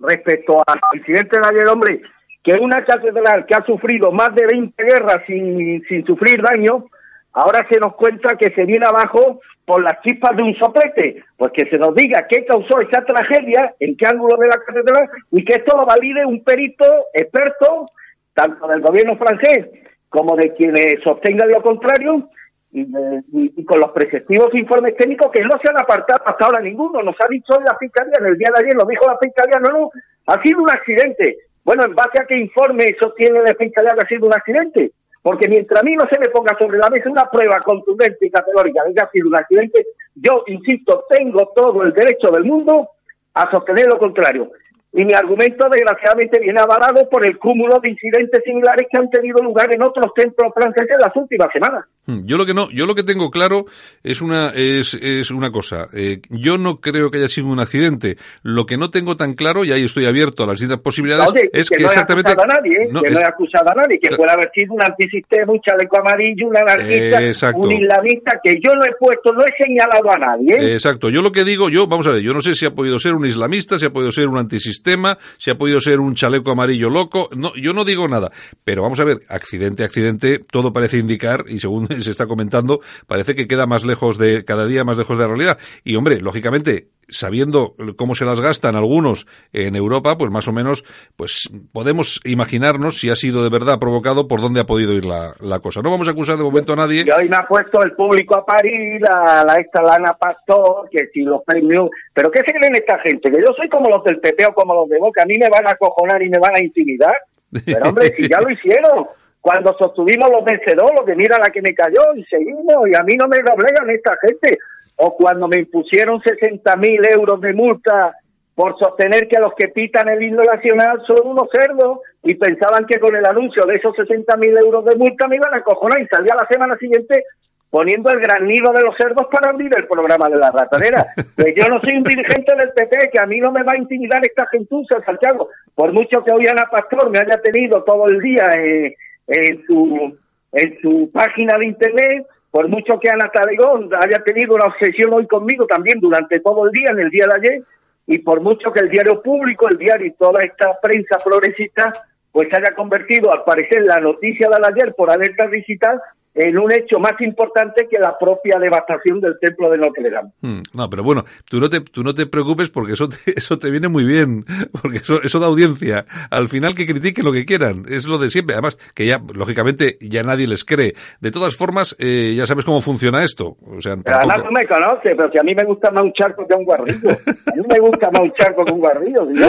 respecto 0.00 0.62
al 0.66 0.80
incidente 0.94 1.38
de 1.38 1.46
ayer, 1.46 1.68
hombre, 1.68 2.02
que 2.42 2.54
una 2.54 2.84
catedral 2.84 3.46
que 3.46 3.54
ha 3.54 3.64
sufrido 3.64 4.12
más 4.12 4.34
de 4.34 4.46
20 4.46 4.82
guerras 4.82 5.22
sin, 5.26 5.82
sin 5.88 6.04
sufrir 6.04 6.42
daño, 6.42 6.86
ahora 7.32 7.66
se 7.70 7.78
nos 7.78 7.94
cuenta 7.94 8.36
que 8.36 8.50
se 8.50 8.64
viene 8.64 8.86
abajo 8.86 9.40
por 9.66 9.82
las 9.82 10.00
chispas 10.00 10.34
de 10.36 10.42
un 10.42 10.56
soplete. 10.56 11.22
Pues 11.36 11.52
que 11.52 11.68
se 11.68 11.76
nos 11.76 11.94
diga 11.94 12.26
qué 12.28 12.46
causó 12.46 12.80
esa 12.80 13.04
tragedia, 13.04 13.74
en 13.80 13.96
qué 13.96 14.06
ángulo 14.06 14.38
de 14.38 14.48
la 14.48 14.56
catedral, 14.56 15.10
y 15.32 15.44
que 15.44 15.54
esto 15.54 15.76
lo 15.76 15.84
valide 15.84 16.24
un 16.24 16.42
perito 16.42 16.86
experto, 17.12 17.86
tanto 18.32 18.66
del 18.68 18.80
gobierno 18.80 19.16
francés 19.18 19.66
como 20.08 20.36
de 20.36 20.52
quienes 20.52 21.02
sostengan 21.04 21.50
lo 21.50 21.60
contrario, 21.60 22.30
y, 22.72 23.64
con 23.64 23.80
los 23.80 23.90
preceptivos 23.90 24.54
informes 24.54 24.96
técnicos 24.96 25.30
que 25.32 25.42
no 25.42 25.58
se 25.62 25.68
han 25.68 25.80
apartado 25.80 26.22
hasta 26.24 26.44
ahora 26.44 26.60
ninguno. 26.60 27.02
Nos 27.02 27.16
ha 27.20 27.28
dicho 27.28 27.58
la 27.64 27.76
Fiscalía, 27.78 28.14
en 28.20 28.26
el 28.26 28.38
día 28.38 28.48
de 28.54 28.64
ayer 28.64 28.74
lo 28.74 28.84
dijo 28.84 29.06
la 29.06 29.18
Fiscalía, 29.18 29.58
no, 29.60 29.70
no, 29.70 29.90
ha 30.26 30.42
sido 30.42 30.62
un 30.62 30.70
accidente. 30.70 31.38
Bueno, 31.64 31.84
¿en 31.84 31.94
base 31.94 32.20
a 32.20 32.26
qué 32.26 32.36
informe 32.36 32.84
sostiene 33.00 33.40
la 33.42 33.54
Fiscalía 33.54 33.92
que 33.94 34.04
ha 34.04 34.08
sido 34.08 34.26
un 34.26 34.34
accidente? 34.34 34.92
Porque 35.26 35.48
mientras 35.48 35.82
a 35.82 35.84
mí 35.84 35.96
no 35.96 36.04
se 36.08 36.20
me 36.20 36.28
ponga 36.28 36.56
sobre 36.56 36.78
la 36.78 36.88
mesa 36.88 37.10
una 37.10 37.28
prueba 37.28 37.60
contundente 37.60 38.26
y 38.26 38.30
categórica 38.30 38.84
de 38.84 38.94
que 38.94 39.00
ha 39.00 39.10
sido 39.10 39.26
un 39.26 39.34
accidente, 39.34 39.84
yo, 40.14 40.44
insisto, 40.46 41.04
tengo 41.10 41.50
todo 41.52 41.82
el 41.82 41.92
derecho 41.92 42.30
del 42.30 42.44
mundo 42.44 42.90
a 43.34 43.50
sostener 43.50 43.88
lo 43.88 43.98
contrario. 43.98 44.52
Y 44.96 45.04
mi 45.04 45.12
argumento, 45.12 45.68
desgraciadamente, 45.70 46.40
viene 46.40 46.58
avalado 46.58 47.06
por 47.10 47.26
el 47.26 47.36
cúmulo 47.36 47.78
de 47.80 47.90
incidentes 47.90 48.40
similares 48.42 48.86
que 48.90 48.96
han 48.98 49.10
tenido 49.10 49.42
lugar 49.42 49.68
en 49.70 49.82
otros 49.82 50.10
templos 50.16 50.50
franceses 50.54 50.96
en 50.96 51.02
las 51.02 51.14
últimas 51.14 51.48
semanas. 51.52 51.84
Hmm, 52.06 52.24
yo 52.24 52.38
lo 52.38 52.46
que 52.46 52.54
no, 52.54 52.70
yo 52.70 52.86
lo 52.86 52.94
que 52.94 53.02
tengo 53.02 53.30
claro 53.30 53.66
es 54.02 54.22
una 54.22 54.52
es, 54.54 54.94
es 54.94 55.30
una 55.32 55.50
cosa. 55.50 55.88
Eh, 55.92 56.22
yo 56.30 56.56
no 56.56 56.80
creo 56.80 57.10
que 57.10 57.18
haya 57.18 57.28
sido 57.28 57.48
un 57.48 57.60
accidente. 57.60 58.16
Lo 58.42 58.64
que 58.64 58.78
no 58.78 58.90
tengo 58.90 59.16
tan 59.16 59.34
claro 59.34 59.66
y 59.66 59.72
ahí 59.72 59.84
estoy 59.84 60.06
abierto 60.06 60.44
a 60.44 60.46
las 60.46 60.54
distintas 60.54 60.80
posibilidades 60.80 61.28
es 61.52 61.68
que, 61.68 61.82
no 61.82 61.88
exactamente 61.88 62.30
he 62.30 62.32
acusado 62.32 62.50
a 62.50 62.56
nadie, 62.56 62.72
¿eh? 62.72 62.86
que 62.86 63.10
no 63.10 63.20
he 63.20 63.24
acusado 63.24 63.70
a 63.70 63.74
nadie, 63.74 63.98
que 64.00 64.16
puede 64.16 64.32
haber 64.32 64.50
sido 64.54 64.72
un 64.72 64.82
antisistema, 64.82 65.52
un 65.52 65.60
chaleco 65.60 65.98
amarillo, 65.98 66.46
un 66.46 66.56
anarquista, 66.56 67.52
un 67.54 67.72
islamista, 67.72 68.40
que 68.42 68.54
yo 68.64 68.72
no 68.74 68.86
he 68.86 68.94
puesto, 68.98 69.32
no 69.34 69.42
he 69.42 69.62
señalado 69.62 70.10
a 70.10 70.16
nadie. 70.16 70.56
¿eh? 70.56 70.72
Exacto. 70.72 71.10
Yo 71.10 71.20
lo 71.20 71.32
que 71.32 71.44
digo, 71.44 71.68
yo 71.68 71.86
vamos 71.86 72.06
a 72.06 72.12
ver, 72.12 72.22
yo 72.22 72.32
no 72.32 72.40
sé 72.40 72.54
si 72.54 72.64
ha 72.64 72.70
podido 72.70 72.98
ser 72.98 73.14
un 73.14 73.26
islamista, 73.26 73.78
si 73.78 73.84
ha 73.84 73.90
podido 73.90 74.12
ser 74.12 74.28
un 74.28 74.38
antisistema 74.38 74.85
tema, 74.86 75.18
si 75.36 75.50
ha 75.50 75.58
podido 75.58 75.80
ser 75.80 75.98
un 75.98 76.14
chaleco 76.14 76.52
amarillo 76.52 76.88
loco, 76.88 77.28
no, 77.36 77.52
yo 77.56 77.72
no 77.72 77.84
digo 77.84 78.06
nada, 78.06 78.30
pero 78.62 78.82
vamos 78.82 79.00
a 79.00 79.04
ver, 79.04 79.18
accidente, 79.28 79.82
accidente, 79.82 80.38
todo 80.38 80.72
parece 80.72 80.98
indicar, 80.98 81.44
y 81.48 81.58
según 81.58 81.88
se 82.00 82.12
está 82.12 82.26
comentando, 82.28 82.78
parece 83.08 83.34
que 83.34 83.48
queda 83.48 83.66
más 83.66 83.84
lejos 83.84 84.16
de, 84.16 84.44
cada 84.44 84.64
día 84.64 84.84
más 84.84 84.96
lejos 84.96 85.18
de 85.18 85.24
la 85.24 85.28
realidad. 85.28 85.58
Y 85.82 85.96
hombre, 85.96 86.20
lógicamente, 86.20 86.90
sabiendo 87.08 87.74
cómo 87.96 88.14
se 88.14 88.24
las 88.24 88.40
gastan 88.40 88.76
algunos 88.76 89.26
en 89.52 89.76
Europa, 89.76 90.16
pues 90.18 90.30
más 90.30 90.48
o 90.48 90.52
menos, 90.52 90.84
pues 91.16 91.48
podemos 91.72 92.20
imaginarnos 92.24 92.98
si 92.98 93.10
ha 93.10 93.16
sido 93.16 93.42
de 93.42 93.50
verdad 93.50 93.78
provocado 93.78 94.28
por 94.28 94.40
dónde 94.40 94.60
ha 94.60 94.64
podido 94.64 94.92
ir 94.92 95.04
la, 95.04 95.34
cosa. 95.60 95.80
No 95.82 95.90
vamos 95.90 96.08
a 96.08 96.12
acusar 96.12 96.36
de 96.36 96.44
momento 96.44 96.72
a 96.72 96.76
nadie. 96.76 97.04
Y 97.06 97.10
hoy 97.10 97.28
me 97.28 97.36
ha 97.36 97.46
puesto 97.46 97.82
el 97.82 97.92
público 97.92 98.36
a 98.36 98.44
París, 98.44 99.02
a 99.08 99.44
la 99.44 99.54
esta 99.54 99.82
Lana 99.82 100.14
Pastor, 100.14 100.88
que 100.90 101.08
si 101.12 101.22
los 101.22 101.42
premios... 101.44 101.90
¿Pero 102.12 102.30
qué 102.30 102.40
se 102.46 102.52
creen 102.52 102.74
esta 102.74 102.98
gente? 102.98 103.30
Que 103.30 103.40
yo 103.40 103.52
soy 103.56 103.68
como 103.68 103.88
los 103.88 104.04
del 104.04 104.20
PP 104.20 104.46
o 104.46 104.54
como 104.54 104.74
los 104.74 104.88
de 104.88 104.98
Boca, 104.98 105.22
a 105.22 105.26
mí 105.26 105.38
me 105.38 105.48
van 105.48 105.66
a 105.66 105.72
acojonar 105.72 106.22
y 106.22 106.28
me 106.28 106.38
van 106.38 106.56
a 106.56 106.62
intimidar. 106.62 107.16
Pero 107.64 107.88
hombre, 107.88 108.14
si 108.16 108.28
ya 108.28 108.40
lo 108.40 108.50
hicieron 108.50 109.06
cuando 109.40 109.76
sostuvimos 109.78 110.28
los 110.28 110.44
vencedores, 110.44 111.06
de 111.06 111.14
mira 111.14 111.38
la 111.38 111.50
que 111.50 111.62
me 111.62 111.72
cayó 111.72 112.02
y 112.16 112.24
seguimos, 112.24 112.76
y 112.90 112.96
a 112.96 113.02
mí 113.04 113.14
no 113.14 113.28
me 113.28 113.38
doblegan 113.38 113.88
esta 113.90 114.16
gente 114.20 114.58
o 114.96 115.16
cuando 115.16 115.48
me 115.48 115.60
impusieron 115.60 116.20
60 116.20 116.76
mil 116.76 117.00
euros 117.06 117.40
de 117.40 117.52
multa 117.52 118.14
por 118.54 118.78
sostener 118.78 119.28
que 119.28 119.38
los 119.38 119.52
que 119.54 119.68
pitan 119.68 120.08
el 120.08 120.22
himno 120.22 120.42
nacional 120.42 121.02
son 121.06 121.26
unos 121.26 121.48
cerdos 121.52 121.98
y 122.22 122.34
pensaban 122.34 122.86
que 122.86 122.98
con 122.98 123.14
el 123.14 123.26
anuncio 123.26 123.66
de 123.66 123.76
esos 123.76 123.94
60 123.94 124.34
mil 124.38 124.56
euros 124.56 124.84
de 124.86 124.96
multa 124.96 125.28
me 125.28 125.36
iban 125.36 125.54
a 125.54 125.62
cojonar 125.62 126.00
y 126.00 126.06
salía 126.06 126.34
la 126.34 126.46
semana 126.48 126.76
siguiente 126.78 127.24
poniendo 127.68 128.10
el 128.10 128.20
gran 128.20 128.46
nido 128.46 128.72
de 128.72 128.82
los 128.82 128.96
cerdos 128.96 129.26
para 129.30 129.50
abrir 129.50 129.70
el 129.76 129.86
programa 129.86 130.30
de 130.30 130.36
la 130.36 130.50
ratonera. 130.50 131.04
Pues 131.36 131.54
yo 131.54 131.68
no 131.68 131.78
soy 131.82 131.98
un 131.98 132.02
dirigente 132.02 132.56
del 132.56 132.72
PP, 132.72 133.10
que 133.12 133.18
a 133.18 133.26
mí 133.26 133.38
no 133.40 133.52
me 133.52 133.62
va 133.62 133.72
a 133.72 133.76
intimidar 133.76 134.24
esta 134.24 134.46
gentuza, 134.46 135.02
Santiago. 135.04 135.50
Por 135.74 135.92
mucho 135.92 136.24
que 136.24 136.32
hoy 136.32 136.46
Ana 136.46 136.64
Pastor 136.70 137.10
me 137.10 137.18
haya 137.18 137.38
tenido 137.42 137.84
todo 137.84 138.06
el 138.08 138.20
día 138.20 138.44
eh, 138.56 138.96
en, 139.26 139.66
su, 139.66 140.16
en 140.52 140.80
su 140.80 141.10
página 141.12 141.58
de 141.58 141.66
internet, 141.66 142.26
por 142.56 142.70
mucho 142.70 142.98
que 142.98 143.10
Ana 143.10 143.28
Taregón 143.28 143.90
haya 144.00 144.24
tenido 144.24 144.54
una 144.54 144.64
obsesión 144.64 145.12
hoy 145.12 145.26
conmigo 145.26 145.66
también 145.66 146.00
durante 146.00 146.40
todo 146.40 146.64
el 146.64 146.72
día, 146.72 146.88
en 146.90 147.00
el 147.00 147.10
día 147.10 147.26
de 147.26 147.34
ayer, 147.36 147.62
y 148.06 148.16
por 148.16 148.40
mucho 148.40 148.72
que 148.72 148.80
el 148.80 148.88
diario 148.88 149.20
público, 149.20 149.68
el 149.68 149.76
diario 149.76 150.06
y 150.06 150.12
toda 150.12 150.40
esta 150.42 150.72
prensa 150.80 151.18
progresista, 151.22 151.92
pues 152.32 152.48
haya 152.54 152.74
convertido, 152.74 153.30
al 153.30 153.44
parecer, 153.44 153.82
la 153.82 154.00
noticia 154.00 154.48
de 154.48 154.56
ayer 154.68 154.94
por 154.94 155.10
alerta 155.10 155.46
digital 155.48 156.00
en 156.36 156.58
un 156.58 156.70
hecho 156.70 156.98
más 156.98 157.14
importante 157.20 157.88
que 157.88 157.98
la 157.98 158.16
propia 158.18 158.58
devastación 158.60 159.20
del 159.20 159.38
templo 159.40 159.70
de 159.70 159.78
Notre 159.78 160.10
Dame. 160.10 160.30
Hmm, 160.42 160.60
no, 160.74 160.90
pero 160.90 161.02
bueno, 161.02 161.24
tú 161.48 161.58
no 161.58 161.70
te, 161.70 161.80
tú 161.80 162.02
no 162.02 162.12
te 162.12 162.26
preocupes 162.26 162.68
porque 162.70 162.92
eso 162.92 163.08
te, 163.08 163.16
eso 163.36 163.58
te 163.58 163.70
viene 163.70 163.88
muy 163.88 164.04
bien, 164.04 164.44
porque 164.82 164.98
eso, 164.98 165.22
eso 165.22 165.40
da 165.40 165.46
audiencia. 165.46 166.04
Al 166.30 166.48
final 166.48 166.74
que 166.74 166.86
critiquen 166.86 167.24
lo 167.24 167.32
que 167.32 167.46
quieran, 167.46 167.84
es 167.88 168.06
lo 168.06 168.18
de 168.18 168.28
siempre. 168.28 168.54
Además, 168.54 168.76
que 168.94 169.06
ya, 169.06 169.20
lógicamente, 169.34 169.96
ya 170.00 170.22
nadie 170.22 170.46
les 170.46 170.64
cree. 170.64 170.94
De 171.20 171.30
todas 171.30 171.56
formas, 171.56 171.96
eh, 171.98 172.34
ya 172.36 172.46
sabes 172.46 172.64
cómo 172.64 172.80
funciona 172.80 173.24
esto. 173.24 173.56
O 173.66 173.80
sea, 173.80 173.92
Además, 173.92 174.42
tú 174.42 174.52
me 174.52 174.66
conoces, 174.66 175.14
pero 175.16 175.30
si 175.30 175.38
a 175.38 175.42
mí 175.42 175.54
me 175.54 175.64
gusta 175.64 175.90
más 175.90 176.02
un 176.04 176.12
charco 176.12 176.46
que 176.46 176.54
un 176.54 176.64
guarrillo. 176.64 177.10
A 177.10 177.56
mí 177.56 177.62
me 177.68 177.78
gusta 177.78 178.10
más 178.10 178.22
un 178.22 178.32
charco 178.32 178.64
que 178.64 178.72
un 178.72 178.80
guarrillo. 178.80 179.26
Si 179.32 179.40
yo, 179.40 179.48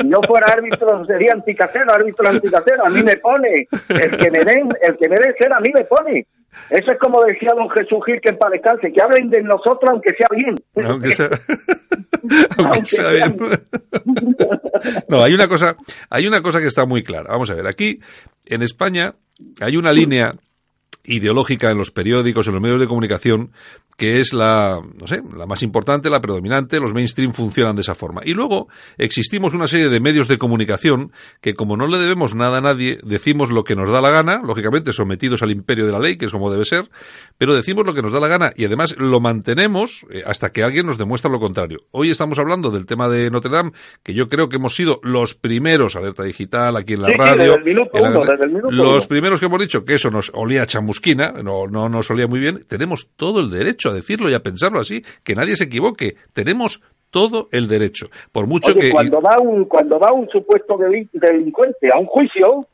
si 0.00 0.08
yo 0.08 0.20
fuera 0.26 0.52
árbitro, 0.52 1.04
sería 1.04 1.32
anticasero, 1.32 1.92
árbitro 1.92 2.28
anticasero. 2.28 2.86
A 2.86 2.90
mí 2.90 3.02
me 3.02 3.16
pone. 3.16 3.66
El 3.88 4.16
que 4.16 4.30
me 4.30 4.44
den, 4.44 4.68
el 4.82 4.96
que 4.96 5.08
me 5.08 5.16
den 5.16 5.34
ser, 5.38 5.52
a 5.52 5.60
mí 5.60 5.70
me 5.74 5.84
pone. 5.84 6.11
Eso 6.70 6.92
es 6.92 6.98
como 7.00 7.22
decía 7.24 7.50
don 7.56 7.68
Jesús 7.70 7.98
Gil, 8.04 8.20
que 8.20 8.30
en 8.30 8.38
paz 8.38 8.50
descanse, 8.52 8.92
que 8.92 9.00
hablen 9.00 9.30
de 9.30 9.42
nosotros 9.42 9.90
aunque 9.90 10.10
sea 10.14 10.26
bien. 10.30 10.54
Aunque 10.86 11.12
sea, 11.12 11.28
aunque 12.58 12.86
sea 12.86 13.10
bien. 13.10 13.36
no, 15.08 15.22
hay 15.22 15.34
una 15.34 15.48
cosa, 15.48 15.76
hay 16.10 16.26
una 16.26 16.42
cosa 16.42 16.60
que 16.60 16.66
está 16.66 16.84
muy 16.84 17.02
clara. 17.02 17.30
Vamos 17.30 17.50
a 17.50 17.54
ver, 17.54 17.66
aquí 17.66 18.00
en 18.46 18.62
España 18.62 19.14
hay 19.60 19.76
una 19.76 19.92
línea 19.92 20.32
ideológica 21.04 21.70
en 21.70 21.78
los 21.78 21.90
periódicos, 21.90 22.46
en 22.46 22.54
los 22.54 22.62
medios 22.62 22.80
de 22.80 22.86
comunicación, 22.86 23.52
que 23.96 24.20
es 24.20 24.32
la, 24.32 24.80
no 24.98 25.06
sé, 25.06 25.22
la 25.36 25.46
más 25.46 25.62
importante, 25.62 26.10
la 26.10 26.20
predominante, 26.20 26.80
los 26.80 26.94
mainstream 26.94 27.32
funcionan 27.32 27.76
de 27.76 27.82
esa 27.82 27.94
forma. 27.94 28.22
Y 28.24 28.34
luego 28.34 28.68
existimos 28.98 29.54
una 29.54 29.68
serie 29.68 29.88
de 29.88 30.00
medios 30.00 30.28
de 30.28 30.38
comunicación 30.38 31.12
que 31.40 31.54
como 31.54 31.76
no 31.76 31.86
le 31.86 31.98
debemos 31.98 32.34
nada 32.34 32.58
a 32.58 32.60
nadie, 32.60 32.98
decimos 33.02 33.50
lo 33.50 33.64
que 33.64 33.76
nos 33.76 33.90
da 33.90 34.00
la 34.00 34.10
gana, 34.10 34.40
lógicamente 34.42 34.92
sometidos 34.92 35.42
al 35.42 35.50
imperio 35.50 35.86
de 35.86 35.92
la 35.92 35.98
ley, 35.98 36.16
que 36.16 36.26
es 36.26 36.32
como 36.32 36.50
debe 36.50 36.64
ser, 36.64 36.88
pero 37.38 37.54
decimos 37.54 37.84
lo 37.84 37.94
que 37.94 38.02
nos 38.02 38.12
da 38.12 38.20
la 38.20 38.28
gana 38.28 38.52
y 38.56 38.64
además 38.64 38.94
lo 38.98 39.20
mantenemos 39.20 40.06
eh, 40.10 40.22
hasta 40.26 40.50
que 40.50 40.62
alguien 40.62 40.86
nos 40.86 40.98
demuestra 40.98 41.30
lo 41.30 41.40
contrario. 41.40 41.78
Hoy 41.90 42.10
estamos 42.10 42.38
hablando 42.38 42.70
del 42.70 42.86
tema 42.86 43.08
de 43.08 43.30
Notre 43.30 43.52
Dame, 43.52 43.72
que 44.02 44.14
yo 44.14 44.28
creo 44.28 44.48
que 44.48 44.56
hemos 44.56 44.74
sido 44.74 45.00
los 45.02 45.34
primeros, 45.34 45.96
alerta 45.96 46.22
digital, 46.22 46.76
aquí 46.76 46.94
en 46.94 47.02
la 47.02 47.08
radio, 47.08 47.58
los 48.70 49.06
primeros 49.06 49.40
que 49.40 49.46
hemos 49.46 49.60
dicho 49.60 49.84
que 49.84 49.94
eso 49.94 50.10
nos 50.10 50.30
olía 50.34 50.62
a 50.62 50.66
chamusquina, 50.92 51.32
no, 51.42 51.66
no 51.66 51.88
nos 51.88 52.10
olía 52.10 52.26
muy 52.26 52.40
bien, 52.40 52.60
tenemos 52.68 53.08
todo 53.16 53.40
el 53.40 53.50
derecho 53.50 53.90
a 53.90 53.94
decirlo 53.94 54.28
y 54.30 54.34
a 54.34 54.40
pensarlo 54.40 54.80
así, 54.80 55.02
que 55.24 55.34
nadie 55.34 55.56
se 55.56 55.64
equivoque. 55.64 56.16
Tenemos 56.32 56.82
todo 57.10 57.48
el 57.52 57.68
derecho. 57.68 58.06
Por 58.30 58.46
mucho 58.46 58.74
que 58.74 58.90
cuando 58.90 59.20
va 59.20 59.38
un 59.38 59.66
cuando 59.66 59.98
va 59.98 60.12
un 60.12 60.28
supuesto 60.28 60.78
delincuente 60.78 61.88
a 61.92 61.98
un 61.98 62.06
juicio, 62.06 62.66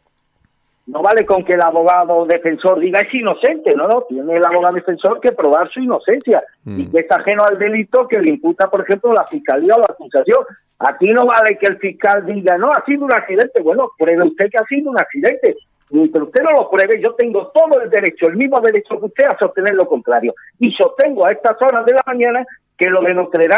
no 0.87 1.03
vale 1.03 1.27
con 1.27 1.45
que 1.45 1.55
el 1.55 1.63
abogado 1.63 2.25
defensor 2.25 2.81
diga 2.81 3.01
es 3.01 3.13
inocente, 3.13 3.75
no, 3.75 3.89
no, 3.89 4.03
tiene 4.09 4.37
el 4.37 4.45
abogado 4.45 4.75
defensor 4.75 5.21
que 5.21 5.33
probar 5.33 5.69
su 5.71 5.81
inocencia 5.81 6.43
y 6.65 6.85
mm. 6.85 6.93
que 6.93 7.01
es 7.01 7.11
ajeno 7.11 7.43
al 7.45 7.59
delito 7.59 8.07
que 8.09 8.21
le 8.21 8.31
imputa, 8.31 8.71
por 8.71 8.83
ejemplo, 8.83 9.13
la 9.13 9.27
fiscalía 9.27 9.75
o 9.75 9.81
la 9.81 9.87
acusación. 9.91 10.45
Aquí 10.79 11.09
no 11.09 11.27
vale 11.27 11.59
que 11.59 11.67
el 11.67 11.79
fiscal 11.79 12.25
diga, 12.25 12.57
no, 12.57 12.69
ha 12.69 12.85
sido 12.85 13.05
un 13.05 13.13
accidente. 13.13 13.61
Bueno, 13.61 13.91
pruebe 13.99 14.29
usted 14.29 14.49
que 14.49 14.59
ha 14.59 14.67
sido 14.67 14.91
un 14.91 14.99
accidente. 14.99 15.57
Mientras 15.91 16.25
usted 16.25 16.43
no 16.43 16.53
lo 16.53 16.71
pruebe, 16.71 17.01
yo 17.01 17.15
tengo 17.15 17.49
todo 17.49 17.81
el 17.81 17.91
derecho, 17.91 18.27
el 18.27 18.37
mismo 18.37 18.61
derecho 18.61 18.99
que 18.99 19.07
usted 19.07 19.25
a 19.27 19.39
sostener 19.39 19.75
lo 19.75 19.87
contrario. 19.87 20.35
Y 20.59 20.73
sostengo 20.73 21.27
a 21.27 21.33
estas 21.33 21.61
horas 21.63 21.85
de 21.87 21.93
la 21.93 22.03
mañana 22.07 22.45
que 22.77 22.87
lo 22.87 23.03
de 23.03 23.15
Notre 23.15 23.49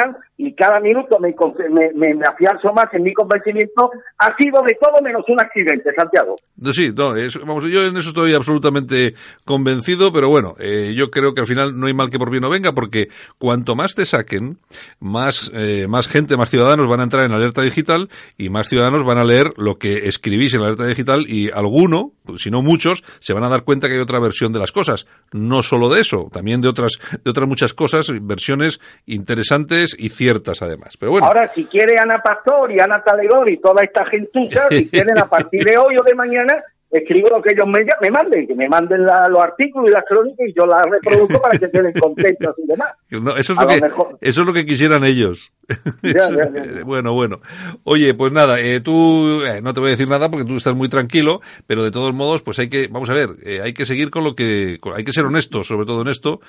y 0.43 0.55
cada 0.55 0.81
minuto 0.81 1.19
me, 1.19 1.35
me, 1.95 2.15
me, 2.15 2.27
afianzo 2.27 2.73
más 2.73 2.87
en 2.95 3.03
mi 3.03 3.13
convencimiento, 3.13 3.91
ha 4.19 4.35
sido 4.39 4.63
de 4.67 4.75
todo 4.81 5.03
menos 5.03 5.23
un 5.29 5.39
accidente, 5.39 5.91
Santiago. 5.95 6.37
Sí, 6.73 6.93
no, 6.97 7.13
vamos, 7.45 7.67
yo 7.67 7.85
en 7.85 7.95
eso 7.99 8.09
estoy 8.09 8.33
absolutamente 8.33 9.13
convencido, 9.45 10.11
pero 10.15 10.31
bueno, 10.31 10.55
eh, 10.59 10.95
yo 10.97 11.11
creo 11.11 11.35
que 11.35 11.41
al 11.41 11.47
final 11.47 11.79
no 11.79 11.89
hay 11.89 11.93
mal 11.93 12.09
que 12.09 12.19
por 12.19 12.31
bien 12.31 12.41
no 12.41 12.49
venga, 12.49 12.73
porque 12.73 13.09
cuanto 13.37 13.75
más 13.75 13.95
te 13.95 14.07
saquen, 14.07 14.57
más, 14.99 15.51
eh, 15.53 15.87
más 15.91 16.09
gente, 16.09 16.39
más 16.39 16.49
ciudadanos 16.49 16.89
van 16.89 17.01
a 17.01 17.03
entrar 17.03 17.25
en 17.27 17.33
alerta 17.33 17.61
digital 17.61 18.09
y 18.39 18.49
más 18.49 18.71
ciudadanos 18.71 19.05
van 19.05 19.19
a 19.19 19.25
leer 19.25 19.51
lo 19.59 19.77
que 19.77 20.09
escribís 20.09 20.55
en 20.55 20.63
alerta 20.63 20.87
digital 20.87 21.27
y 21.29 21.51
alguno, 21.51 22.13
si 22.39 22.51
no 22.51 22.63
muchos, 22.63 23.05
se 23.19 23.35
van 23.35 23.45
a 23.45 23.51
dar 23.51 23.65
cuenta 23.65 23.89
que 23.89 23.95
hay 23.97 24.01
otra 24.01 24.21
versión 24.21 24.55
de 24.55 24.59
las 24.59 24.73
cosas. 24.73 25.07
No 25.35 25.63
solo 25.63 25.91
de 25.91 26.01
eso, 26.01 26.31
también 26.33 26.63
de 26.63 26.69
otras, 26.69 26.99
de 27.23 27.31
otras 27.31 27.47
muchas 27.47 27.75
cosas, 27.75 28.11
versiones 28.23 28.81
interesantes 29.05 29.95
y 29.99 30.09
ciertas 30.09 30.30
además. 30.63 30.97
Pero 30.97 31.13
bueno. 31.13 31.27
Ahora, 31.27 31.49
si 31.55 31.65
quiere 31.65 31.99
Ana 31.99 32.21
Pastor 32.23 32.73
y 32.73 32.81
Ana 32.81 33.03
Talegor 33.03 33.51
y 33.51 33.59
toda 33.59 33.83
esta 33.83 34.05
gentuza, 34.07 34.69
si 34.69 34.89
quieren 34.91 35.19
a 35.19 35.29
partir 35.29 35.65
de 35.65 35.77
hoy 35.77 35.97
o 35.97 36.03
de 36.03 36.15
mañana, 36.15 36.57
escribo 36.91 37.29
lo 37.29 37.41
que 37.43 37.53
ellos 37.53 37.67
me, 37.69 37.81
me 38.01 38.11
manden, 38.11 38.47
que 38.47 38.55
me 38.55 38.69
manden 38.69 39.05
los 39.05 39.43
artículos 39.43 39.91
y 39.91 39.93
las 39.93 40.05
crónicas 40.05 40.47
y 40.49 40.53
yo 40.53 40.67
las 40.67 40.83
reproduzco 40.83 41.41
para 41.41 41.59
que 41.59 41.71
queden 41.71 41.93
contentos 41.93 42.55
y 42.59 42.67
demás. 42.67 42.93
eso, 43.39 43.53
es 43.53 43.59
lo 43.59 43.67
que, 43.69 43.77
eso 44.21 44.41
es 44.41 44.47
lo 44.47 44.53
que 44.53 44.67
quisieran 44.67 45.05
ellos. 45.05 45.53
bueno, 46.85 47.13
bueno. 47.13 47.41
Oye, 47.85 48.15
pues 48.15 48.33
nada, 48.33 48.61
eh, 48.61 48.81
tú 48.81 49.43
eh, 49.43 49.61
no 49.63 49.73
te 49.73 49.81
voy 49.81 49.89
a 49.89 49.91
decir 49.93 50.09
nada 50.09 50.31
porque 50.31 50.45
tú 50.45 50.57
estás 50.57 50.75
muy 50.75 50.89
tranquilo, 50.89 51.41
pero 51.67 51.85
de 51.85 51.93
todos 51.93 52.13
modos, 52.13 52.43
pues 52.43 52.59
hay 52.59 52.69
que, 52.69 52.89
vamos 52.89 53.09
a 53.11 53.15
ver, 53.15 53.37
eh, 53.45 53.61
hay 53.63 53.73
que 53.73 53.87
seguir 53.87 54.11
con 54.11 54.25
lo 54.25 54.35
que, 54.35 54.81
hay 54.95 55.05
que 55.05 55.13
ser 55.13 55.25
honestos, 55.27 55.69
sobre 55.69 55.87
todo 55.87 56.03
en 56.03 56.09
esto, 56.09 56.41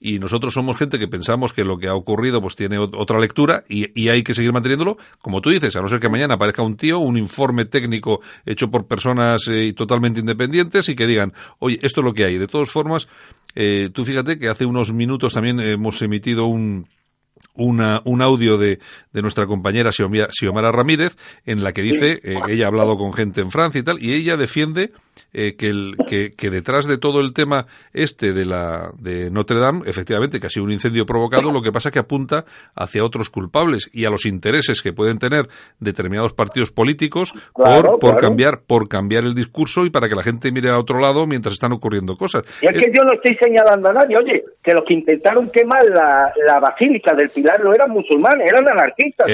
y 0.00 0.18
nosotros 0.18 0.54
somos 0.54 0.78
gente 0.78 0.98
que 0.98 1.08
pensamos 1.08 1.52
que 1.52 1.64
lo 1.64 1.76
que 1.76 1.88
ha 1.88 1.94
ocurrido 1.94 2.40
pues 2.40 2.56
tiene 2.56 2.78
otra 2.78 3.18
lectura 3.18 3.64
y, 3.68 3.90
y 4.00 4.08
hay 4.08 4.22
que 4.22 4.32
seguir 4.32 4.52
manteniéndolo, 4.52 4.96
como 5.20 5.42
tú 5.42 5.50
dices, 5.50 5.76
a 5.76 5.82
no 5.82 5.88
ser 5.88 6.00
que 6.00 6.08
mañana 6.08 6.34
aparezca 6.34 6.62
un 6.62 6.78
tío, 6.78 7.00
un 7.00 7.18
informe 7.18 7.66
técnico 7.66 8.20
hecho 8.46 8.70
por 8.70 8.86
personas 8.86 9.42
totalmente 9.76 9.89
independientes 10.20 10.88
y 10.88 10.94
que 10.94 11.06
digan, 11.06 11.32
oye, 11.58 11.78
esto 11.82 12.00
es 12.00 12.04
lo 12.04 12.14
que 12.14 12.24
hay. 12.24 12.38
De 12.38 12.46
todas 12.46 12.70
formas, 12.70 13.08
eh, 13.54 13.90
tú 13.92 14.04
fíjate 14.04 14.38
que 14.38 14.48
hace 14.48 14.66
unos 14.66 14.92
minutos 14.92 15.34
también 15.34 15.60
hemos 15.60 16.00
emitido 16.02 16.46
un, 16.46 16.86
una, 17.60 18.00
un 18.04 18.22
audio 18.22 18.58
de, 18.58 18.78
de 19.12 19.22
nuestra 19.22 19.46
compañera 19.46 19.90
Xiomara 19.92 20.72
Ramírez 20.72 21.16
en 21.46 21.62
la 21.62 21.72
que 21.72 21.82
dice 21.82 22.20
eh, 22.22 22.36
que 22.46 22.52
ella 22.54 22.64
ha 22.64 22.68
hablado 22.68 22.96
con 22.96 23.12
gente 23.12 23.40
en 23.40 23.50
Francia 23.50 23.80
y 23.80 23.82
tal, 23.82 24.02
y 24.02 24.14
ella 24.14 24.36
defiende 24.36 24.90
eh, 25.32 25.54
que, 25.56 25.68
el, 25.68 25.96
que, 26.08 26.30
que, 26.30 26.50
detrás 26.50 26.86
de 26.86 26.98
todo 26.98 27.20
el 27.20 27.32
tema 27.32 27.66
este 27.92 28.32
de 28.32 28.44
la 28.44 28.90
de 28.98 29.30
Notre 29.30 29.60
Dame, 29.60 29.82
efectivamente, 29.86 30.40
que 30.40 30.46
ha 30.46 30.50
sido 30.50 30.64
un 30.64 30.72
incendio 30.72 31.06
provocado, 31.06 31.52
lo 31.52 31.62
que 31.62 31.72
pasa 31.72 31.90
es 31.90 31.92
que 31.92 31.98
apunta 31.98 32.44
hacia 32.74 33.04
otros 33.04 33.30
culpables 33.30 33.90
y 33.92 34.06
a 34.06 34.10
los 34.10 34.26
intereses 34.26 34.82
que 34.82 34.92
pueden 34.92 35.18
tener 35.18 35.48
determinados 35.78 36.32
partidos 36.32 36.70
políticos 36.70 37.32
por, 37.52 37.98
por 37.98 38.16
cambiar 38.16 38.62
por 38.66 38.88
cambiar 38.88 39.24
el 39.24 39.34
discurso 39.34 39.84
y 39.84 39.90
para 39.90 40.08
que 40.08 40.16
la 40.16 40.22
gente 40.22 40.50
mire 40.52 40.70
a 40.70 40.78
otro 40.78 40.98
lado 40.98 41.26
mientras 41.26 41.54
están 41.54 41.72
ocurriendo 41.72 42.16
cosas. 42.16 42.42
Y 42.62 42.66
es 42.66 42.78
que 42.78 42.90
yo 42.92 43.04
no 43.04 43.12
estoy 43.14 43.36
señalando 43.36 43.90
a 43.90 43.92
nadie, 43.92 44.16
oye, 44.16 44.44
que 44.62 44.72
los 44.72 44.84
que 44.86 44.94
intentaron 44.94 45.50
quemar 45.50 45.84
la, 45.84 46.32
la 46.46 46.60
basílica 46.60 47.14
del 47.14 47.28
Pilar 47.30 47.49
no 47.62 47.72
eran 47.74 47.90
musulmanes, 47.90 48.50
eran 48.50 48.68
anarquistas. 48.68 49.28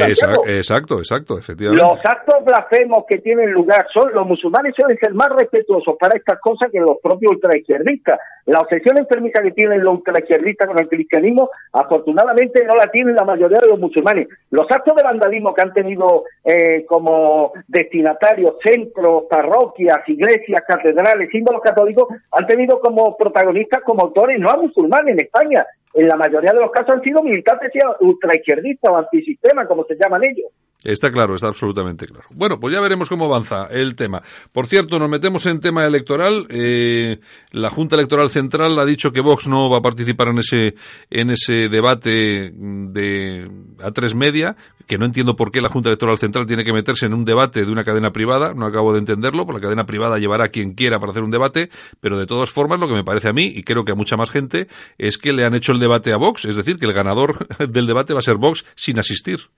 Exacto, 0.47 0.99
exacto, 0.99 1.39
efectivamente. 1.39 1.85
Los 1.85 1.99
actos 2.05 2.45
blasfemos 2.45 3.05
que 3.09 3.19
tienen 3.19 3.53
lugar 3.53 3.87
son, 3.93 4.12
los 4.12 4.27
musulmanes 4.27 4.75
suelen 4.77 4.99
ser 4.99 5.12
más 5.14 5.29
respetuosos 5.29 5.97
para 5.99 6.17
estas 6.17 6.41
cosas 6.41 6.71
que 6.71 6.81
los 6.81 6.99
propios 7.03 7.33
ultraizquierdistas. 7.33 8.19
La 8.47 8.61
obsesión 8.61 8.97
enfermiza 8.99 9.43
que 9.43 9.51
tienen 9.51 9.83
los 9.83 9.97
ultraizquierdistas 9.97 10.69
con 10.69 10.79
el 10.79 10.89
cristianismo, 10.89 11.51
afortunadamente 11.73 12.64
no 12.64 12.75
la 12.77 12.87
tienen 12.89 13.17
la 13.17 13.25
mayoría 13.25 13.59
de 13.59 13.69
los 13.69 13.79
musulmanes. 13.79 14.29
Los 14.51 14.71
actos 14.71 14.95
de 14.95 15.03
vandalismo 15.03 15.53
que 15.53 15.62
han 15.62 15.73
tenido 15.73 16.25
eh, 16.45 16.85
como 16.87 17.53
destinatarios 17.67 18.55
centros, 18.64 19.25
parroquias, 19.29 19.99
iglesias, 20.09 20.62
catedrales, 20.67 21.31
símbolos 21.31 21.61
católicos, 21.61 22.09
han 22.31 22.47
tenido 22.47 22.79
como 22.81 23.17
protagonistas, 23.17 23.83
como 23.83 24.03
autores, 24.03 24.39
no 24.39 24.49
a 24.49 24.57
musulmanes 24.57 25.14
en 25.14 25.25
España, 25.25 25.67
en 25.97 26.09
la 26.09 26.16
mayoría 26.16 26.53
de 26.53 26.61
los 26.61 26.70
casos 26.70 26.94
han 26.94 27.03
sido 27.03 27.22
militantes 27.22 27.72
ultraizquierdistas 28.01 28.90
o 28.92 28.97
antisistema, 28.99 29.66
como 29.66 29.84
se 29.84 29.97
llaman 29.97 30.24
ellos. 30.24 30.53
Está 30.85 31.11
claro, 31.11 31.35
está 31.35 31.49
absolutamente 31.49 32.07
claro. 32.07 32.27
Bueno, 32.31 32.61
pues 32.61 32.72
ya 32.72 32.81
veremos 32.81 33.09
cómo 33.09 33.24
avanza 33.24 33.66
el 33.70 33.97
tema. 33.97 34.22
Por 34.53 34.66
cierto, 34.66 34.99
nos 34.99 35.11
metemos 35.11 35.45
en 35.47 35.59
tema 35.59 35.85
electoral. 35.85 36.47
Eh, 36.49 37.18
la 37.51 37.70
Junta 37.70 37.97
Electoral 37.97 38.31
Central 38.31 38.79
ha 38.79 38.85
dicho 38.85 39.11
que 39.11 39.20
Vox 39.20 39.49
no 39.49 39.68
va 39.68 39.79
a 39.79 39.83
participar 39.83 40.29
en 40.29 40.39
ese 40.39 40.74
en 41.11 41.31
ese 41.31 41.68
debate 41.68 42.53
de 42.55 43.51
a 43.83 43.91
tres 43.91 44.14
media, 44.14 44.57
que 44.87 44.97
no 44.97 45.07
entiendo 45.07 45.35
por 45.35 45.51
qué 45.51 45.61
la 45.61 45.70
Junta 45.70 45.89
Electoral 45.89 46.18
Central 46.18 46.47
tiene 46.47 46.62
que 46.62 46.72
meterse 46.72 47.07
en 47.07 47.14
un 47.14 47.24
debate 47.24 47.64
de 47.64 47.72
una 47.72 47.83
cadena 47.83 48.12
privada. 48.12 48.53
No 48.55 48.66
acabo 48.66 48.93
de 48.93 49.01
entenderlo, 49.01 49.45
porque 49.45 49.61
la 49.61 49.64
cadena 49.64 49.87
privada 49.87 50.18
llevará 50.18 50.45
a 50.45 50.49
quien 50.49 50.74
quiera 50.74 51.01
para 51.01 51.11
hacer 51.11 51.24
un 51.24 51.33
debate, 51.33 51.68
pero 52.01 52.16
de 52.16 52.27
todas 52.27 52.51
formas, 52.51 52.79
lo 52.79 52.87
que 52.87 52.95
me 52.95 53.03
parece 53.05 53.29
a 53.29 53.33
mí 53.33 53.51
y 53.53 53.64
creo 53.64 53.85
que 53.85 53.93
a 53.93 53.97
mucha 53.97 54.16
más 54.16 54.31
gente 54.31 54.68
es 54.99 55.18
que 55.18 55.33
le 55.33 55.45
han 55.45 55.55
hecho 55.55 55.72
el 55.72 55.81
debate 55.81 56.12
a 56.12 56.16
Vox, 56.16 56.45
es 56.45 56.55
decir, 56.55 56.77
que 56.77 56.87
el 56.87 56.93
ganador 56.93 57.47
del 57.68 57.87
debate 57.87 58.12
va 58.12 58.20
a 58.20 58.22
ser 58.22 58.37
Vox 58.37 58.64
sin 58.77 59.01
asistir. 59.01 59.49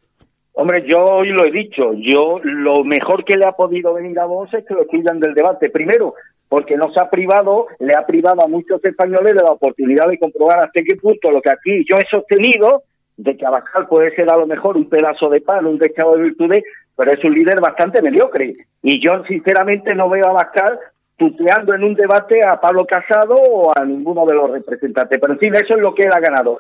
Hombre, 0.60 0.82
yo 0.88 1.04
hoy 1.04 1.28
lo 1.28 1.46
he 1.46 1.52
dicho, 1.52 1.92
yo 1.94 2.34
lo 2.42 2.82
mejor 2.82 3.24
que 3.24 3.36
le 3.36 3.46
ha 3.46 3.52
podido 3.52 3.94
venir 3.94 4.18
a 4.18 4.24
vos 4.24 4.52
es 4.52 4.64
que 4.64 4.74
lo 4.74 4.88
cuidan 4.88 5.20
del 5.20 5.32
debate. 5.32 5.70
Primero, 5.70 6.14
porque 6.48 6.76
nos 6.76 6.98
ha 6.98 7.08
privado, 7.08 7.68
le 7.78 7.94
ha 7.94 8.04
privado 8.04 8.42
a 8.42 8.48
muchos 8.48 8.84
españoles 8.84 9.36
de 9.36 9.44
la 9.44 9.52
oportunidad 9.52 10.08
de 10.08 10.18
comprobar 10.18 10.58
hasta 10.58 10.82
qué 10.82 10.96
punto 10.96 11.30
lo 11.30 11.40
que 11.40 11.52
aquí 11.52 11.84
yo 11.88 11.96
he 11.96 12.04
sostenido, 12.10 12.82
de 13.16 13.36
que 13.36 13.46
Abascal 13.46 13.86
puede 13.86 14.12
ser 14.16 14.28
a 14.30 14.36
lo 14.36 14.48
mejor 14.48 14.76
un 14.76 14.88
pedazo 14.88 15.30
de 15.30 15.42
pan, 15.42 15.64
un 15.64 15.78
dechado 15.78 16.16
de 16.16 16.24
virtudes, 16.24 16.64
pero 16.96 17.12
es 17.12 17.22
un 17.22 17.34
líder 17.34 17.60
bastante 17.60 18.02
mediocre. 18.02 18.56
Y 18.82 19.00
yo 19.00 19.22
sinceramente 19.28 19.94
no 19.94 20.08
veo 20.08 20.26
a 20.26 20.30
Abascal 20.30 20.76
tuteando 21.16 21.72
en 21.72 21.84
un 21.84 21.94
debate 21.94 22.44
a 22.44 22.60
Pablo 22.60 22.84
Casado 22.84 23.36
o 23.36 23.72
a 23.78 23.84
ninguno 23.84 24.26
de 24.26 24.34
los 24.34 24.50
representantes. 24.50 25.20
Pero 25.20 25.34
en 25.34 25.38
fin, 25.38 25.54
eso 25.54 25.76
es 25.76 25.80
lo 25.80 25.94
que 25.94 26.02
él 26.02 26.12
ha 26.12 26.18
ganado. 26.18 26.58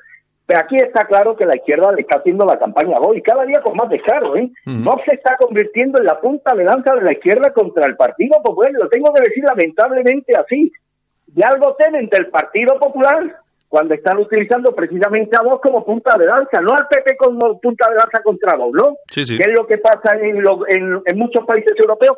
Pero 0.48 0.60
aquí 0.60 0.76
está 0.76 1.06
claro 1.06 1.36
que 1.36 1.44
la 1.44 1.56
izquierda 1.56 1.92
le 1.92 2.00
está 2.00 2.16
haciendo 2.16 2.46
la 2.46 2.58
campaña 2.58 2.96
a 2.96 3.14
y 3.14 3.20
cada 3.20 3.44
día 3.44 3.60
con 3.60 3.76
más 3.76 3.90
descaro, 3.90 4.34
¿eh? 4.34 4.50
No 4.64 4.92
se 5.06 5.14
está 5.14 5.36
convirtiendo 5.36 5.98
en 5.98 6.06
la 6.06 6.18
punta 6.18 6.54
de 6.54 6.64
lanza 6.64 6.94
de 6.94 7.02
la 7.02 7.12
izquierda 7.12 7.52
contra 7.52 7.84
el 7.84 7.96
Partido 7.96 8.40
Popular, 8.42 8.72
lo 8.72 8.88
tengo 8.88 9.12
que 9.12 9.28
decir 9.28 9.44
lamentablemente 9.44 10.34
así. 10.34 10.72
Y 11.36 11.42
algo 11.42 11.76
temen 11.76 12.08
del 12.08 12.28
Partido 12.28 12.78
Popular 12.78 13.40
cuando 13.68 13.92
están 13.92 14.16
utilizando 14.16 14.74
precisamente 14.74 15.36
a 15.36 15.42
vos 15.42 15.60
como 15.60 15.84
punta 15.84 16.16
de 16.16 16.24
lanza, 16.24 16.62
no 16.62 16.72
al 16.72 16.88
PP 16.88 17.18
como 17.18 17.60
punta 17.60 17.90
de 17.90 17.96
lanza 17.96 18.22
contra 18.22 18.56
vos, 18.56 18.72
¿no? 18.72 18.96
Sí, 19.10 19.26
sí. 19.26 19.36
Que 19.36 19.50
es 19.50 19.54
lo 19.54 19.66
que 19.66 19.76
pasa 19.76 20.16
en, 20.18 20.42
en 21.04 21.18
muchos 21.18 21.44
países 21.44 21.74
europeos, 21.78 22.16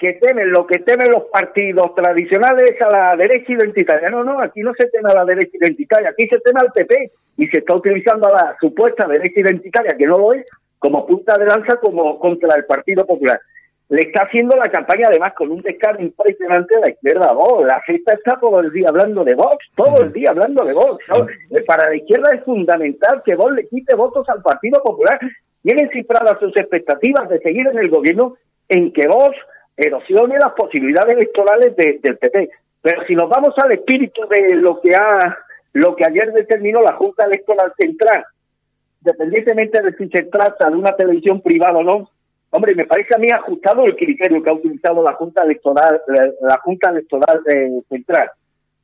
que 0.00 0.14
temen, 0.14 0.50
lo 0.50 0.66
que 0.66 0.78
temen 0.78 1.10
los 1.10 1.24
partidos 1.24 1.94
tradicionales 1.94 2.74
a 2.80 2.88
la 2.88 3.16
derecha 3.16 3.52
identitaria. 3.52 4.08
No, 4.08 4.24
no, 4.24 4.40
aquí 4.40 4.60
no 4.60 4.72
se 4.72 4.88
teme 4.88 5.10
a 5.10 5.14
la 5.14 5.24
derecha 5.26 5.58
identitaria, 5.60 6.08
aquí 6.08 6.26
se 6.26 6.40
teme 6.40 6.60
al 6.60 6.72
PP 6.72 7.12
y 7.36 7.46
se 7.48 7.58
está 7.58 7.74
utilizando 7.74 8.26
a 8.26 8.32
la 8.32 8.56
supuesta 8.58 9.06
derecha 9.06 9.40
identitaria, 9.40 9.96
que 9.98 10.06
no 10.06 10.16
lo 10.16 10.32
es, 10.32 10.46
como 10.78 11.06
punta 11.06 11.36
de 11.36 11.44
lanza 11.44 11.76
como 11.76 12.18
contra 12.18 12.56
el 12.56 12.64
Partido 12.64 13.04
Popular. 13.04 13.38
Le 13.90 14.02
está 14.02 14.22
haciendo 14.22 14.56
la 14.56 14.70
campaña 14.70 15.08
además 15.08 15.34
con 15.34 15.50
un 15.50 15.60
descargo 15.60 16.00
impresionante 16.00 16.76
a 16.76 16.80
la 16.80 16.90
izquierda 16.90 17.32
Vox. 17.34 17.66
La 17.66 17.80
fiesta 17.82 18.14
está 18.14 18.38
todo 18.40 18.60
el 18.60 18.72
día 18.72 18.88
hablando 18.88 19.22
de 19.22 19.34
Vox, 19.34 19.66
todo 19.76 20.02
el 20.02 20.12
día 20.12 20.30
hablando 20.30 20.64
de 20.64 20.72
Vox. 20.72 21.04
Para 21.66 21.90
la 21.90 21.96
izquierda 21.96 22.30
es 22.32 22.42
fundamental 22.44 23.20
que 23.22 23.34
Vox 23.34 23.52
le 23.52 23.68
quite 23.68 23.94
votos 23.96 24.26
al 24.30 24.40
Partido 24.40 24.82
Popular. 24.82 25.20
Tienen 25.62 25.90
cifradas 25.90 26.38
sus 26.40 26.56
expectativas 26.56 27.28
de 27.28 27.40
seguir 27.40 27.66
en 27.66 27.78
el 27.78 27.90
gobierno 27.90 28.36
en 28.68 28.92
que 28.92 29.06
Vox 29.06 29.36
erosione 29.86 30.38
las 30.38 30.52
posibilidades 30.52 31.14
electorales 31.14 31.74
del 31.76 32.18
PP. 32.18 32.50
Pero 32.82 33.04
si 33.06 33.14
nos 33.14 33.28
vamos 33.28 33.54
al 33.58 33.72
espíritu 33.72 34.22
de 34.28 34.54
lo 34.54 34.80
que 34.80 34.94
ha 34.94 35.36
lo 35.72 35.94
que 35.94 36.04
ayer 36.04 36.32
determinó 36.32 36.82
la 36.82 36.94
Junta 36.94 37.24
Electoral 37.24 37.72
Central, 37.78 38.24
independientemente 39.02 39.80
de 39.82 39.92
si 39.94 40.08
se 40.08 40.24
trata 40.24 40.68
de 40.68 40.76
una 40.76 40.96
televisión 40.96 41.40
privada 41.40 41.78
o 41.78 41.82
no, 41.82 42.10
hombre, 42.50 42.74
me 42.74 42.86
parece 42.86 43.14
a 43.14 43.18
mí 43.18 43.28
ajustado 43.30 43.84
el 43.84 43.96
criterio 43.96 44.42
que 44.42 44.50
ha 44.50 44.54
utilizado 44.54 45.02
la 45.02 45.14
Junta 45.14 45.44
Electoral 45.44 46.00
la, 46.40 46.58
Junta 46.58 46.90
Electoral 46.90 47.40
eh, 47.48 47.82
Central, 47.88 48.30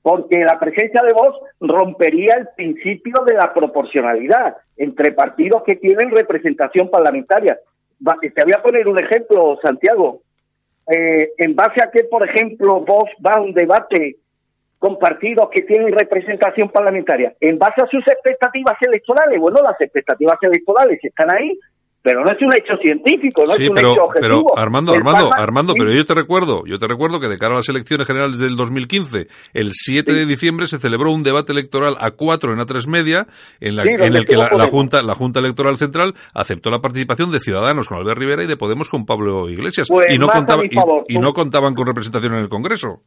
porque 0.03 0.39
la 0.45 0.59
presencia 0.59 1.03
de 1.03 1.13
voz 1.13 1.37
rompería 1.61 2.35
el 2.35 2.49
principio 2.57 3.25
de 3.27 3.35
la 3.35 3.53
proporcionalidad 3.53 4.57
entre 4.77 5.13
partidos 5.13 5.65
que 5.65 5.77
tienen 5.77 6.11
representación 6.11 6.89
parlamentaria. 6.89 7.59
Te 7.99 8.45
voy 8.45 8.53
a 8.55 8.63
poner 8.63 8.87
un 8.87 9.03
ejemplo, 9.03 9.59
Santiago. 9.63 10.21
Eh, 10.89 11.33
en 11.39 11.57
base 11.57 11.83
a 11.83 11.91
que, 11.91 12.05
por 12.05 12.29
ejemplo, 12.29 12.81
vos 12.81 13.11
va 13.25 13.33
a 13.33 13.41
un 13.41 13.53
debate 13.53 14.17
con 14.79 14.99
partidos 14.99 15.49
que 15.51 15.63
tienen 15.63 15.93
representación 15.93 16.69
parlamentaria, 16.71 17.35
en 17.41 17.59
base 17.59 17.83
a 17.83 17.87
sus 17.87 18.07
expectativas 18.07 18.77
electorales, 18.83 19.41
bueno, 19.41 19.61
las 19.63 19.81
expectativas 19.81 20.37
electorales 20.43 21.03
están 21.03 21.35
ahí, 21.35 21.59
pero 22.07 22.23
no 22.23 22.31
es 22.31 22.41
un 22.41 22.55
hecho 22.55 22.77
científico, 22.81 23.43
no 23.45 23.55
es 23.55 23.69
un 23.69 23.79
hecho 23.79 24.01
objetivo. 24.05 24.21
Pero 24.21 24.45
Armando, 24.57 24.93
Armando, 24.93 25.29
Armando, 25.37 25.75
pero 25.77 25.91
yo 25.91 26.05
te 26.05 26.15
recuerdo, 26.15 26.63
yo 26.65 26.79
te 26.79 26.87
recuerdo 26.87 27.19
que 27.19 27.27
de 27.27 27.37
cara 27.37 27.55
a 27.55 27.57
las 27.57 27.69
elecciones 27.69 28.07
generales 28.07 28.39
del 28.39 28.55
2015, 28.55 29.27
el 29.55 29.71
7 29.73 30.15
de 30.15 30.25
diciembre 30.25 30.69
se 30.69 30.79
celebró 30.79 31.11
un 31.11 31.25
debate 31.25 31.51
electoral 31.51 31.97
a 31.99 32.13
cuatro 32.13 32.53
en 32.53 32.61
A3 32.61 32.87
Media, 32.87 33.27
en, 33.59 33.75
la, 33.75 33.83
en 33.83 34.15
el 34.15 34.25
que 34.25 34.37
la, 34.37 34.69
Junta, 34.69 35.03
la 35.03 35.17
Junta 35.17 35.41
Electoral 35.41 35.79
Central 35.79 36.15
aceptó 36.33 36.71
la 36.71 36.79
participación 36.79 37.33
de 37.33 37.41
Ciudadanos 37.41 37.89
con 37.89 37.99
Albert 37.99 38.21
Rivera 38.21 38.45
y 38.45 38.47
de 38.47 38.57
Podemos 38.57 38.89
con 38.89 39.05
Pablo 39.05 39.49
Iglesias. 39.49 39.89
Pues 39.89 40.07
y, 40.15 40.17
no 40.17 40.29
y, 41.09 41.19
no 41.19 41.33
contaban 41.33 41.75
con 41.75 41.89
representación 41.89 42.35
en 42.35 42.39
el 42.39 42.49
Congreso 42.49 43.03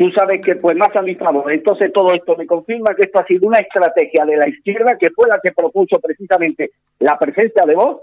tú 0.00 0.10
sabes 0.16 0.40
que 0.42 0.54
pues 0.56 0.78
más 0.78 0.96
a 0.96 1.02
mi 1.02 1.14
favor. 1.14 1.52
Entonces 1.52 1.92
todo 1.92 2.14
esto 2.14 2.34
me 2.34 2.46
confirma 2.46 2.94
que 2.96 3.02
esto 3.02 3.18
ha 3.18 3.26
sido 3.26 3.46
una 3.46 3.58
estrategia 3.58 4.24
de 4.24 4.34
la 4.34 4.48
izquierda 4.48 4.96
que 4.98 5.10
fue 5.10 5.28
la 5.28 5.38
que 5.42 5.52
propuso 5.52 6.00
precisamente 6.00 6.70
la 7.00 7.18
presencia 7.18 7.64
de 7.66 7.74
vos 7.74 7.98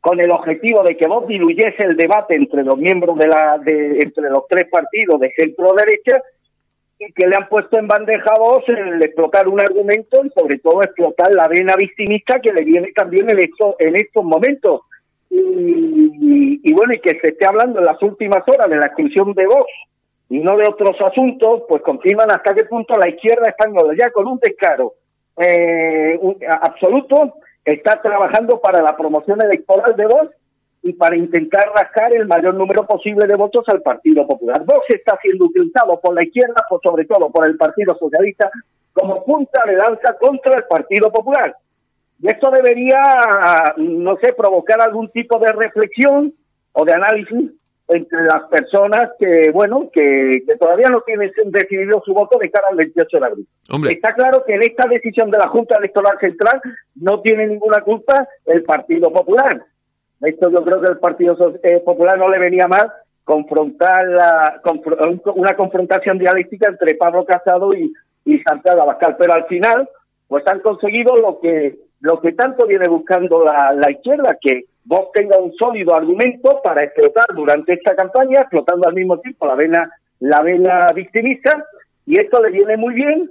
con 0.00 0.18
el 0.18 0.30
objetivo 0.30 0.82
de 0.82 0.96
que 0.96 1.06
vos 1.06 1.26
diluyese 1.26 1.84
el 1.84 1.96
debate 1.96 2.34
entre 2.34 2.64
los 2.64 2.76
miembros 2.78 3.18
de 3.18 3.28
la 3.28 3.58
de, 3.58 3.98
entre 3.98 4.30
los 4.30 4.46
tres 4.48 4.64
partidos 4.70 5.20
de 5.20 5.32
centro 5.36 5.74
derecha 5.74 6.22
y 6.98 7.12
que 7.12 7.26
le 7.26 7.36
han 7.36 7.48
puesto 7.48 7.78
en 7.78 7.86
bandeja 7.86 8.30
a 8.34 8.38
vos 8.38 8.62
el 8.68 9.02
explotar 9.02 9.46
un 9.48 9.60
argumento 9.60 10.24
y 10.24 10.30
sobre 10.30 10.58
todo 10.58 10.82
explotar 10.82 11.32
la 11.34 11.48
vena 11.48 11.76
victimista 11.76 12.40
que 12.40 12.52
le 12.52 12.64
viene 12.64 12.92
también 12.94 13.28
en 13.28 13.40
estos 13.40 13.74
en 13.78 13.96
estos 13.96 14.24
momentos. 14.24 14.82
Y, 15.32 16.60
y, 16.64 16.72
bueno 16.72 16.92
y 16.92 17.00
que 17.00 17.20
se 17.20 17.28
esté 17.28 17.46
hablando 17.46 17.78
en 17.78 17.84
las 17.84 18.02
últimas 18.02 18.42
horas 18.48 18.68
de 18.68 18.76
la 18.76 18.86
exclusión 18.86 19.32
de 19.34 19.46
vos 19.46 19.66
y 20.28 20.40
no 20.40 20.56
de 20.56 20.66
otros 20.66 20.96
asuntos 21.00 21.62
pues 21.68 21.82
confirman 21.82 22.30
hasta 22.30 22.52
qué 22.52 22.64
punto 22.64 22.98
la 22.98 23.08
izquierda 23.08 23.48
española 23.48 23.94
ya 23.96 24.10
con 24.10 24.26
un 24.26 24.40
descaro 24.40 24.94
eh, 25.36 26.18
absoluto 26.60 27.34
está 27.64 28.00
trabajando 28.00 28.60
para 28.60 28.82
la 28.82 28.96
promoción 28.96 29.40
electoral 29.42 29.94
de 29.96 30.06
Vox 30.06 30.34
y 30.82 30.94
para 30.94 31.16
intentar 31.16 31.70
rascar 31.74 32.12
el 32.14 32.26
mayor 32.26 32.54
número 32.54 32.86
posible 32.86 33.26
de 33.26 33.36
votos 33.36 33.64
al 33.68 33.82
Partido 33.82 34.26
Popular. 34.26 34.64
Vox 34.64 34.84
está 34.88 35.18
siendo 35.20 35.46
utilizado 35.46 36.00
por 36.00 36.14
la 36.14 36.24
izquierda, 36.24 36.64
por, 36.68 36.80
sobre 36.82 37.04
todo 37.04 37.30
por 37.30 37.46
el 37.46 37.56
Partido 37.56 37.96
Socialista, 37.98 38.50
como 38.92 39.22
punta 39.24 39.62
de 39.66 39.76
lanza 39.76 40.16
contra 40.18 40.56
el 40.56 40.64
Partido 40.64 41.12
Popular. 41.12 41.54
Y 42.18 42.28
esto 42.28 42.50
debería, 42.50 43.02
no 43.76 44.16
sé, 44.16 44.32
provocar 44.32 44.80
algún 44.80 45.10
tipo 45.10 45.38
de 45.38 45.52
reflexión 45.52 46.34
o 46.72 46.84
de 46.84 46.92
análisis 46.92 47.50
entre 47.90 48.22
las 48.22 48.44
personas 48.44 49.10
que, 49.18 49.50
bueno, 49.52 49.90
que, 49.92 50.42
todavía 50.58 50.88
no 50.88 51.00
tienen 51.02 51.32
decidido 51.46 52.00
su 52.04 52.14
voto 52.14 52.38
de 52.38 52.50
cara 52.50 52.68
al 52.70 52.76
28 52.76 53.18
de 53.18 53.26
abril. 53.26 53.48
Está 53.90 54.14
claro 54.14 54.44
que 54.46 54.54
en 54.54 54.62
esta 54.62 54.88
decisión 54.88 55.30
de 55.30 55.38
la 55.38 55.48
Junta 55.48 55.76
Electoral 55.76 56.16
Central 56.20 56.60
no 56.94 57.20
tiene 57.20 57.48
ninguna 57.48 57.80
culpa 57.80 58.28
el 58.46 58.62
Partido 58.62 59.12
Popular. 59.12 59.64
Esto 60.20 60.50
yo 60.50 60.62
creo 60.62 60.80
que 60.80 60.88
el 60.88 60.98
Partido 60.98 61.36
eh, 61.62 61.80
Popular 61.84 62.16
no 62.16 62.28
le 62.28 62.38
venía 62.38 62.68
mal 62.68 62.92
confrontar 63.24 64.06
la, 64.06 64.60
una 65.34 65.56
confrontación 65.56 66.18
dialéctica 66.18 66.68
entre 66.68 66.94
Pablo 66.94 67.24
Casado 67.24 67.74
y, 67.74 67.92
y 68.24 68.38
Santiago 68.40 68.82
Abascal, 68.82 69.16
pero 69.18 69.34
al 69.34 69.46
final 69.46 69.88
pues 70.28 70.46
han 70.46 70.60
conseguido 70.60 71.16
lo 71.16 71.40
que 71.40 71.76
lo 72.00 72.20
que 72.20 72.32
tanto 72.32 72.66
viene 72.66 72.88
buscando 72.88 73.44
la, 73.44 73.72
la 73.74 73.90
izquierda, 73.90 74.38
que 74.40 74.64
vos 74.84 75.12
tenga 75.12 75.38
un 75.38 75.52
sólido 75.54 75.94
argumento 75.94 76.60
para 76.62 76.84
explotar 76.84 77.26
durante 77.34 77.74
esta 77.74 77.94
campaña, 77.94 78.40
explotando 78.40 78.88
al 78.88 78.94
mismo 78.94 79.18
tiempo 79.18 79.46
la 79.46 79.54
vena, 79.54 79.90
la 80.20 80.42
vena 80.42 80.86
victimista, 80.94 81.64
y 82.06 82.18
esto 82.18 82.42
le 82.42 82.50
viene 82.50 82.76
muy 82.76 82.94
bien 82.94 83.30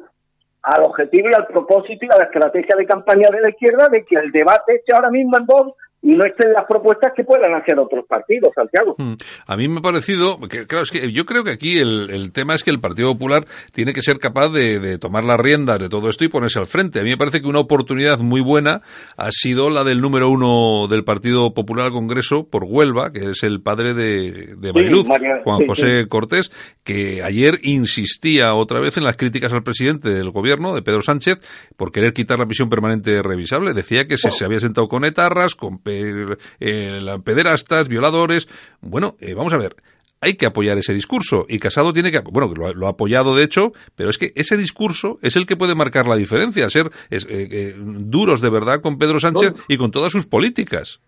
al 0.62 0.84
objetivo 0.84 1.30
y 1.30 1.34
al 1.34 1.48
propósito 1.48 2.06
y 2.06 2.14
a 2.14 2.18
la 2.18 2.26
estrategia 2.26 2.76
de 2.76 2.86
campaña 2.86 3.30
de 3.30 3.42
la 3.42 3.50
izquierda 3.50 3.90
de 3.90 4.04
que 4.04 4.16
el 4.16 4.32
debate 4.32 4.76
esté 4.76 4.94
ahora 4.94 5.10
mismo 5.10 5.38
en 5.38 5.46
Vox 5.46 5.78
y 6.02 6.16
no 6.16 6.26
estén 6.26 6.54
las 6.54 6.66
propuestas 6.66 7.12
que 7.16 7.24
puedan 7.24 7.54
hacer 7.54 7.78
otros 7.78 8.06
partidos, 8.08 8.52
Santiago. 8.56 8.96
Hmm. 8.98 9.16
A 9.48 9.58
mí 9.58 9.68
me 9.68 9.80
ha 9.80 9.82
parecido, 9.82 10.40
que, 10.48 10.66
claro, 10.66 10.84
es 10.84 10.92
que 10.92 11.12
yo 11.12 11.26
creo 11.26 11.44
que 11.44 11.52
aquí 11.52 11.78
el, 11.78 12.10
el 12.12 12.32
tema 12.32 12.56
es 12.56 12.64
que 12.64 12.72
el 12.72 12.80
Partido 12.80 13.12
Popular 13.12 13.44
tiene 13.74 13.92
que 13.92 14.02
ser 14.02 14.18
capaz 14.18 14.50
de, 14.50 14.80
de, 14.80 14.98
tomar 14.98 15.26
las 15.26 15.40
riendas 15.40 15.80
de 15.80 15.90
todo 15.90 16.10
esto 16.10 16.24
y 16.24 16.30
ponerse 16.30 16.60
al 16.60 16.68
frente. 16.68 17.02
A 17.02 17.04
mí 17.04 17.10
me 17.10 17.18
parece 17.18 17.42
que 17.42 17.48
una 17.48 17.60
oportunidad 17.60 18.20
muy 18.20 18.42
buena 18.42 18.82
ha 19.18 19.32
sido 19.32 19.70
la 19.70 19.84
del 19.84 20.00
número 20.00 20.30
uno 20.30 20.88
del 20.88 21.04
Partido 21.04 21.54
Popular 21.54 21.88
al 21.88 21.92
Congreso 21.92 22.48
por 22.48 22.64
Huelva, 22.64 23.12
que 23.12 23.32
es 23.32 23.44
el 23.44 23.62
padre 23.62 23.94
de, 23.94 24.56
de 24.58 24.74
Mariluz, 24.74 25.08
Juan 25.44 25.68
José 25.68 26.08
Cortés, 26.08 26.52
que 26.84 27.24
ayer 27.24 27.60
insistía 27.64 28.54
otra 28.54 28.80
vez 28.80 28.96
en 28.98 29.04
las 29.04 29.18
críticas 29.18 29.52
al 29.52 29.64
presidente 29.64 30.10
del 30.10 30.32
gobierno, 30.32 30.74
de 30.74 30.82
Pedro 30.82 31.02
Sánchez, 31.02 31.42
por 31.76 31.92
querer 31.92 32.14
quitar 32.14 32.40
la 32.40 32.46
prisión 32.46 32.70
permanente 32.70 33.22
revisable. 33.22 33.74
Decía 33.74 34.08
que 34.08 34.18
se, 34.18 34.32
se 34.32 34.46
había 34.46 34.60
sentado 34.62 34.88
con 34.88 35.04
etarras, 35.04 35.56
con 35.56 35.80
eh, 35.90 37.20
pederastas, 37.24 37.88
violadores. 37.88 38.48
Bueno, 38.82 39.16
eh, 39.20 39.34
vamos 39.34 39.54
a 39.54 39.58
ver. 39.58 39.76
Hay 40.22 40.34
que 40.34 40.46
apoyar 40.46 40.78
ese 40.78 40.94
discurso 40.94 41.46
y 41.48 41.60
Casado 41.60 41.94
tiene 41.94 42.12
que, 42.12 42.20
bueno, 42.20 42.54
lo, 42.54 42.88
ha 42.88 42.90
apoyado 42.90 43.38
de 43.38 43.44
hecho, 43.44 43.72
pero 43.96 44.10
es 44.10 44.18
que 44.18 44.32
ese 44.36 44.58
discurso 44.58 45.18
es 45.22 45.38
el 45.38 45.46
que 45.46 45.56
puede 45.56 45.76
marcar 45.76 46.08
la 46.08 46.18
diferencia, 46.18 46.70
ser 46.70 46.90
eh, 47.10 47.74
duros 47.78 48.42
de 48.42 48.50
verdad 48.50 48.82
con 48.82 48.98
Pedro 48.98 49.20
Sánchez 49.20 49.54
y 49.70 49.78
con 49.78 49.92
todas 49.92 50.12
sus 50.12 50.26
políticas. 50.26 51.00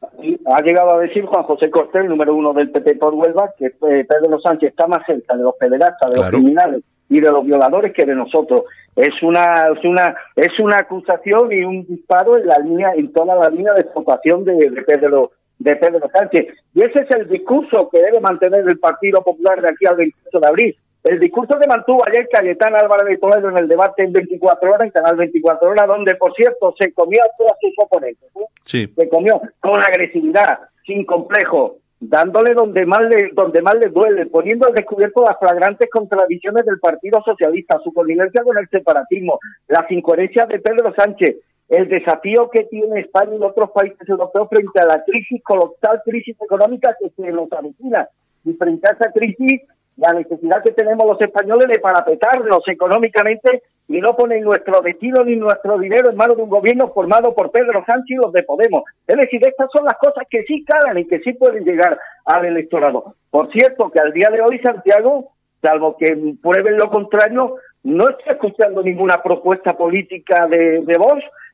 Ha 0.00 0.62
llegado 0.62 0.94
a 0.94 1.00
decir 1.00 1.26
Juan 1.26 1.44
José 1.44 1.68
Cortés, 1.70 2.08
número 2.08 2.34
uno 2.34 2.54
del 2.54 2.70
PP 2.70 2.94
por 2.94 3.12
Huelva, 3.12 3.50
que 3.58 3.68
Pedro 3.70 4.40
Sánchez 4.42 4.70
está 4.70 4.86
más 4.86 5.04
cerca 5.04 5.36
de 5.36 5.42
los 5.42 5.54
pederastas, 5.56 6.10
de 6.10 6.16
los 6.16 6.30
criminales 6.30 6.82
y 7.08 7.20
de 7.20 7.30
los 7.30 7.44
violadores 7.44 7.92
que 7.92 8.04
de 8.04 8.14
nosotros. 8.14 8.64
Es 8.96 9.22
una, 9.22 9.64
es 9.76 9.84
una, 9.84 10.14
es 10.34 10.58
una 10.58 10.78
acusación 10.78 11.52
y 11.52 11.62
un 11.62 11.86
disparo 11.86 12.36
en 12.36 12.46
la 12.46 12.58
línea, 12.58 12.92
en 12.94 13.12
toda 13.12 13.36
la 13.36 13.48
línea 13.48 13.72
de 13.74 13.82
explotación 13.82 14.44
de, 14.44 14.70
de 14.70 14.82
Pedro 14.82 15.32
de 15.58 15.76
Pedro 15.76 16.08
Sánchez. 16.12 16.46
Y 16.74 16.82
ese 16.82 17.00
es 17.00 17.10
el 17.10 17.28
discurso 17.28 17.88
que 17.90 18.00
debe 18.00 18.20
mantener 18.20 18.64
el 18.66 18.78
Partido 18.78 19.22
Popular 19.22 19.60
de 19.60 19.68
aquí 19.68 19.86
al 19.86 19.96
28 19.96 20.40
de 20.40 20.46
abril. 20.46 20.76
El 21.04 21.20
discurso 21.20 21.58
que 21.58 21.66
mantuvo 21.66 22.04
ayer 22.06 22.28
Cayetán 22.30 22.76
Álvarez 22.76 23.06
de 23.06 23.18
Toledo 23.18 23.48
en 23.50 23.58
el 23.58 23.68
debate 23.68 24.02
en 24.02 24.12
24 24.12 24.70
horas, 24.70 24.86
en 24.86 24.90
Canal 24.90 25.16
24 25.16 25.70
horas, 25.70 25.86
donde, 25.86 26.14
por 26.16 26.34
cierto, 26.34 26.74
se 26.78 26.92
comió 26.92 27.22
a 27.22 27.36
todos 27.36 27.52
sus 27.60 27.72
oponentes. 27.78 28.28
Sí. 28.64 28.92
Se 28.94 29.08
comió 29.08 29.40
con 29.60 29.82
agresividad, 29.82 30.58
sin 30.84 31.04
complejo, 31.04 31.78
dándole 32.00 32.54
donde 32.54 32.86
más 32.86 33.00
le, 33.00 33.30
donde 33.32 33.60
más 33.62 33.74
le 33.74 33.88
duele, 33.88 34.26
poniendo 34.26 34.66
al 34.66 34.74
descubierto 34.74 35.24
las 35.24 35.38
flagrantes 35.38 35.88
contradicciones 35.90 36.64
del 36.64 36.78
Partido 36.78 37.22
Socialista, 37.24 37.80
su 37.82 37.92
connivencia 37.92 38.42
con 38.42 38.56
el 38.56 38.68
separatismo, 38.68 39.38
las 39.66 39.90
incoherencias 39.90 40.48
de 40.48 40.60
Pedro 40.60 40.94
Sánchez, 40.94 41.36
el 41.68 41.88
desafío 41.88 42.48
que 42.50 42.64
tiene 42.64 43.00
España 43.00 43.34
y 43.34 43.42
otros 43.42 43.70
países 43.72 44.08
europeos 44.08 44.48
frente 44.48 44.80
a 44.80 44.86
la 44.86 45.04
crisis 45.04 45.42
colosal, 45.42 46.00
crisis 46.04 46.36
económica 46.40 46.96
que 46.98 47.10
se 47.10 47.30
nos 47.30 47.52
avecina. 47.52 48.08
Y 48.44 48.54
frente 48.54 48.88
a 48.88 48.92
esa 48.92 49.12
crisis, 49.12 49.62
la 49.98 50.12
necesidad 50.12 50.62
que 50.62 50.72
tenemos 50.72 51.06
los 51.06 51.20
españoles 51.20 51.66
de 51.68 51.80
parapetarnos 51.80 52.62
económicamente 52.68 53.62
y 53.88 54.00
no 54.00 54.14
poner 54.14 54.42
nuestro 54.42 54.80
destino 54.80 55.24
ni 55.24 55.34
nuestro 55.34 55.78
dinero 55.78 56.10
en 56.10 56.16
manos 56.16 56.36
de 56.36 56.44
un 56.44 56.48
gobierno 56.48 56.88
formado 56.92 57.34
por 57.34 57.50
Pedro 57.50 57.82
Sánchez 57.84 58.10
y 58.10 58.14
los 58.14 58.32
de 58.32 58.44
Podemos. 58.44 58.82
Es 59.06 59.16
decir, 59.16 59.40
estas 59.46 59.68
son 59.72 59.84
las 59.84 59.98
cosas 59.98 60.24
que 60.30 60.44
sí 60.44 60.64
calan 60.64 60.98
y 60.98 61.06
que 61.06 61.18
sí 61.20 61.32
pueden 61.32 61.64
llegar 61.64 61.98
al 62.24 62.44
electorado. 62.44 63.14
Por 63.30 63.50
cierto, 63.50 63.90
que 63.90 63.98
al 63.98 64.12
día 64.12 64.28
de 64.30 64.40
hoy, 64.40 64.60
Santiago, 64.60 65.32
salvo 65.60 65.96
que 65.96 66.16
prueben 66.40 66.76
lo 66.76 66.90
contrario, 66.90 67.56
no 67.82 68.08
está 68.08 68.34
escuchando 68.34 68.82
ninguna 68.82 69.20
propuesta 69.22 69.76
política 69.76 70.46
de, 70.46 70.82
de 70.82 70.98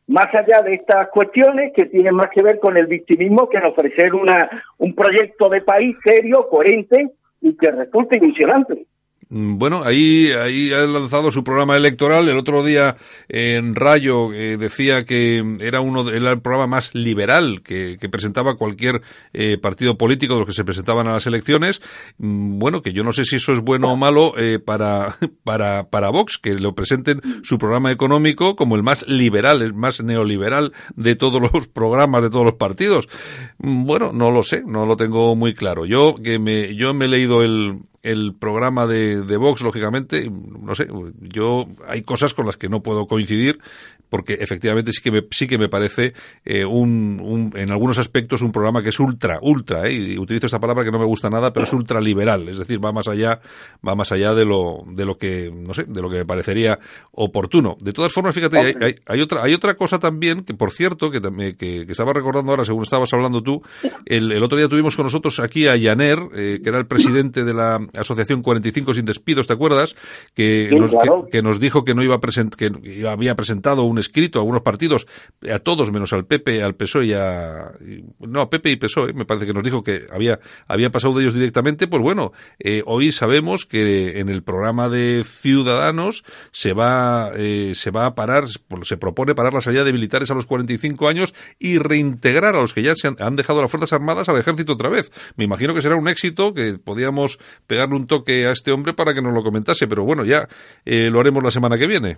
más 0.06 0.26
allá 0.34 0.60
de 0.62 0.74
estas 0.74 1.08
cuestiones 1.08 1.72
que 1.74 1.86
tienen 1.86 2.14
más 2.14 2.28
que 2.28 2.42
ver 2.42 2.58
con 2.58 2.76
el 2.76 2.86
victimismo 2.86 3.48
que 3.48 3.56
en 3.56 3.64
ofrecer 3.64 4.12
una, 4.14 4.50
un 4.78 4.94
proyecto 4.94 5.48
de 5.48 5.62
país 5.62 5.96
serio, 6.04 6.46
coherente 6.50 7.10
y 7.44 7.54
que 7.56 7.70
resulte 7.70 8.16
ilusionante. 8.16 8.86
Mm, 9.28 9.58
bueno, 9.58 9.82
ahí, 9.84 10.32
ahí 10.32 10.72
ha 10.72 10.86
lanzado 10.86 11.30
su 11.30 11.44
programa 11.44 11.76
electoral. 11.76 12.28
El 12.28 12.38
otro 12.38 12.64
día 12.64 12.96
en 13.28 13.74
Rayo 13.74 14.32
eh, 14.32 14.56
decía 14.56 15.04
que 15.04 15.42
era 15.60 15.80
uno 15.80 16.08
el 16.08 16.40
programa 16.40 16.66
más 16.66 16.94
liberal 16.94 17.62
que, 17.62 17.98
presentaba 18.10 18.56
cualquier 18.56 19.02
eh, 19.32 19.58
partido 19.58 19.96
político 19.96 20.34
de 20.34 20.40
los 20.40 20.48
que 20.48 20.52
se 20.52 20.64
presentaban 20.64 21.08
a 21.08 21.12
las 21.12 21.26
elecciones. 21.26 21.80
Mm, 22.18 22.58
bueno, 22.58 22.82
que 22.82 22.92
yo 22.92 23.04
no 23.04 23.12
sé 23.12 23.24
si 23.24 23.36
eso 23.36 23.52
es 23.52 23.60
bueno 23.60 23.92
o 23.92 23.96
malo 23.96 24.34
eh, 24.36 24.58
para, 24.58 25.16
para, 25.44 25.88
para 25.88 26.10
Vox, 26.10 26.38
que 26.38 26.54
lo 26.54 26.74
presenten 26.74 27.20
su 27.42 27.58
programa 27.58 27.90
económico 27.92 28.56
como 28.56 28.76
el 28.76 28.82
más 28.82 29.06
liberal, 29.08 29.62
el 29.62 29.74
más 29.74 30.02
neoliberal 30.02 30.72
de 30.96 31.16
todos 31.16 31.40
los 31.40 31.68
programas 31.72 32.22
de 32.22 32.30
todos 32.30 32.44
los 32.44 32.54
partidos. 32.54 33.08
Mm, 33.58 33.84
bueno, 33.84 34.12
no 34.12 34.30
lo 34.30 34.42
sé, 34.42 34.62
no 34.66 34.86
lo 34.86 34.96
tengo 34.96 35.34
muy 35.34 35.54
claro. 35.54 35.86
Yo 35.86 36.14
que 36.22 36.38
me, 36.38 36.74
yo 36.76 36.92
me 36.94 37.06
he 37.06 37.08
leído 37.08 37.42
el, 37.42 37.80
el 38.04 38.34
programa 38.34 38.86
de, 38.86 39.22
de 39.22 39.36
Vox, 39.38 39.62
lógicamente, 39.62 40.30
no 40.30 40.74
sé, 40.74 40.86
yo 41.20 41.66
hay 41.88 42.02
cosas 42.02 42.34
con 42.34 42.44
las 42.46 42.58
que 42.58 42.68
no 42.68 42.82
puedo 42.82 43.06
coincidir, 43.06 43.60
porque 44.08 44.34
efectivamente 44.34 44.92
sí 44.92 45.02
que 45.02 45.10
me, 45.10 45.22
sí 45.30 45.46
que 45.46 45.58
me 45.58 45.68
parece 45.68 46.14
eh, 46.44 46.64
un, 46.64 47.20
un, 47.22 47.52
en 47.56 47.70
algunos 47.70 47.98
aspectos 47.98 48.42
un 48.42 48.52
programa 48.52 48.82
que 48.82 48.90
es 48.90 49.00
ultra, 49.00 49.38
ultra, 49.42 49.86
eh, 49.86 49.92
y 49.92 50.18
utilizo 50.18 50.46
esta 50.46 50.60
palabra 50.60 50.84
que 50.84 50.90
no 50.90 50.98
me 50.98 51.04
gusta 51.04 51.30
nada, 51.30 51.52
pero 51.52 51.64
es 51.64 51.72
ultra 51.72 52.00
liberal, 52.00 52.48
es 52.48 52.58
decir, 52.58 52.84
va 52.84 52.92
más 52.92 53.08
allá, 53.08 53.40
va 53.86 53.94
más 53.94 54.12
allá 54.12 54.34
de 54.34 54.44
lo, 54.44 54.84
de 54.86 55.04
lo 55.04 55.16
que, 55.16 55.52
no 55.52 55.74
sé, 55.74 55.84
de 55.84 56.02
lo 56.02 56.10
que 56.10 56.18
me 56.18 56.24
parecería 56.24 56.78
oportuno. 57.12 57.76
De 57.82 57.92
todas 57.92 58.12
formas, 58.12 58.34
fíjate, 58.34 58.58
hay, 58.58 58.94
hay, 59.06 59.20
otra, 59.20 59.42
hay 59.42 59.54
otra 59.54 59.74
cosa 59.74 59.98
también, 59.98 60.44
que 60.44 60.54
por 60.54 60.70
cierto, 60.70 61.10
que, 61.10 61.20
que, 61.56 61.86
que, 61.86 61.92
estaba 61.92 62.12
recordando 62.12 62.52
ahora, 62.52 62.64
según 62.64 62.82
estabas 62.82 63.12
hablando 63.12 63.42
tú, 63.42 63.62
el, 64.06 64.32
el 64.32 64.42
otro 64.42 64.58
día 64.58 64.68
tuvimos 64.68 64.96
con 64.96 65.06
nosotros 65.06 65.40
aquí 65.40 65.66
a 65.66 65.76
Yaner, 65.76 66.18
eh, 66.34 66.60
que 66.62 66.68
era 66.68 66.78
el 66.78 66.86
presidente 66.86 67.44
de 67.44 67.54
la 67.54 67.80
Asociación 67.96 68.42
45 68.42 68.94
sin 68.94 69.04
despidos, 69.04 69.46
¿te 69.46 69.52
acuerdas? 69.52 69.94
Que, 70.34 70.70
nos, 70.78 70.92
que, 71.30 71.42
nos 71.42 71.60
dijo 71.60 71.84
que 71.84 71.94
no 71.94 72.02
iba 72.02 72.16
a 72.16 72.20
present, 72.20 72.54
que 72.54 72.70
había 73.08 73.34
presentado 73.34 73.84
un 73.84 73.93
escrito 73.98 74.38
a 74.38 74.42
algunos 74.42 74.62
partidos, 74.62 75.06
a 75.52 75.58
todos 75.58 75.90
menos 75.92 76.12
al 76.12 76.26
PP, 76.26 76.62
al 76.62 76.74
PSOE 76.74 77.06
y 77.06 77.12
a, 77.12 77.72
no, 78.20 78.40
a 78.42 78.50
PP 78.50 78.70
y 78.70 78.76
PSOE, 78.76 79.12
me 79.12 79.24
parece 79.24 79.46
que 79.46 79.52
nos 79.52 79.62
dijo 79.62 79.82
que 79.82 80.06
había, 80.12 80.40
había 80.66 80.90
pasado 80.90 81.14
de 81.14 81.22
ellos 81.22 81.34
directamente, 81.34 81.86
pues 81.86 82.02
bueno, 82.02 82.32
eh, 82.58 82.82
hoy 82.86 83.12
sabemos 83.12 83.64
que 83.64 84.18
en 84.20 84.28
el 84.28 84.42
programa 84.42 84.88
de 84.88 85.22
Ciudadanos 85.24 86.24
se 86.52 86.72
va, 86.72 87.30
eh, 87.36 87.72
se 87.74 87.90
va 87.90 88.06
a 88.06 88.14
parar, 88.14 88.44
se 88.82 88.96
propone 88.96 89.34
parar 89.34 89.54
la 89.54 89.60
salida 89.60 89.84
de 89.84 89.92
militares 89.92 90.30
a 90.30 90.34
los 90.34 90.46
45 90.46 91.08
años 91.08 91.34
y 91.58 91.78
reintegrar 91.78 92.56
a 92.56 92.60
los 92.60 92.72
que 92.72 92.82
ya 92.82 92.94
se 92.94 93.08
han, 93.08 93.16
han 93.20 93.36
dejado 93.36 93.60
las 93.62 93.70
Fuerzas 93.70 93.92
Armadas 93.92 94.28
al 94.28 94.38
ejército 94.38 94.74
otra 94.74 94.88
vez. 94.88 95.10
Me 95.36 95.44
imagino 95.44 95.74
que 95.74 95.82
será 95.82 95.96
un 95.96 96.08
éxito 96.08 96.54
que 96.54 96.78
podíamos 96.78 97.38
pegar 97.66 97.92
un 97.92 98.06
toque 98.06 98.46
a 98.46 98.52
este 98.52 98.72
hombre 98.72 98.94
para 98.94 99.14
que 99.14 99.22
nos 99.22 99.32
lo 99.32 99.42
comentase, 99.42 99.86
pero 99.86 100.04
bueno, 100.04 100.24
ya 100.24 100.48
eh, 100.84 101.10
lo 101.10 101.20
haremos 101.20 101.42
la 101.42 101.50
semana 101.50 101.78
que 101.78 101.86
viene. 101.86 102.16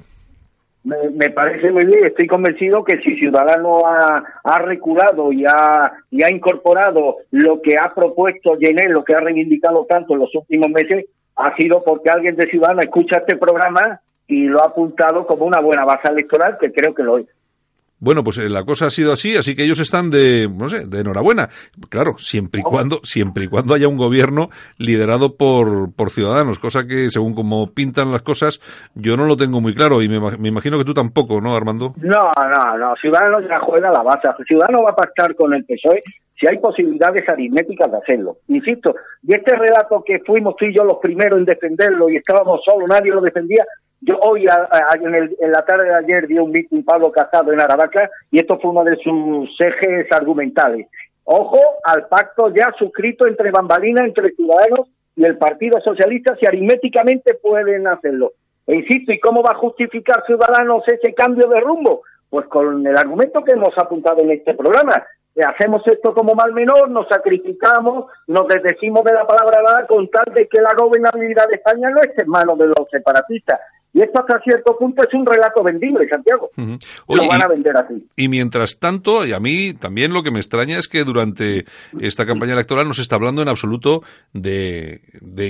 Me, 0.86 1.30
parece 1.30 1.72
muy 1.72 1.84
bien, 1.84 2.04
estoy 2.04 2.28
convencido 2.28 2.84
que 2.84 2.98
si 2.98 3.16
Ciudadano 3.16 3.84
ha, 3.88 4.22
ha 4.44 4.58
reculado 4.60 5.32
y 5.32 5.44
ha, 5.44 5.92
y 6.12 6.22
ha 6.22 6.30
incorporado 6.30 7.16
lo 7.32 7.60
que 7.60 7.76
ha 7.76 7.92
propuesto 7.92 8.56
Jenner, 8.56 8.90
lo 8.90 9.02
que 9.02 9.16
ha 9.16 9.18
reivindicado 9.18 9.84
tanto 9.88 10.14
en 10.14 10.20
los 10.20 10.32
últimos 10.36 10.68
meses, 10.70 11.06
ha 11.34 11.56
sido 11.56 11.82
porque 11.82 12.10
alguien 12.10 12.36
de 12.36 12.46
Ciudadano 12.46 12.82
escucha 12.82 13.18
este 13.18 13.36
programa 13.36 14.00
y 14.28 14.44
lo 14.44 14.62
ha 14.62 14.66
apuntado 14.66 15.26
como 15.26 15.44
una 15.44 15.60
buena 15.60 15.84
base 15.84 16.06
electoral, 16.06 16.56
que 16.60 16.72
creo 16.72 16.94
que 16.94 17.02
lo. 17.02 17.18
Bueno, 17.98 18.22
pues 18.22 18.36
eh, 18.38 18.48
la 18.50 18.64
cosa 18.64 18.86
ha 18.86 18.90
sido 18.90 19.12
así, 19.12 19.36
así 19.36 19.56
que 19.56 19.64
ellos 19.64 19.80
están 19.80 20.10
de, 20.10 20.48
no 20.52 20.68
sé, 20.68 20.86
de 20.86 21.00
enhorabuena. 21.00 21.48
Claro, 21.88 22.18
siempre 22.18 22.60
y 22.60 22.62
cuando, 22.62 23.00
siempre 23.02 23.44
y 23.44 23.48
cuando 23.48 23.74
haya 23.74 23.88
un 23.88 23.96
gobierno 23.96 24.50
liderado 24.78 25.36
por, 25.36 25.94
por 25.94 26.10
ciudadanos, 26.10 26.58
cosa 26.58 26.86
que 26.86 27.08
según 27.10 27.34
como 27.34 27.72
pintan 27.72 28.12
las 28.12 28.22
cosas, 28.22 28.60
yo 28.94 29.16
no 29.16 29.24
lo 29.24 29.36
tengo 29.36 29.62
muy 29.62 29.74
claro 29.74 30.02
y 30.02 30.08
me, 30.08 30.16
imagino 30.48 30.76
que 30.76 30.84
tú 30.84 30.92
tampoco, 30.92 31.40
¿no, 31.40 31.56
Armando? 31.56 31.94
No, 32.02 32.32
no, 32.34 32.78
no. 32.78 32.94
Ciudadanos 33.00 33.44
ya 33.48 33.58
juega 33.60 33.90
la 33.90 34.02
base. 34.02 34.28
Ciudadanos 34.46 34.82
va 34.84 34.90
a 34.90 34.96
pactar 34.96 35.34
con 35.34 35.54
el 35.54 35.64
PSOE 35.64 36.00
si 36.38 36.46
hay 36.46 36.58
posibilidades 36.58 37.26
aritméticas 37.28 37.90
de 37.90 37.96
hacerlo. 37.96 38.36
Insisto, 38.48 38.94
y 39.22 39.34
este 39.34 39.56
relato 39.56 40.02
que 40.04 40.20
fuimos 40.20 40.54
tú 40.56 40.66
y 40.66 40.76
yo 40.76 40.84
los 40.84 40.98
primeros 40.98 41.38
en 41.38 41.46
defenderlo 41.46 42.10
y 42.10 42.16
estábamos 42.16 42.60
solos, 42.64 42.88
nadie 42.88 43.10
lo 43.10 43.22
defendía, 43.22 43.64
yo 44.00 44.18
hoy, 44.20 44.46
en, 44.46 45.52
la 45.52 45.62
tarde 45.64 45.84
de 45.84 45.94
ayer, 45.94 46.26
dio 46.26 46.44
un 46.44 46.50
mitin 46.50 46.84
Pablo 46.84 47.10
Casado 47.10 47.52
en 47.52 47.60
Aravaca 47.60 48.10
y 48.30 48.38
esto 48.38 48.58
fue 48.58 48.70
uno 48.70 48.84
de 48.84 48.96
sus 48.96 49.50
ejes 49.60 50.10
argumentales. 50.12 50.86
Ojo 51.24 51.58
al 51.82 52.06
pacto 52.06 52.52
ya 52.54 52.72
suscrito 52.78 53.26
entre 53.26 53.50
Bambalina, 53.50 54.04
entre 54.04 54.32
Ciudadanos 54.32 54.88
y 55.16 55.24
el 55.24 55.38
Partido 55.38 55.80
Socialista, 55.80 56.36
si 56.36 56.46
aritméticamente 56.46 57.34
pueden 57.34 57.86
hacerlo. 57.88 58.32
E 58.66 58.76
insisto, 58.76 59.12
¿y 59.12 59.18
cómo 59.18 59.42
va 59.42 59.52
a 59.52 59.58
justificar 59.58 60.24
Ciudadanos 60.26 60.84
ese 60.86 61.14
cambio 61.14 61.48
de 61.48 61.60
rumbo? 61.60 62.02
Pues 62.28 62.46
con 62.46 62.86
el 62.86 62.96
argumento 62.96 63.42
que 63.42 63.52
hemos 63.52 63.76
apuntado 63.78 64.22
en 64.22 64.32
este 64.32 64.54
programa. 64.54 65.04
Hacemos 65.44 65.82
esto 65.86 66.14
como 66.14 66.34
mal 66.34 66.52
menor, 66.52 66.90
nos 66.90 67.08
sacrificamos, 67.08 68.06
nos 68.26 68.48
desdecimos 68.48 69.04
de 69.04 69.12
la 69.12 69.26
palabra 69.26 69.60
dada 69.66 69.86
con 69.86 70.08
tal 70.08 70.32
de 70.34 70.48
que 70.48 70.60
la 70.62 70.72
gobernabilidad 70.74 71.46
de 71.48 71.56
España 71.56 71.90
no 71.90 72.00
esté 72.00 72.22
en 72.22 72.30
manos 72.30 72.58
de 72.58 72.66
los 72.66 72.88
separatistas. 72.90 73.60
Y 73.96 74.02
esto 74.02 74.20
hasta 74.20 74.38
cierto 74.40 74.76
punto 74.76 75.02
es 75.02 75.14
un 75.14 75.24
relato 75.24 75.62
vendible, 75.62 76.06
Santiago. 76.06 76.50
lo 76.54 77.28
van 77.28 77.42
a 77.42 77.48
vender 77.48 77.74
así. 77.78 78.06
Y 78.14 78.28
mientras 78.28 78.78
tanto, 78.78 79.24
y 79.24 79.32
a 79.32 79.40
mí 79.40 79.72
también 79.72 80.12
lo 80.12 80.22
que 80.22 80.30
me 80.30 80.38
extraña 80.38 80.76
es 80.76 80.86
que 80.86 81.02
durante 81.02 81.64
esta 81.98 82.26
campaña 82.26 82.52
electoral 82.52 82.86
no 82.86 82.92
se 82.92 83.00
está 83.00 83.16
hablando 83.16 83.40
en 83.40 83.48
absoluto 83.48 84.02
de, 84.34 85.00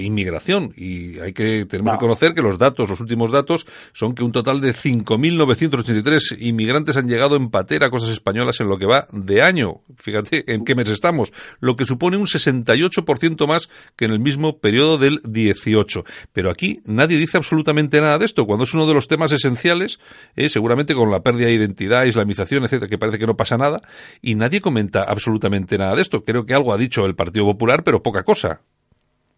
inmigración. 0.00 0.72
Y 0.76 1.18
hay 1.18 1.32
que, 1.32 1.66
tenemos 1.68 1.94
que 1.94 1.98
conocer 1.98 2.34
que 2.34 2.40
los 2.40 2.56
datos, 2.56 2.88
los 2.88 3.00
últimos 3.00 3.32
datos, 3.32 3.66
son 3.92 4.14
que 4.14 4.22
un 4.22 4.30
total 4.30 4.60
de 4.60 4.74
5.983 4.74 6.36
inmigrantes 6.38 6.96
han 6.96 7.08
llegado 7.08 7.34
en 7.34 7.50
patera 7.50 7.88
a 7.88 7.90
cosas 7.90 8.10
españolas 8.10 8.60
en 8.60 8.68
lo 8.68 8.78
que 8.78 8.86
va 8.86 9.08
de 9.10 9.42
año. 9.42 9.80
Fíjate 9.96 10.54
en 10.54 10.64
qué 10.64 10.76
mes 10.76 10.88
estamos. 10.88 11.32
Lo 11.58 11.74
que 11.74 11.84
supone 11.84 12.16
un 12.16 12.26
68% 12.26 13.48
más 13.48 13.68
que 13.96 14.04
en 14.04 14.12
el 14.12 14.20
mismo 14.20 14.58
periodo 14.58 14.98
del 14.98 15.20
18. 15.24 16.04
Pero 16.32 16.48
aquí 16.48 16.80
nadie 16.84 17.18
dice 17.18 17.38
absolutamente 17.38 18.00
nada 18.00 18.18
de 18.18 18.26
esto 18.26 18.35
cuando 18.44 18.64
es 18.64 18.74
uno 18.74 18.86
de 18.86 18.94
los 18.94 19.08
temas 19.08 19.32
esenciales, 19.32 20.00
eh, 20.36 20.48
seguramente 20.48 20.94
con 20.94 21.10
la 21.10 21.20
pérdida 21.20 21.46
de 21.46 21.54
identidad, 21.54 22.04
islamización, 22.04 22.64
etcétera, 22.64 22.88
que 22.88 22.98
parece 22.98 23.18
que 23.18 23.26
no 23.26 23.36
pasa 23.36 23.56
nada, 23.56 23.78
y 24.20 24.34
nadie 24.34 24.60
comenta 24.60 25.04
absolutamente 25.04 25.78
nada 25.78 25.94
de 25.94 26.02
esto. 26.02 26.24
Creo 26.24 26.44
que 26.44 26.54
algo 26.54 26.74
ha 26.74 26.76
dicho 26.76 27.06
el 27.06 27.14
Partido 27.14 27.46
Popular, 27.46 27.82
pero 27.84 28.02
poca 28.02 28.24
cosa. 28.24 28.60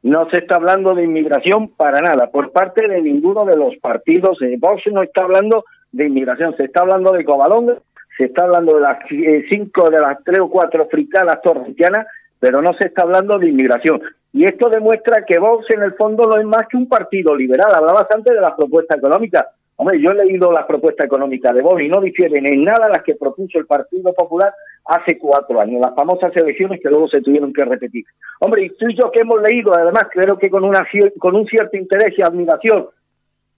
No 0.02 0.28
se 0.28 0.38
está 0.38 0.56
hablando 0.56 0.94
de 0.94 1.04
inmigración 1.04 1.68
para 1.76 2.00
nada, 2.00 2.30
por 2.30 2.52
parte 2.52 2.88
de 2.88 3.02
ninguno 3.02 3.44
de 3.44 3.56
los 3.56 3.76
partidos. 3.76 4.40
Eh, 4.42 4.56
Vox 4.58 4.82
no 4.92 5.02
está 5.02 5.24
hablando 5.24 5.64
de 5.92 6.06
inmigración, 6.06 6.56
se 6.56 6.64
está 6.64 6.80
hablando 6.80 7.12
de 7.12 7.24
Cobalón, 7.24 7.78
se 8.16 8.26
está 8.26 8.44
hablando 8.44 8.74
de 8.74 8.80
las 8.80 8.98
eh, 9.10 9.44
cinco, 9.50 9.90
de 9.90 9.98
las 9.98 10.22
tres 10.24 10.38
o 10.40 10.48
cuatro 10.48 10.86
fricadas 10.88 11.40
torrentianas, 11.42 12.06
pero 12.38 12.60
no 12.60 12.72
se 12.74 12.88
está 12.88 13.02
hablando 13.02 13.38
de 13.38 13.48
inmigración. 13.48 14.00
Y 14.32 14.44
esto 14.44 14.68
demuestra 14.68 15.24
que 15.26 15.38
Vox 15.38 15.66
en 15.70 15.82
el 15.82 15.94
fondo 15.94 16.26
no 16.26 16.38
es 16.38 16.44
más 16.44 16.66
que 16.68 16.76
un 16.76 16.88
partido 16.88 17.34
liberal. 17.34 17.74
Hablaba 17.74 18.00
bastante 18.00 18.32
de 18.32 18.40
las 18.40 18.52
propuestas 18.52 18.98
económicas. 18.98 19.46
Hombre, 19.76 20.00
yo 20.02 20.10
he 20.10 20.14
leído 20.14 20.50
las 20.50 20.66
propuestas 20.66 21.06
económicas 21.06 21.54
de 21.54 21.62
Vox 21.62 21.80
y 21.82 21.88
no 21.88 22.00
difieren 22.00 22.44
en 22.46 22.64
nada 22.64 22.88
las 22.88 23.02
que 23.04 23.14
propuso 23.14 23.58
el 23.58 23.66
Partido 23.66 24.12
Popular 24.12 24.52
hace 24.84 25.18
cuatro 25.18 25.60
años, 25.60 25.80
las 25.80 25.94
famosas 25.94 26.34
elecciones 26.34 26.80
que 26.82 26.88
luego 26.88 27.08
se 27.08 27.20
tuvieron 27.20 27.52
que 27.52 27.64
repetir. 27.64 28.04
Hombre, 28.40 28.64
y 28.64 28.70
tú 28.70 28.88
y 28.88 28.96
yo 28.96 29.10
que 29.10 29.20
hemos 29.20 29.40
leído, 29.40 29.72
además 29.74 30.06
creo 30.10 30.36
que 30.36 30.50
con, 30.50 30.64
una, 30.64 30.86
con 31.18 31.36
un 31.36 31.46
cierto 31.46 31.76
interés 31.76 32.14
y 32.18 32.22
admiración, 32.22 32.88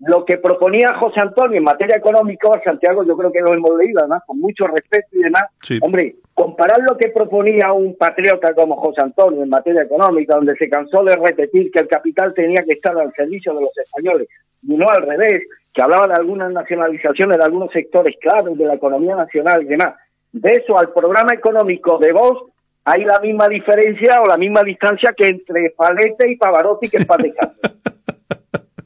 lo 0.00 0.24
que 0.24 0.38
proponía 0.38 0.94
José 0.98 1.20
Antonio 1.20 1.58
en 1.58 1.64
materia 1.64 1.96
económica, 1.96 2.48
Santiago, 2.64 3.04
yo 3.04 3.16
creo 3.16 3.30
que 3.30 3.40
lo 3.40 3.52
hemos 3.52 3.76
leído, 3.76 4.00
además, 4.00 4.22
con 4.26 4.40
mucho 4.40 4.66
respeto 4.66 5.08
y 5.12 5.22
demás. 5.22 5.44
Hombre, 5.82 6.16
comparar 6.32 6.78
lo 6.80 6.96
que 6.96 7.08
proponía 7.08 7.72
un 7.72 7.96
patriota 7.96 8.54
como 8.54 8.76
José 8.76 9.02
Antonio 9.02 9.42
en 9.42 9.50
materia 9.50 9.82
económica, 9.82 10.36
donde 10.36 10.56
se 10.56 10.70
cansó 10.70 11.04
de 11.04 11.16
repetir 11.16 11.70
que 11.70 11.80
el 11.80 11.88
capital 11.88 12.32
tenía 12.32 12.62
que 12.64 12.72
estar 12.72 12.96
al 12.96 13.12
servicio 13.12 13.52
de 13.52 13.60
los 13.60 13.76
españoles, 13.76 14.28
y 14.62 14.74
no 14.74 14.86
al 14.88 15.02
revés, 15.02 15.42
que 15.72 15.82
hablaba 15.82 16.06
de 16.08 16.14
algunas 16.14 16.50
nacionalizaciones 16.50 17.36
de 17.36 17.44
algunos 17.44 17.70
sectores 17.70 18.16
claves 18.20 18.56
de 18.56 18.64
la 18.64 18.74
economía 18.74 19.16
nacional 19.16 19.62
y 19.62 19.66
demás. 19.66 19.94
De 20.32 20.52
eso 20.52 20.78
al 20.78 20.92
programa 20.92 21.34
económico 21.34 21.98
de 21.98 22.12
vos 22.12 22.44
hay 22.84 23.04
la 23.04 23.20
misma 23.20 23.48
diferencia 23.48 24.22
o 24.22 24.26
la 24.26 24.38
misma 24.38 24.62
distancia 24.62 25.12
que 25.14 25.28
entre 25.28 25.74
Palete 25.76 26.30
y 26.30 26.36
Pavarotti, 26.36 26.88
que 26.88 26.96
es 26.96 27.06
para 27.06 27.22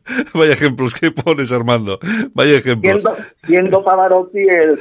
Vaya 0.34 0.52
ejemplos 0.52 0.92
que 0.94 1.10
pones, 1.10 1.50
Armando. 1.52 1.98
Vaya 2.32 2.58
ejemplos. 2.58 3.02
Siendo, 3.46 3.82
Pavarotti 3.82 4.38
el, 4.38 4.78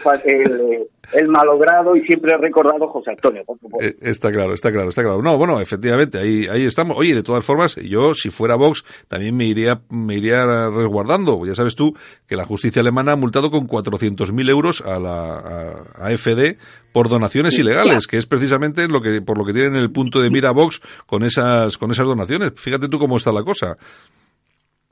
el, 1.14 1.28
malogrado 1.30 1.96
y 1.96 2.06
siempre 2.06 2.38
recordado 2.38 2.88
José 2.88 3.12
Antonio, 3.12 3.44
eh, 3.82 3.96
Está 4.02 4.32
claro, 4.32 4.54
está 4.54 4.72
claro, 4.72 4.90
está 4.90 5.02
claro. 5.02 5.22
No, 5.22 5.38
bueno, 5.38 5.62
efectivamente, 5.62 6.18
ahí, 6.18 6.48
ahí 6.52 6.66
estamos. 6.66 6.98
Oye, 6.98 7.16
de 7.16 7.24
todas 7.24 7.46
formas, 7.46 7.76
yo, 7.76 8.14
si 8.14 8.30
fuera 8.32 8.56
Vox, 8.56 8.84
también 9.08 9.36
me 9.36 9.46
iría, 9.46 9.82
me 9.90 10.16
iría 10.16 10.70
resguardando. 10.70 11.46
Ya 11.46 11.56
sabes 11.56 11.76
tú 11.76 11.94
que 12.28 12.36
la 12.36 12.46
justicia 12.46 12.82
alemana 12.82 13.14
ha 13.14 13.16
multado 13.16 13.50
con 13.50 13.68
400.000 13.68 14.50
euros 14.50 14.82
a 14.82 15.00
la 15.00 15.86
AFD 16.00 16.58
por 16.92 17.10
donaciones 17.10 17.58
ilegales, 17.58 18.08
que 18.08 18.18
es 18.18 18.26
precisamente 18.26 18.88
lo 18.88 19.02
que, 19.02 19.22
por 19.22 19.38
lo 19.38 19.46
que 19.46 19.54
tienen 19.54 19.76
el 19.76 19.92
punto 19.92 20.22
de 20.22 20.30
mira 20.30 20.52
Vox 20.52 20.82
con 21.06 21.24
esas, 21.24 21.78
con 21.78 21.92
esas 21.92 22.08
donaciones. 22.08 22.54
Fíjate 22.56 22.90
tú 22.90 23.00
cómo 23.00 23.18
está 23.18 23.32
la 23.32 23.44
cosa. 23.44 23.78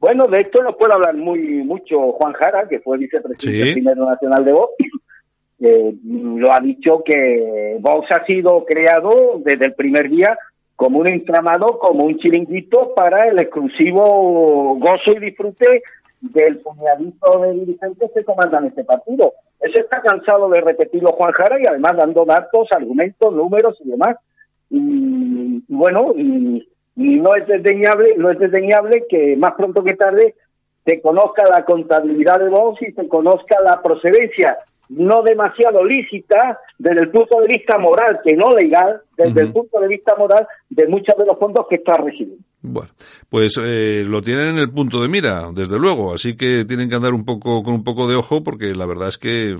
Bueno, 0.01 0.25
de 0.25 0.39
esto 0.39 0.63
nos 0.63 0.75
puede 0.77 0.95
hablar 0.95 1.15
muy 1.15 1.63
mucho 1.63 2.13
Juan 2.13 2.33
Jara, 2.33 2.67
que 2.67 2.79
fue 2.79 2.97
vicepresidente 2.97 3.73
primero 3.73 4.09
nacional 4.09 4.43
de 4.43 4.51
Vox. 4.51 4.73
Eh, 5.63 5.93
lo 6.03 6.51
ha 6.51 6.59
dicho 6.59 7.03
que 7.05 7.77
Vox 7.79 8.07
ha 8.09 8.25
sido 8.25 8.65
creado 8.65 9.39
desde 9.45 9.65
el 9.65 9.75
primer 9.75 10.09
día 10.09 10.35
como 10.75 10.97
un 10.97 11.07
entramado, 11.07 11.77
como 11.77 12.05
un 12.05 12.17
chiringuito 12.17 12.95
para 12.95 13.27
el 13.27 13.37
exclusivo 13.37 14.79
gozo 14.79 15.11
y 15.11 15.19
disfrute 15.19 15.83
del 16.19 16.57
puñadito 16.57 17.41
de 17.41 17.53
dirigentes 17.53 18.09
que 18.11 18.23
comandan 18.23 18.65
este 18.65 18.83
partido. 18.83 19.33
Eso 19.59 19.81
está 19.81 20.01
cansado 20.01 20.49
de 20.49 20.61
repetirlo 20.61 21.11
Juan 21.11 21.31
Jara 21.31 21.61
y 21.61 21.67
además 21.67 21.95
dando 21.95 22.25
datos, 22.25 22.67
argumentos, 22.71 23.31
números 23.31 23.77
y 23.85 23.89
demás. 23.91 24.17
Y, 24.71 25.63
bueno, 25.67 26.13
y 26.15 26.67
no 26.95 27.35
es 27.35 27.47
desdeñable, 27.47 28.15
no 28.17 28.29
es 28.31 28.39
desdeñable 28.39 29.05
que 29.09 29.35
más 29.37 29.53
pronto 29.53 29.83
que 29.83 29.95
tarde 29.95 30.35
se 30.85 31.01
conozca 31.01 31.43
la 31.49 31.63
contabilidad 31.63 32.39
de 32.39 32.49
Vox 32.49 32.81
y 32.81 32.91
se 32.91 33.07
conozca 33.07 33.57
la 33.63 33.81
procedencia 33.81 34.57
no 34.91 35.23
demasiado 35.23 35.85
lícita 35.85 36.59
desde 36.77 37.03
el 37.03 37.11
punto 37.11 37.39
de 37.39 37.47
vista 37.47 37.77
moral, 37.77 38.19
que 38.25 38.35
no 38.35 38.49
legal, 38.49 39.01
desde 39.15 39.41
el 39.43 39.53
punto 39.53 39.79
de 39.79 39.87
vista 39.87 40.15
moral 40.17 40.45
de 40.69 40.87
muchos 40.87 41.15
de 41.17 41.25
los 41.25 41.39
fondos 41.39 41.65
que 41.69 41.75
está 41.75 41.93
recibiendo. 41.95 42.43
Bueno, 42.61 42.89
pues 43.29 43.59
eh, 43.63 44.03
lo 44.05 44.21
tienen 44.21 44.49
en 44.49 44.57
el 44.57 44.69
punto 44.69 45.01
de 45.01 45.07
mira, 45.07 45.49
desde 45.53 45.79
luego, 45.79 46.13
así 46.13 46.35
que 46.35 46.65
tienen 46.65 46.89
que 46.89 46.95
andar 46.95 47.13
un 47.13 47.23
poco 47.23 47.63
con 47.63 47.73
un 47.73 47.83
poco 47.83 48.07
de 48.07 48.15
ojo 48.15 48.43
porque 48.43 48.75
la 48.75 48.85
verdad 48.85 49.07
es 49.07 49.17
que 49.17 49.57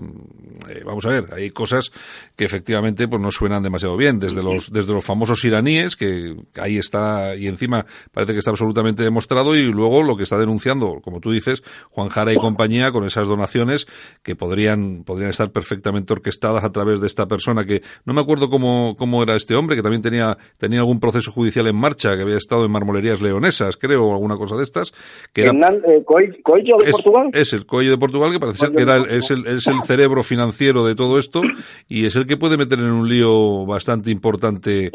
eh, 0.69 0.81
vamos 0.85 1.05
a 1.05 1.09
ver, 1.09 1.25
hay 1.33 1.49
cosas 1.49 1.91
que 2.35 2.45
efectivamente 2.45 3.07
pues 3.07 3.21
no 3.21 3.31
suenan 3.31 3.63
demasiado 3.63 3.97
bien, 3.97 4.19
desde 4.19 4.43
los 4.43 4.71
desde 4.71 4.93
los 4.93 5.03
famosos 5.03 5.43
iraníes 5.43 5.95
que 5.95 6.35
ahí 6.59 6.77
está 6.77 7.35
y 7.35 7.47
encima 7.47 7.85
parece 8.11 8.33
que 8.33 8.39
está 8.39 8.51
absolutamente 8.51 9.03
demostrado 9.03 9.55
y 9.55 9.71
luego 9.71 10.03
lo 10.03 10.15
que 10.15 10.23
está 10.23 10.37
denunciando, 10.37 11.01
como 11.01 11.19
tú 11.19 11.31
dices, 11.31 11.63
Juan 11.89 12.09
Jara 12.09 12.33
y 12.33 12.37
compañía 12.37 12.91
con 12.91 13.05
esas 13.05 13.27
donaciones 13.27 13.87
que 14.23 14.35
podrían 14.35 15.03
podrían 15.03 15.31
estar 15.31 15.51
perfectamente 15.51 16.13
orquestadas 16.13 16.63
a 16.63 16.71
través 16.71 17.01
de 17.01 17.07
esta 17.07 17.27
persona 17.27 17.65
que 17.65 17.81
no 18.05 18.13
me 18.13 18.21
acuerdo 18.21 18.49
cómo 18.49 18.95
cómo 18.97 19.23
era 19.23 19.35
este 19.35 19.55
hombre 19.55 19.75
que 19.75 19.81
también 19.81 20.01
tenía 20.01 20.37
tenía 20.57 20.79
algún 20.79 20.99
proceso 20.99 21.31
judicial 21.31 21.67
en 21.67 21.75
marcha 21.75 22.15
que 22.15 22.23
había 22.23 22.37
estado 22.37 22.65
en 22.65 22.71
marmolerías 22.71 23.21
leonesas, 23.21 23.77
creo, 23.77 24.05
o 24.05 24.13
alguna 24.13 24.37
cosa 24.37 24.55
de 24.55 24.63
estas, 24.63 24.93
que 25.33 25.43
era, 25.43 25.51
eh, 25.51 26.03
Coello 26.05 26.77
de 26.83 26.91
Portugal. 26.91 27.29
Es 27.33 27.53
el 27.53 27.65
Coello 27.65 27.91
de 27.91 27.97
Portugal 27.97 28.31
que 28.31 28.39
parece 28.39 28.59
ser 28.59 28.71
que 28.71 28.83
era 28.83 28.97
es 28.97 29.31
el, 29.31 29.45
es 29.47 29.67
el 29.67 29.81
cerebro 29.83 30.23
financiero 30.23 30.50
de 30.51 30.95
todo 30.95 31.17
esto 31.19 31.41
y 31.87 32.05
es 32.05 32.15
el 32.15 32.25
que 32.25 32.37
puede 32.37 32.57
meter 32.57 32.79
en 32.79 32.91
un 32.91 33.09
lío 33.09 33.65
bastante 33.65 34.11
importante 34.11 34.91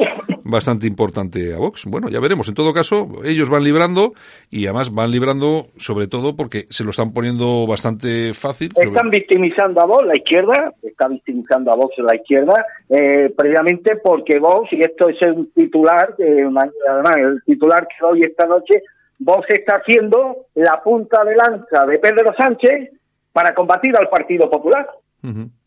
bastante 0.47 0.87
importante 0.87 1.53
a 1.53 1.57
Vox. 1.57 1.85
Bueno, 1.85 2.07
ya 2.09 2.19
veremos. 2.19 2.47
En 2.47 2.55
todo 2.55 2.73
caso, 2.73 3.07
ellos 3.25 3.49
van 3.49 3.63
librando 3.63 4.13
y 4.49 4.65
además 4.65 4.93
van 4.93 5.11
librando 5.11 5.67
sobre 5.77 6.07
todo 6.07 6.35
porque 6.35 6.65
se 6.69 6.83
lo 6.83 6.91
están 6.91 7.11
poniendo 7.11 7.67
bastante 7.67 8.33
fácil. 8.33 8.71
Están 8.75 9.09
victimizando 9.09 9.81
a 9.81 9.85
Vox, 9.85 10.07
la 10.07 10.15
izquierda, 10.15 10.73
está 10.81 11.07
victimizando 11.09 11.71
a 11.71 11.75
Vox 11.75 11.95
la 11.97 12.15
izquierda, 12.15 12.65
eh, 12.89 13.33
previamente 13.35 13.97
porque 13.97 14.39
Vox, 14.39 14.71
y 14.71 14.81
esto 14.81 15.09
es 15.09 15.21
un 15.21 15.51
titular, 15.51 16.15
además 16.17 17.15
el 17.17 17.43
titular 17.45 17.87
que 17.87 18.05
hoy 18.05 18.21
esta 18.21 18.45
noche 18.47 18.83
vos 19.19 19.45
está 19.49 19.77
haciendo 19.77 20.45
la 20.55 20.81
punta 20.83 21.23
de 21.25 21.35
lanza 21.35 21.85
de 21.85 21.99
Pedro 21.99 22.33
Sánchez 22.37 22.91
para 23.33 23.53
combatir 23.53 23.95
al 23.97 24.09
Partido 24.09 24.49
Popular. 24.49 24.87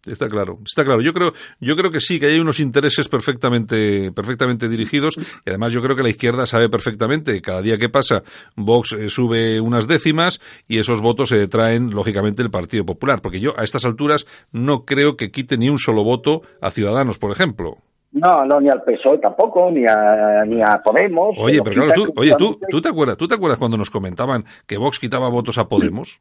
Está 0.06 0.28
claro, 0.28 0.58
está 0.64 0.84
claro. 0.84 1.02
Yo 1.02 1.12
creo, 1.12 1.32
yo 1.60 1.76
creo 1.76 1.90
que 1.90 2.00
sí, 2.00 2.18
que 2.18 2.26
hay 2.26 2.38
unos 2.38 2.60
intereses 2.60 3.08
perfectamente, 3.08 4.10
perfectamente 4.12 4.68
dirigidos 4.68 5.18
y 5.18 5.50
además 5.50 5.72
yo 5.72 5.82
creo 5.82 5.96
que 5.96 6.02
la 6.02 6.08
izquierda 6.08 6.46
sabe 6.46 6.68
perfectamente 6.68 7.40
cada 7.42 7.60
día 7.60 7.76
que 7.76 7.88
pasa 7.88 8.22
Vox 8.56 8.92
eh, 8.92 9.08
sube 9.08 9.60
unas 9.60 9.86
décimas 9.86 10.40
y 10.66 10.78
esos 10.78 11.02
votos 11.02 11.28
se 11.28 11.48
traen 11.48 11.90
lógicamente 11.90 12.42
el 12.42 12.50
Partido 12.50 12.86
Popular, 12.86 13.20
porque 13.20 13.40
yo 13.40 13.52
a 13.58 13.64
estas 13.64 13.84
alturas 13.84 14.26
no 14.52 14.84
creo 14.84 15.16
que 15.16 15.30
quite 15.30 15.58
ni 15.58 15.68
un 15.68 15.78
solo 15.78 16.04
voto 16.04 16.42
a 16.60 16.70
Ciudadanos, 16.70 17.18
por 17.18 17.32
ejemplo. 17.32 17.78
No, 18.12 18.44
no, 18.44 18.60
ni 18.60 18.68
al 18.68 18.82
PSOE 18.82 19.18
tampoco, 19.18 19.70
ni 19.70 19.84
a, 19.86 20.44
ni 20.44 20.60
a 20.60 20.80
Podemos. 20.82 21.36
Oye, 21.38 21.60
pero 21.62 21.84
claro, 21.84 21.92
tú, 21.94 22.12
oye, 22.16 22.34
tú, 22.36 22.58
¿tú 22.68 22.80
te 22.80 22.88
acuerdas, 22.88 23.16
tú 23.16 23.28
te 23.28 23.34
acuerdas 23.34 23.58
cuando 23.58 23.76
nos 23.76 23.90
comentaban 23.90 24.44
que 24.66 24.78
Vox 24.78 24.98
quitaba 24.98 25.28
votos 25.28 25.58
a 25.58 25.68
Podemos? 25.68 26.20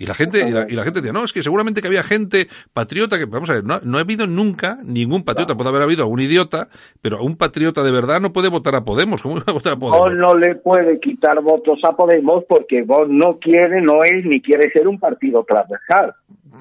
Y 0.00 0.06
la 0.06 0.14
gente, 0.14 0.46
y 0.46 0.52
la, 0.52 0.84
gente 0.84 1.00
decía, 1.00 1.12
no, 1.12 1.24
es 1.24 1.32
que 1.32 1.42
seguramente 1.42 1.80
que 1.82 1.88
había 1.88 2.04
gente 2.04 2.46
patriota 2.72 3.18
que, 3.18 3.24
vamos 3.24 3.50
a 3.50 3.54
ver, 3.54 3.64
no, 3.64 3.80
no 3.82 3.98
ha 3.98 4.02
habido 4.02 4.28
nunca 4.28 4.78
ningún 4.84 5.24
patriota, 5.24 5.56
puede 5.56 5.70
haber 5.70 5.82
habido 5.82 6.04
algún 6.04 6.20
idiota, 6.20 6.68
pero 7.02 7.20
un 7.20 7.36
patriota 7.36 7.82
de 7.82 7.90
verdad 7.90 8.20
no 8.20 8.32
puede 8.32 8.48
votar 8.48 8.76
a 8.76 8.84
Podemos. 8.84 9.22
¿Cómo 9.22 9.36
va 9.36 9.44
a 9.48 9.52
votar 9.52 9.72
a 9.72 9.76
Podemos? 9.76 9.98
Vos 9.98 10.14
no 10.14 10.36
le 10.36 10.54
puede 10.54 11.00
quitar 11.00 11.40
votos 11.40 11.80
a 11.82 11.96
Podemos 11.96 12.44
porque 12.48 12.82
vos 12.82 13.08
no 13.08 13.38
quiere, 13.40 13.80
no 13.80 14.04
es 14.04 14.24
ni 14.24 14.40
quiere 14.40 14.70
ser 14.70 14.86
un 14.86 15.00
partido 15.00 15.44
transversal. 15.44 16.14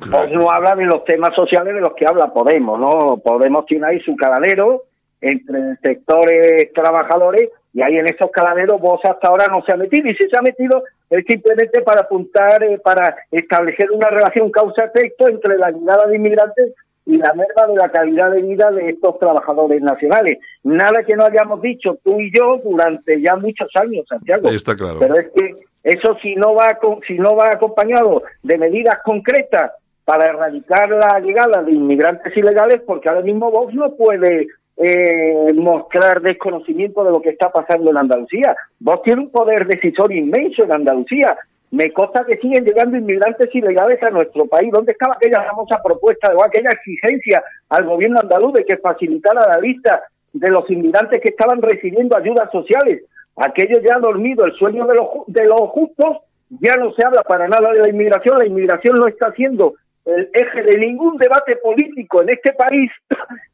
Vos 0.09 0.31
no 0.31 0.49
habla 0.49 0.75
de 0.75 0.85
los 0.85 1.03
temas 1.05 1.35
sociales 1.35 1.75
de 1.75 1.81
los 1.81 1.93
que 1.93 2.07
habla 2.07 2.33
Podemos, 2.33 2.79
¿no? 2.79 3.17
Podemos 3.23 3.67
tiene 3.67 3.85
ahí 3.85 3.99
su 3.99 4.15
caladero 4.15 4.83
entre 5.21 5.75
sectores 5.83 6.73
trabajadores 6.73 7.49
y 7.73 7.81
ahí 7.81 7.97
en 7.97 8.07
esos 8.07 8.31
caladeros 8.31 8.79
vos 8.79 8.99
hasta 9.03 9.27
ahora 9.27 9.47
no 9.47 9.61
se 9.63 9.73
ha 9.73 9.77
metido 9.77 10.09
y 10.09 10.15
si 10.15 10.27
se 10.29 10.37
ha 10.37 10.41
metido 10.41 10.83
es 11.09 11.23
simplemente 11.25 11.81
para 11.81 12.01
apuntar, 12.01 12.63
eh, 12.63 12.79
para 12.79 13.15
establecer 13.31 13.91
una 13.91 14.09
relación 14.09 14.51
causa-efecto 14.51 15.29
entre 15.29 15.57
la 15.57 15.71
llegada 15.71 16.07
de 16.07 16.15
inmigrantes 16.17 16.73
y 17.05 17.17
la 17.17 17.33
merma 17.33 17.67
de 17.67 17.75
la 17.75 17.87
calidad 17.87 18.31
de 18.31 18.41
vida 18.41 18.69
de 18.71 18.89
estos 18.89 19.17
trabajadores 19.17 19.81
nacionales. 19.81 20.39
Nada 20.63 21.03
que 21.03 21.15
no 21.15 21.23
hayamos 21.23 21.61
dicho 21.61 21.97
tú 22.03 22.19
y 22.19 22.29
yo 22.35 22.59
durante 22.63 23.21
ya 23.21 23.37
muchos 23.37 23.69
años, 23.75 24.05
Santiago. 24.09 24.49
Está 24.49 24.75
claro. 24.75 24.99
Pero 24.99 25.15
es 25.15 25.27
que 25.33 25.55
eso 25.83 26.13
si 26.21 26.35
no 26.35 26.53
va 26.53 26.77
si 27.07 27.13
no 27.17 27.35
va 27.35 27.47
acompañado 27.47 28.23
de 28.43 28.57
medidas 28.57 28.97
concretas 29.05 29.71
para 30.03 30.25
erradicar 30.25 30.89
la 30.89 31.19
llegada 31.19 31.63
de 31.63 31.71
inmigrantes 31.71 32.35
ilegales, 32.35 32.81
porque 32.85 33.07
ahora 33.07 33.21
mismo 33.21 33.51
Vox 33.51 33.73
no 33.73 33.95
puede 33.95 34.47
eh, 34.77 35.53
mostrar 35.55 36.21
desconocimiento 36.21 37.03
de 37.03 37.11
lo 37.11 37.21
que 37.21 37.29
está 37.29 37.51
pasando 37.51 37.89
en 37.89 37.97
Andalucía. 37.97 38.55
Vos 38.79 39.01
tiene 39.01 39.23
un 39.23 39.31
poder 39.31 39.65
decisorio 39.65 40.17
inmenso 40.17 40.63
en 40.63 40.71
Andalucía. 40.71 41.35
Me 41.71 41.91
consta 41.91 42.25
que 42.25 42.37
siguen 42.37 42.63
llegando 42.63 42.95
inmigrantes 42.95 43.53
ilegales 43.53 44.01
a 44.03 44.11
nuestro 44.11 44.45
país. 44.45 44.71
¿Dónde 44.71 44.91
estaba 44.91 45.15
aquella 45.15 45.43
famosa 45.43 45.81
propuesta 45.83 46.31
o 46.35 46.43
aquella 46.43 46.69
exigencia 46.69 47.43
al 47.69 47.85
gobierno 47.85 48.19
andaluz 48.19 48.53
de 48.53 48.65
que 48.65 48.77
facilitara 48.77 49.47
la 49.47 49.59
lista 49.59 50.03
de 50.31 50.51
los 50.51 50.69
inmigrantes 50.69 51.21
que 51.21 51.29
estaban 51.29 51.61
recibiendo 51.61 52.15
ayudas 52.15 52.51
sociales? 52.51 53.03
Aquello 53.35 53.79
ya 53.81 53.95
ha 53.95 53.99
dormido, 53.99 54.45
el 54.45 54.53
sueño 54.53 54.85
de 54.85 54.95
los, 54.95 55.07
de 55.27 55.45
los 55.45 55.59
justos, 55.71 56.17
ya 56.49 56.77
no 56.77 56.93
se 56.93 57.05
habla 57.05 57.23
para 57.23 57.47
nada 57.47 57.71
de 57.71 57.79
la 57.79 57.89
inmigración. 57.89 58.37
La 58.37 58.45
inmigración 58.45 58.95
no 58.95 59.07
está 59.07 59.31
siendo 59.33 59.73
el 60.07 60.29
eje 60.33 60.63
de 60.63 60.77
ningún 60.77 61.17
debate 61.17 61.57
político 61.57 62.21
en 62.21 62.29
este 62.29 62.53
país, 62.53 62.89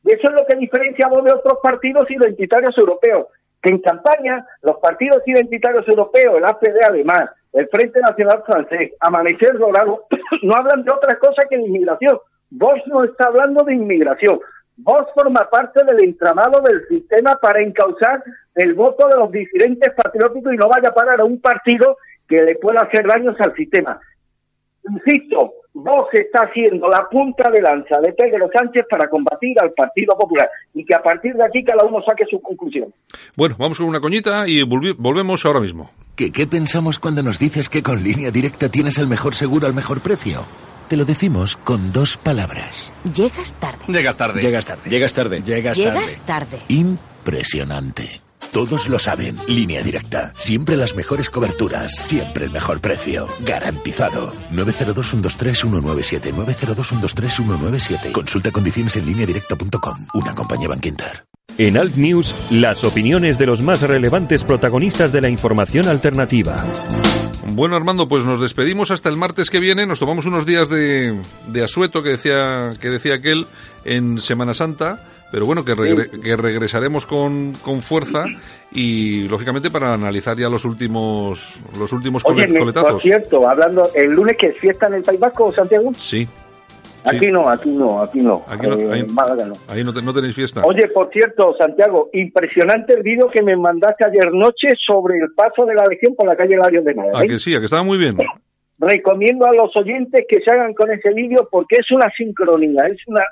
y 0.04 0.12
eso 0.14 0.30
es 0.30 0.34
lo 0.34 0.46
que 0.46 0.56
diferenciamos 0.56 1.24
de 1.24 1.34
otros 1.34 1.60
partidos 1.64 2.10
identitarios 2.12 2.78
europeos, 2.78 3.28
que 3.62 3.72
en 3.72 3.80
campaña 3.80 4.46
los 4.62 4.78
partidos 4.78 5.24
identitarios 5.26 5.88
europeos, 5.88 6.38
el 6.38 6.46
APD 6.46 6.84
alemán, 6.88 7.30
el 7.54 7.68
Frente 7.70 8.00
Nacional 8.02 8.44
francés, 8.46 8.92
Amanecer 9.00 9.58
Dorado, 9.58 10.06
no 10.44 10.54
hablan 10.56 10.84
de 10.84 10.92
otra 10.92 11.18
cosa 11.18 11.44
que 11.50 11.58
de 11.58 11.64
inmigración. 11.64 12.20
Vos 12.50 12.76
no 12.86 13.04
está 13.04 13.30
hablando 13.30 13.64
de 13.64 13.74
inmigración. 13.74 14.40
Vos 14.76 15.08
forma 15.16 15.50
parte 15.50 15.84
del 15.86 16.04
entramado 16.04 16.62
del 16.62 16.88
sistema 16.88 17.36
para 17.42 17.62
encauzar 17.62 18.24
el 18.56 18.74
voto 18.74 19.08
de 19.08 19.18
los 19.18 19.32
disidentes 19.32 19.94
patrióticos 19.94 20.54
y 20.54 20.58
no 20.58 20.68
vaya 20.68 20.90
a 20.90 20.94
parar 20.94 21.22
a 21.22 21.26
un 21.26 21.40
partido 21.40 21.98
que 22.28 22.42
le 22.42 22.56
pueda 22.56 22.82
hacer 22.82 23.08
daños 23.08 23.36
al 23.40 23.56
sistema. 23.56 24.00
Insisto, 24.90 25.54
vos 25.74 26.08
está 26.14 26.42
haciendo 26.42 26.88
la 26.88 27.08
punta 27.10 27.50
de 27.52 27.62
lanza 27.62 28.00
de 28.02 28.14
Pedro 28.14 28.50
Sánchez 28.54 28.86
para 28.90 29.10
combatir 29.10 29.60
al 29.60 29.72
Partido 29.72 30.16
Popular 30.18 30.50
y 30.74 30.86
que 30.86 30.96
a 30.96 31.02
partir 31.02 31.34
de 31.34 31.44
aquí 31.44 31.64
cada 31.64 31.84
uno 31.86 32.02
saque 32.08 32.26
su 32.30 32.40
conclusión. 32.42 32.94
Bueno, 33.36 33.56
vamos 33.58 33.78
con 33.78 33.88
una 33.88 34.00
coñita 34.00 34.48
y 34.48 34.64
volvemos 34.64 35.46
ahora 35.46 35.60
mismo. 35.60 35.92
¿Qué, 36.16 36.32
¿Qué 36.32 36.46
pensamos 36.46 37.00
cuando 37.00 37.24
nos 37.24 37.40
dices 37.40 37.70
que 37.70 37.82
con 37.82 38.04
línea 38.04 38.30
directa 38.32 38.70
tienes 38.70 38.98
el 39.00 39.08
mejor 39.08 39.34
seguro 39.34 39.66
al 39.66 39.74
mejor 39.74 40.02
precio? 40.02 40.42
Te 40.88 40.98
lo 40.98 41.06
decimos 41.06 41.58
con 41.58 41.92
dos 41.92 42.18
palabras. 42.18 42.94
Llegas 43.16 43.54
tarde. 43.56 43.86
Llegas 43.88 44.18
tarde. 44.18 44.42
Llegas 44.42 44.66
tarde. 44.66 44.90
Llegas 44.90 45.14
tarde. 45.14 45.42
Llegas 45.42 45.78
tarde. 45.78 45.92
Llegas 45.92 46.20
tarde. 46.26 46.60
Impresionante. 46.68 48.23
Todos 48.54 48.88
lo 48.88 49.00
saben. 49.00 49.36
Línea 49.48 49.82
directa. 49.82 50.32
Siempre 50.36 50.78
las 50.78 50.96
mejores 50.96 51.32
coberturas. 51.32 51.96
Siempre 51.96 52.46
el 52.46 52.52
mejor 52.52 52.82
precio. 52.82 53.26
Garantizado. 53.44 54.32
902-123-197. 54.52 56.32
902-123-197. 56.36 58.12
Consulta 58.12 58.52
condiciones 58.52 58.96
en 58.96 59.08
línea 59.08 59.26
directa.com. 59.26 60.06
Una 60.14 60.36
compañía 60.36 60.68
Banquinter. 60.68 61.26
En 61.58 61.80
Alt 61.80 61.96
News, 61.96 62.36
las 62.52 62.84
opiniones 62.84 63.40
de 63.40 63.48
los 63.48 63.62
más 63.62 63.82
relevantes 63.82 64.44
protagonistas 64.44 65.12
de 65.12 65.22
la 65.22 65.30
información 65.30 65.88
alternativa. 65.88 66.56
Bueno, 67.48 67.76
Armando, 67.76 68.08
pues 68.08 68.24
nos 68.24 68.40
despedimos 68.40 68.92
hasta 68.92 69.10
el 69.10 69.18
martes 69.18 69.50
que 69.50 69.60
viene. 69.60 69.88
Nos 69.88 70.00
tomamos 70.00 70.28
unos 70.28 70.46
días 70.46 70.70
de, 70.70 71.20
de 71.48 71.64
asueto 71.64 72.04
que 72.04 72.10
decía, 72.10 72.74
que 72.80 72.92
decía 72.92 73.16
aquel 73.16 73.48
en 73.84 74.22
Semana 74.22 74.54
Santa 74.54 75.00
pero 75.34 75.48
bueno, 75.48 75.66
que, 75.66 75.74
que 76.22 76.38
regresaremos 76.38 77.08
con, 77.08 77.54
con, 77.54 77.82
fuerza 77.82 78.26
y 78.72 79.28
lógicamente 79.28 79.72
para 79.72 79.92
analizar 79.92 80.38
ya 80.38 80.48
los 80.48 80.64
últimos 80.64 81.60
los 81.76 81.92
últimos 81.92 82.22
Oye, 82.26 82.56
coletazos. 82.56 82.92
Por 82.92 83.02
cierto, 83.02 83.50
hablando, 83.50 83.90
¿el 83.96 84.12
lunes 84.12 84.38
que 84.38 84.50
es 84.50 84.58
fiesta 84.60 84.86
en 84.86 84.94
el 84.94 85.02
País 85.02 85.20
Vasco, 85.20 85.52
Santiago? 85.52 85.92
Sí. 85.96 86.28
Aquí 87.04 87.32
no, 87.32 87.50
aquí 87.50 87.72
no, 87.72 88.04
aquí 88.04 88.22
no. 88.22 88.44
Aquí 88.48 88.68
no, 88.68 88.78
eh, 88.78 88.90
ahí, 88.92 89.08
Málaga 89.08 89.48
no. 89.48 89.56
Ahí 89.70 89.84
no, 89.84 89.92
te, 89.92 90.04
no, 90.04 90.14
tenéis 90.14 90.36
fiesta. 90.36 90.62
Oye, 90.64 90.88
por 90.90 91.10
cierto, 91.12 91.56
Santiago, 91.58 92.12
impresionante 92.14 92.94
el 92.94 93.02
vídeo 93.02 93.28
que 93.34 93.42
me 93.42 93.58
mandaste 93.58 94.06
ayer 94.06 94.32
noche 94.32 94.68
sobre 94.86 95.18
el 95.18 95.34
paso 95.36 95.66
de 95.66 95.74
la 95.74 95.84
Legión 95.90 96.14
por 96.16 96.28
la 96.28 96.36
calle 96.36 96.58
Larios 96.58 96.86
de 96.86 96.94
Málaga. 96.94 97.18
A 97.18 97.24
¿eh? 97.24 97.28
que 97.28 97.40
sí, 97.40 97.56
a 97.56 97.60
que 97.60 97.66
estaba 97.66 97.82
muy 97.82 97.98
bien. 97.98 98.18
Recomiendo 98.78 99.48
a 99.48 99.54
los 99.54 99.76
oyentes 99.78 100.26
que 100.30 100.42
se 100.42 100.54
hagan 100.54 100.76
con 100.76 100.92
ese 100.92 101.12
vídeo 101.12 101.50
porque 101.52 101.78
es 101.80 101.90
una 101.90 102.12
sincronía, 102.16 102.86
es 102.86 103.00
una, 103.08 103.24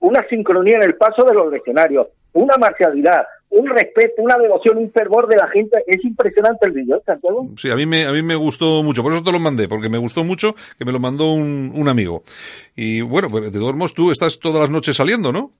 una 0.00 0.26
sincronía 0.28 0.76
en 0.76 0.84
el 0.84 0.96
paso 0.96 1.24
de 1.24 1.34
los 1.34 1.50
legionarios, 1.50 2.08
una 2.32 2.56
marcialidad, 2.56 3.26
un 3.50 3.66
respeto, 3.68 4.22
una 4.22 4.36
devoción, 4.36 4.78
un 4.78 4.90
fervor 4.90 5.26
de 5.28 5.36
la 5.36 5.48
gente. 5.48 5.82
Es 5.86 6.04
impresionante 6.04 6.66
el 6.66 6.72
vídeo, 6.72 6.96
¿eh, 6.96 7.02
Santiago. 7.04 7.46
Sí, 7.56 7.70
a 7.70 7.76
mí, 7.76 7.86
me, 7.86 8.06
a 8.06 8.12
mí 8.12 8.22
me 8.22 8.34
gustó 8.34 8.82
mucho, 8.82 9.02
por 9.02 9.12
eso 9.12 9.22
te 9.22 9.32
lo 9.32 9.38
mandé, 9.38 9.68
porque 9.68 9.88
me 9.88 9.98
gustó 9.98 10.24
mucho 10.24 10.54
que 10.78 10.84
me 10.84 10.92
lo 10.92 10.98
mandó 11.00 11.32
un, 11.32 11.72
un 11.74 11.88
amigo. 11.88 12.22
Y 12.74 13.00
bueno, 13.00 13.30
pues 13.30 13.52
de 13.52 13.58
todos 13.58 13.74
modos 13.74 13.94
tú 13.94 14.10
estás 14.10 14.38
todas 14.38 14.60
las 14.60 14.70
noches 14.70 14.96
saliendo, 14.96 15.32
¿no? 15.32 15.52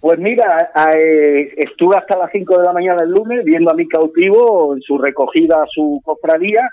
Pues 0.00 0.18
mira, 0.20 0.70
eh, 0.94 1.52
estuve 1.56 1.96
hasta 1.96 2.16
las 2.16 2.30
5 2.30 2.58
de 2.58 2.64
la 2.64 2.72
mañana 2.72 3.02
el 3.02 3.10
lunes 3.10 3.44
viendo 3.44 3.70
a 3.70 3.74
mi 3.74 3.88
cautivo 3.88 4.74
en 4.74 4.80
su 4.80 4.96
recogida 4.96 5.56
a 5.56 5.66
su 5.68 6.00
cofradía. 6.04 6.70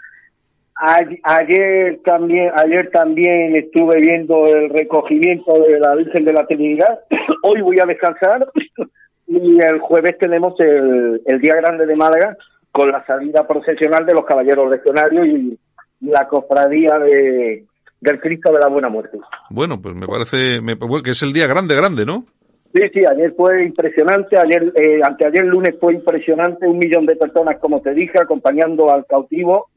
Ayer 0.75 1.99
también, 2.03 2.51
ayer 2.55 2.89
también 2.91 3.55
estuve 3.55 3.99
viendo 4.01 4.45
el 4.47 4.69
recogimiento 4.69 5.53
de 5.67 5.79
la 5.79 5.95
Virgen 5.95 6.25
de 6.25 6.33
la 6.33 6.45
Trinidad. 6.45 6.99
Hoy 7.43 7.61
voy 7.61 7.79
a 7.79 7.85
descansar 7.85 8.47
y 9.27 9.59
el 9.61 9.79
jueves 9.79 10.17
tenemos 10.17 10.59
el, 10.59 11.21
el 11.25 11.41
Día 11.41 11.55
Grande 11.55 11.85
de 11.85 11.95
Málaga 11.95 12.37
con 12.71 12.91
la 12.91 13.05
salida 13.05 13.47
procesional 13.47 14.05
de 14.05 14.13
los 14.13 14.25
Caballeros 14.25 14.69
Legionarios 14.69 15.27
y 15.27 15.57
la 16.01 16.27
cofradía 16.27 16.99
de, 16.99 17.65
del 18.01 18.19
Cristo 18.19 18.51
de 18.51 18.59
la 18.59 18.67
Buena 18.67 18.89
Muerte. 18.89 19.17
Bueno, 19.49 19.81
pues 19.81 19.95
me 19.95 20.07
parece 20.07 20.61
me, 20.61 20.77
que 21.01 21.11
es 21.11 21.23
el 21.23 21.33
día 21.33 21.47
grande, 21.47 21.75
grande, 21.75 22.05
¿no? 22.05 22.25
Sí, 22.73 22.81
sí, 22.93 23.05
ayer 23.05 23.33
fue 23.37 23.63
impresionante, 23.63 24.37
ayer, 24.37 24.73
eh, 24.75 24.99
anteayer 25.01 25.45
lunes 25.45 25.75
fue 25.79 25.93
impresionante, 25.93 26.67
un 26.67 26.77
millón 26.77 27.05
de 27.05 27.15
personas, 27.15 27.57
como 27.59 27.81
te 27.81 27.93
dije, 27.93 28.19
acompañando 28.21 28.91
al 28.91 29.05
cautivo, 29.05 29.69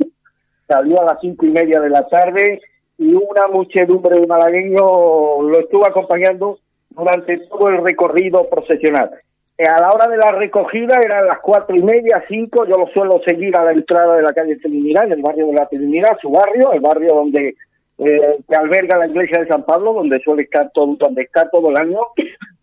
salió 0.68 1.00
a 1.00 1.06
las 1.06 1.20
cinco 1.20 1.46
y 1.46 1.50
media 1.50 1.80
de 1.80 1.90
la 1.90 2.06
tarde 2.06 2.60
y 2.98 3.14
una 3.14 3.48
muchedumbre 3.52 4.20
de 4.20 4.26
malagueños 4.26 4.82
lo 5.42 5.58
estuvo 5.58 5.86
acompañando 5.86 6.58
durante 6.90 7.38
todo 7.48 7.68
el 7.68 7.82
recorrido 7.82 8.44
procesional. 8.44 9.10
Eh, 9.56 9.66
a 9.66 9.80
la 9.80 9.90
hora 9.90 10.06
de 10.06 10.16
la 10.16 10.30
recogida 10.32 11.00
eran 11.02 11.26
las 11.26 11.38
cuatro 11.40 11.74
y 11.74 11.82
media, 11.82 12.22
cinco, 12.28 12.64
yo 12.66 12.76
lo 12.76 12.86
suelo 12.88 13.20
seguir 13.26 13.56
a 13.56 13.64
la 13.64 13.72
entrada 13.72 14.16
de 14.16 14.22
la 14.22 14.32
calle 14.32 14.56
Trinidad, 14.56 15.06
en 15.06 15.12
el 15.12 15.22
barrio 15.22 15.46
de 15.46 15.54
la 15.54 15.66
Trinidad, 15.66 16.16
su 16.20 16.30
barrio, 16.30 16.72
el 16.72 16.80
barrio 16.80 17.14
donde 17.14 17.56
eh, 17.98 18.38
que 18.48 18.56
alberga 18.56 18.98
la 18.98 19.08
iglesia 19.08 19.40
de 19.40 19.48
San 19.48 19.64
Pablo, 19.64 19.94
donde 19.94 20.20
suele 20.20 20.42
estar 20.42 20.70
todo, 20.72 20.94
donde 20.96 21.22
está 21.22 21.48
todo 21.50 21.70
el 21.70 21.76
año, 21.76 21.98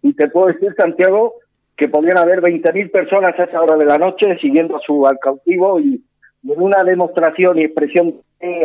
y 0.01 0.13
te 0.13 0.29
puedo 0.29 0.47
decir, 0.47 0.73
Santiago, 0.77 1.33
que 1.75 1.89
podrían 1.89 2.17
haber 2.17 2.41
20.000 2.41 2.91
personas 2.91 3.37
a 3.37 3.43
esa 3.43 3.61
hora 3.61 3.75
de 3.75 3.85
la 3.85 3.97
noche 3.97 4.37
siguiendo 4.39 4.77
a 4.77 4.79
su 4.79 5.05
al 5.05 5.19
cautivo 5.19 5.79
y, 5.79 6.01
y 6.14 6.14
en 6.47 6.61
una 6.61 6.83
demostración 6.83 7.57
y 7.57 7.65
expresión 7.65 8.15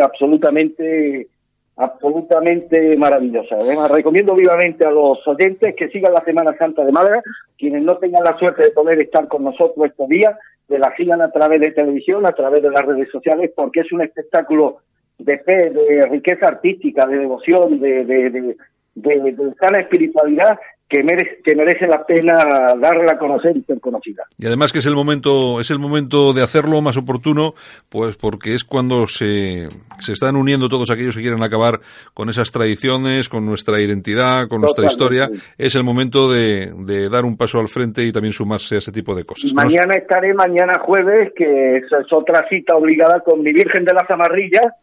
absolutamente 0.00 1.28
absolutamente 1.76 2.94
maravillosa. 2.98 3.56
Además, 3.58 3.90
recomiendo 3.90 4.34
vivamente 4.34 4.86
a 4.86 4.90
los 4.90 5.26
oyentes 5.26 5.74
que 5.76 5.88
sigan 5.88 6.12
la 6.12 6.22
Semana 6.24 6.54
Santa 6.58 6.84
de 6.84 6.92
Málaga, 6.92 7.22
quienes 7.58 7.82
no 7.82 7.96
tengan 7.96 8.22
la 8.22 8.36
suerte 8.38 8.64
de 8.64 8.70
poder 8.70 9.00
estar 9.00 9.26
con 9.28 9.44
nosotros 9.44 9.86
estos 9.86 10.08
días, 10.08 10.36
de 10.68 10.78
la 10.78 10.94
sigan 10.94 11.22
a 11.22 11.32
través 11.32 11.60
de 11.60 11.72
televisión, 11.72 12.26
a 12.26 12.32
través 12.32 12.62
de 12.62 12.70
las 12.70 12.84
redes 12.84 13.08
sociales, 13.10 13.50
porque 13.56 13.80
es 13.80 13.90
un 13.92 14.02
espectáculo 14.02 14.78
de 15.18 15.38
fe, 15.38 15.70
de 15.70 16.06
riqueza 16.06 16.48
artística, 16.48 17.06
de 17.06 17.18
devoción, 17.18 17.80
de, 17.80 18.04
de, 18.04 18.30
de, 18.30 19.32
de 19.32 19.54
sana 19.58 19.80
espiritualidad 19.80 20.58
que 20.90 21.04
merece, 21.04 21.38
que 21.44 21.54
merece 21.54 21.86
la 21.86 22.04
pena 22.04 22.74
darla 22.76 23.12
a 23.12 23.18
conocer 23.18 23.56
y 23.56 23.62
ser 23.62 23.80
conocida. 23.80 24.24
Y 24.36 24.46
además 24.46 24.72
que 24.72 24.80
es 24.80 24.86
el 24.86 24.96
momento, 24.96 25.60
es 25.60 25.70
el 25.70 25.78
momento 25.78 26.32
de 26.32 26.42
hacerlo 26.42 26.82
más 26.82 26.96
oportuno, 26.96 27.54
pues 27.88 28.16
porque 28.16 28.54
es 28.54 28.64
cuando 28.64 29.06
se, 29.06 29.68
se 30.00 30.12
están 30.12 30.34
uniendo 30.34 30.68
todos 30.68 30.90
aquellos 30.90 31.14
que 31.14 31.22
quieren 31.22 31.44
acabar 31.44 31.78
con 32.12 32.28
esas 32.28 32.50
tradiciones, 32.50 33.28
con 33.28 33.46
nuestra 33.46 33.80
identidad, 33.80 34.48
con 34.48 34.60
nuestra 34.60 34.86
historia. 34.86 35.30
Es 35.56 35.76
el 35.76 35.84
momento 35.84 36.30
de, 36.30 36.72
de, 36.76 37.08
dar 37.08 37.24
un 37.24 37.36
paso 37.36 37.60
al 37.60 37.68
frente 37.68 38.02
y 38.02 38.10
también 38.10 38.32
sumarse 38.32 38.74
a 38.74 38.78
ese 38.78 38.90
tipo 38.90 39.14
de 39.14 39.24
cosas. 39.24 39.54
Mañana 39.54 39.94
estaré, 39.94 40.34
mañana 40.34 40.80
jueves, 40.80 41.32
que 41.36 41.76
es, 41.76 41.84
es 41.84 42.12
otra 42.12 42.48
cita 42.48 42.74
obligada 42.74 43.20
con 43.20 43.42
mi 43.42 43.52
Virgen 43.52 43.84
de 43.84 43.94
las 43.94 44.10
Amarrillas, 44.10 44.74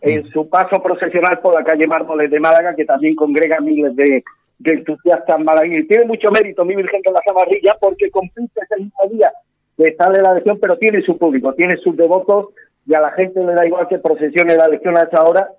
en 0.00 0.28
su 0.30 0.48
paso 0.48 0.82
procesional 0.82 1.40
por 1.40 1.54
la 1.54 1.64
calle 1.64 1.86
Mármoles 1.86 2.30
de 2.30 2.40
Málaga, 2.40 2.74
que 2.74 2.84
también 2.84 3.14
congrega 3.14 3.60
miles 3.60 3.94
de 3.96 4.22
de 4.58 4.72
entusiastas 4.72 5.40
malagueños. 5.40 5.86
Tiene 5.88 6.04
mucho 6.04 6.30
mérito 6.30 6.64
mi 6.64 6.74
Virgen 6.74 7.02
de 7.02 7.12
la 7.12 7.20
Zamarrilla 7.26 7.76
porque 7.80 8.10
compite 8.10 8.60
ese 8.62 8.82
mismo 8.82 9.00
día 9.10 9.32
que 9.76 9.94
sale 9.94 10.22
la 10.22 10.34
legión, 10.34 10.58
pero 10.60 10.78
tiene 10.78 11.02
su 11.02 11.18
público, 11.18 11.52
tiene 11.52 11.76
sus 11.76 11.96
devotos 11.96 12.46
y 12.86 12.94
a 12.94 13.00
la 13.00 13.10
gente 13.12 13.44
le 13.44 13.52
da 13.52 13.66
igual 13.66 13.88
que 13.88 13.98
procesione 13.98 14.56
la 14.56 14.68
legión 14.68 14.96
a 14.96 15.02
esa 15.02 15.22
hora. 15.24 15.50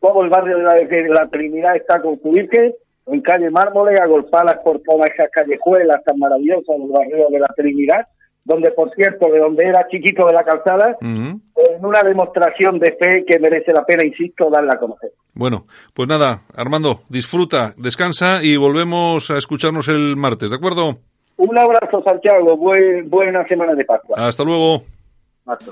Todo 0.00 0.22
el 0.22 0.30
barrio 0.30 0.56
de 0.56 0.64
la, 0.64 0.74
de 0.74 1.08
la 1.08 1.28
Trinidad 1.28 1.76
está 1.76 2.00
con 2.00 2.20
su 2.20 2.32
Virgen, 2.32 2.74
en 3.06 3.20
calle 3.20 3.50
Mármole, 3.50 3.98
agolpadas 3.98 4.58
por 4.64 4.80
todas 4.80 5.10
esas 5.10 5.30
callejuelas 5.30 6.02
tan 6.04 6.18
maravillosas 6.18 6.78
del 6.78 6.88
barrio 6.88 7.28
de 7.28 7.38
la 7.38 7.48
Trinidad 7.56 8.06
donde 8.50 8.72
por 8.72 8.92
cierto, 8.94 9.30
de 9.30 9.38
donde 9.38 9.64
era 9.64 9.86
chiquito 9.88 10.26
de 10.26 10.32
la 10.32 10.42
calzada, 10.42 10.96
en 11.00 11.40
una 11.82 12.02
demostración 12.02 12.78
de 12.80 12.96
fe 12.98 13.24
que 13.26 13.38
merece 13.38 13.72
la 13.72 13.84
pena, 13.84 14.04
insisto, 14.04 14.50
darla 14.50 14.74
a 14.74 14.78
conocer. 14.78 15.12
Bueno, 15.34 15.66
pues 15.94 16.08
nada, 16.08 16.42
Armando, 16.56 17.02
disfruta, 17.08 17.72
descansa 17.76 18.42
y 18.42 18.56
volvemos 18.56 19.30
a 19.30 19.38
escucharnos 19.38 19.86
el 19.88 20.16
martes, 20.16 20.50
¿de 20.50 20.56
acuerdo? 20.56 20.98
Un 21.36 21.56
abrazo, 21.56 22.02
Santiago, 22.04 22.56
buena 22.56 23.46
semana 23.46 23.74
de 23.74 23.84
Pascua. 23.84 24.16
Hasta 24.18 24.42
luego. 24.42 24.82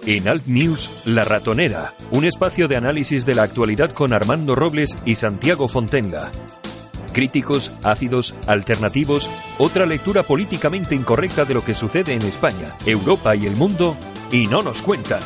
En 0.07 0.27
Alt 0.27 0.47
News, 0.47 1.03
La 1.05 1.25
Ratonera, 1.25 1.93
un 2.11 2.25
espacio 2.25 2.69
de 2.69 2.77
análisis 2.77 3.27
de 3.27 3.35
la 3.35 3.43
actualidad 3.43 3.91
con 3.91 4.13
Armando 4.13 4.55
Robles 4.55 4.97
y 5.05 5.17
Santiago 5.17 5.69
Fontenga 5.69 6.31
críticos, 7.19 7.77
ácidos, 7.83 8.39
alternativos, 8.47 9.29
otra 9.59 9.87
lectura 9.87 10.23
políticamente 10.23 10.95
incorrecta 10.95 11.45
de 11.45 11.53
lo 11.53 11.65
que 11.65 11.75
sucede 11.75 12.15
en 12.15 12.23
España, 12.23 12.77
Europa 12.87 13.35
y 13.35 13.45
el 13.45 13.57
mundo, 13.57 13.97
y 14.31 14.47
no 14.47 14.63
nos 14.63 14.83
cuentan. 14.83 15.19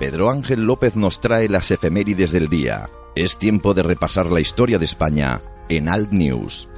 Pedro 0.00 0.30
Ángel 0.30 0.64
López 0.64 0.96
nos 0.96 1.20
trae 1.20 1.50
las 1.50 1.70
efemérides 1.70 2.32
del 2.32 2.48
día. 2.48 2.88
Es 3.14 3.36
tiempo 3.36 3.74
de 3.74 3.82
repasar 3.82 4.32
la 4.32 4.40
historia 4.40 4.78
de 4.78 4.86
España 4.86 5.40
en 5.68 5.90
Alt 5.90 6.10
News. 6.10 6.70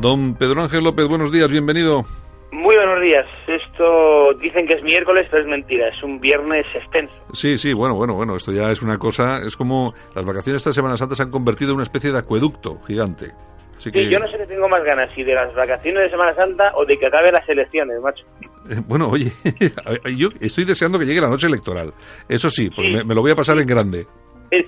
Don 0.00 0.36
Pedro 0.36 0.62
Ángel 0.62 0.84
López, 0.84 1.06
buenos 1.06 1.30
días, 1.30 1.52
bienvenido. 1.52 2.06
Muy 2.50 2.76
buenos 2.76 3.02
días. 3.02 3.26
Esto 3.82 4.34
dicen 4.34 4.66
que 4.66 4.74
es 4.74 4.82
miércoles, 4.84 5.26
pero 5.28 5.42
es 5.42 5.48
mentira. 5.48 5.88
Es 5.88 6.00
un 6.04 6.20
viernes 6.20 6.64
extenso. 6.72 7.12
Sí, 7.32 7.58
sí, 7.58 7.72
bueno, 7.72 7.96
bueno, 7.96 8.14
bueno. 8.14 8.36
Esto 8.36 8.52
ya 8.52 8.70
es 8.70 8.80
una 8.80 8.96
cosa. 8.96 9.38
Es 9.38 9.56
como 9.56 9.92
las 10.14 10.24
vacaciones 10.24 10.62
de 10.62 10.70
esta 10.70 10.72
Semana 10.72 10.96
Santa 10.96 11.16
se 11.16 11.24
han 11.24 11.30
convertido 11.30 11.70
en 11.70 11.76
una 11.76 11.82
especie 11.82 12.12
de 12.12 12.18
acueducto 12.18 12.78
gigante. 12.86 13.32
Así 13.76 13.90
que... 13.90 14.08
yo 14.08 14.20
no 14.20 14.30
sé 14.30 14.38
qué 14.38 14.46
tengo 14.46 14.68
más 14.68 14.84
ganas, 14.84 15.12
si 15.12 15.24
de 15.24 15.34
las 15.34 15.52
vacaciones 15.56 16.04
de 16.04 16.10
Semana 16.10 16.32
Santa 16.36 16.70
o 16.76 16.84
de 16.84 16.96
que 16.96 17.06
acabe 17.06 17.32
las 17.32 17.48
elecciones, 17.48 18.00
macho. 18.00 18.24
Eh, 18.70 18.80
bueno, 18.86 19.08
oye, 19.08 19.32
yo 20.16 20.28
estoy 20.40 20.64
deseando 20.64 21.00
que 21.00 21.04
llegue 21.04 21.20
la 21.20 21.28
noche 21.28 21.48
electoral. 21.48 21.92
Eso 22.28 22.48
sí, 22.48 22.70
porque 22.70 23.02
Me, 23.04 23.14
lo 23.16 23.22
voy 23.22 23.32
a 23.32 23.34
pasar 23.34 23.58
en 23.58 23.66
grande. 23.66 24.06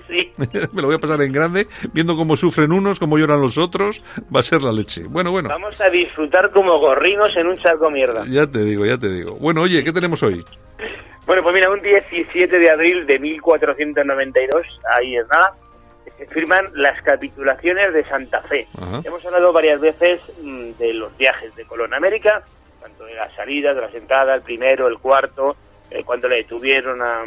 Sí. 0.07 0.33
Me 0.73 0.81
lo 0.81 0.87
voy 0.87 0.95
a 0.95 0.99
pasar 0.99 1.21
en 1.21 1.31
grande, 1.31 1.67
viendo 1.93 2.15
cómo 2.15 2.35
sufren 2.35 2.71
unos, 2.71 2.99
cómo 2.99 3.17
lloran 3.17 3.39
los 3.39 3.57
otros, 3.57 4.03
va 4.35 4.39
a 4.39 4.43
ser 4.43 4.63
la 4.63 4.71
leche. 4.71 5.03
Bueno, 5.07 5.31
bueno. 5.31 5.49
Vamos 5.49 5.79
a 5.79 5.89
disfrutar 5.89 6.51
como 6.51 6.79
gorrinos 6.79 7.35
en 7.37 7.47
un 7.47 7.57
charco 7.57 7.89
mierda. 7.91 8.23
Ya 8.27 8.47
te 8.47 8.63
digo, 8.63 8.85
ya 8.85 8.97
te 8.97 9.09
digo. 9.09 9.35
Bueno, 9.35 9.61
oye, 9.61 9.83
¿qué 9.83 9.93
tenemos 9.93 10.23
hoy? 10.23 10.43
Bueno, 11.27 11.43
pues 11.43 11.53
mira, 11.53 11.69
un 11.71 11.81
17 11.81 12.59
de 12.59 12.71
abril 12.71 13.05
de 13.05 13.19
1492, 13.19 14.65
ahí 14.97 15.17
es 15.17 15.27
nada, 15.27 15.53
se 16.17 16.25
firman 16.27 16.69
las 16.73 17.01
capitulaciones 17.01 17.93
de 17.93 18.03
Santa 18.05 18.41
Fe. 18.43 18.67
Hemos 19.03 19.25
hablado 19.25 19.51
varias 19.51 19.81
veces 19.81 20.21
mm, 20.41 20.71
de 20.77 20.93
los 20.93 21.15
viajes 21.17 21.55
de 21.55 21.65
Colón 21.65 21.93
a 21.93 21.97
América, 21.97 22.43
tanto 22.81 23.05
de 23.05 23.15
la 23.15 23.33
salida, 23.35 23.73
de 23.73 23.81
la 23.81 23.91
sentada, 23.91 24.35
el 24.35 24.41
primero, 24.41 24.87
el 24.87 24.99
cuarto, 24.99 25.55
eh, 25.89 26.03
cuando 26.03 26.27
le 26.27 26.37
detuvieron 26.37 27.01
a, 27.01 27.25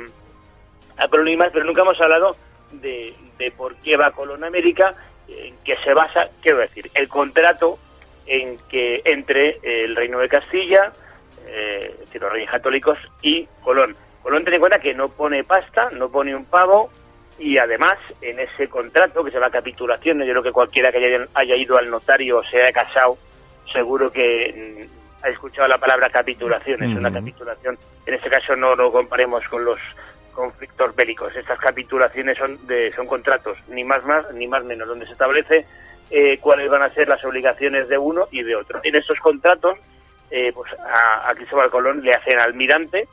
a 0.99 1.37
más, 1.37 1.53
pero 1.53 1.65
nunca 1.65 1.83
hemos 1.83 2.01
hablado 2.01 2.37
de, 2.73 3.15
por 3.57 3.77
qué 3.77 3.97
va 3.97 4.11
Colón 4.11 4.45
a 4.45 4.49
América, 4.49 4.95
en 5.29 5.57
que 5.65 5.77
se 5.77 5.95
basa, 5.95 6.29
quiero 6.43 6.59
decir, 6.59 6.91
el 6.95 7.09
contrato 7.09 7.79
en 8.27 8.59
que 8.69 9.01
entre 9.05 9.59
el 9.63 9.95
Reino 9.95 10.19
de 10.19 10.29
Castilla, 10.29 10.93
eh, 11.47 11.95
los 12.13 12.33
reyes 12.33 12.51
católicos 12.51 12.99
y 13.23 13.47
Colón. 13.63 13.97
Colón 14.23 14.45
ten 14.45 14.55
en 14.55 14.61
cuenta 14.61 14.81
que 14.81 14.93
no 14.93 15.09
pone 15.09 15.45
pasta, 15.45 15.89
no 15.93 16.11
pone 16.11 16.35
un 16.35 16.45
pavo 16.45 16.91
y 17.39 17.57
además 17.59 17.95
en 18.21 18.41
ese 18.41 18.69
contrato 18.69 19.25
que 19.25 19.31
se 19.31 19.37
llama 19.37 19.51
capitulación, 19.51 20.19
yo 20.19 20.31
creo 20.33 20.43
que 20.43 20.53
cualquiera 20.53 20.91
que 20.91 20.99
haya, 20.99 21.27
haya 21.35 21.57
ido 21.57 21.79
al 21.79 21.89
notario 21.89 22.39
o 22.39 22.43
se 22.43 22.61
haya 22.61 22.73
casado, 22.73 23.17
seguro 23.73 24.11
que 24.11 24.89
mm, 24.89 25.25
ha 25.25 25.29
escuchado 25.31 25.69
la 25.69 25.79
palabra 25.79 26.11
capitulación, 26.11 26.83
es 26.83 26.97
una 26.97 27.13
capitulación, 27.13 27.79
en 28.07 28.15
este 28.15 28.29
caso 28.29 28.57
no 28.57 28.75
lo 28.75 28.91
comparemos 28.91 29.43
con 29.49 29.65
los 29.65 29.79
conflictos 30.39 30.95
bélicos. 30.95 31.35
Estas 31.35 31.59
capitulaciones 31.59 32.39
son, 32.39 32.65
de, 32.69 32.93
son 32.95 33.09
contratos, 33.09 33.59
ni 33.71 33.83
más 33.83 34.05
más 34.05 34.33
ni 34.35 34.47
más 34.47 34.63
menos, 34.63 34.87
donde 34.87 35.05
se 35.05 35.13
establece 35.13 35.67
eh, 36.11 36.39
cuáles 36.39 36.71
van 36.71 36.83
a 36.83 36.91
ser 36.91 37.09
las 37.09 37.25
obligaciones 37.25 37.89
de 37.89 37.99
uno 37.99 38.29
y 38.31 38.45
de 38.45 38.55
otro. 38.55 38.81
En 38.85 38.95
estos 38.95 39.19
contratos, 39.19 39.77
eh, 40.31 40.53
pues 40.55 40.73
a, 40.75 41.35
Cristóbal 41.35 41.71
Colón 41.71 42.05
le 42.05 42.13
hacen 42.13 42.39
almirante 42.39 43.09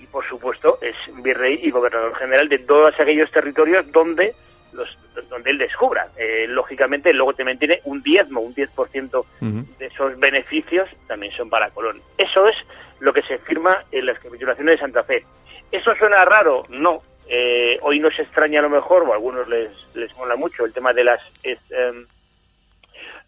y, 0.00 0.06
por 0.06 0.24
supuesto, 0.28 0.78
es 0.80 0.94
virrey 1.20 1.58
y 1.64 1.72
gobernador 1.72 2.14
general 2.14 2.48
de 2.48 2.60
todos 2.60 2.94
aquellos 3.00 3.28
territorios 3.32 3.90
donde 3.90 4.36
los, 4.72 4.88
donde 5.28 5.50
él 5.50 5.58
descubra. 5.58 6.06
Eh, 6.16 6.46
lógicamente, 6.46 7.12
luego 7.12 7.32
también 7.32 7.58
tiene 7.58 7.80
un 7.86 8.00
diezmo, 8.02 8.40
un 8.40 8.54
10% 8.54 9.24
de 9.40 9.86
esos 9.86 10.16
beneficios 10.20 10.88
también 11.08 11.32
son 11.32 11.50
para 11.50 11.70
Colón. 11.70 12.00
Eso 12.16 12.46
es 12.46 12.56
lo 13.00 13.12
que 13.12 13.22
se 13.22 13.38
firma 13.38 13.82
en 13.90 14.06
las 14.06 14.20
capitulaciones 14.20 14.76
de 14.76 14.80
Santa 14.80 15.02
Fe. 15.02 15.24
¿Eso 15.70 15.94
suena 15.96 16.24
raro? 16.24 16.64
No. 16.70 17.02
Eh, 17.28 17.78
hoy 17.82 18.00
nos 18.00 18.18
extraña 18.18 18.60
a 18.60 18.62
lo 18.62 18.70
mejor, 18.70 19.02
o 19.02 19.12
a 19.12 19.16
algunos 19.16 19.46
les, 19.48 19.70
les 19.94 20.16
mola 20.16 20.34
mucho, 20.34 20.64
el 20.64 20.72
tema 20.72 20.94
de 20.94 21.04
las 21.04 21.20
em, 21.44 22.06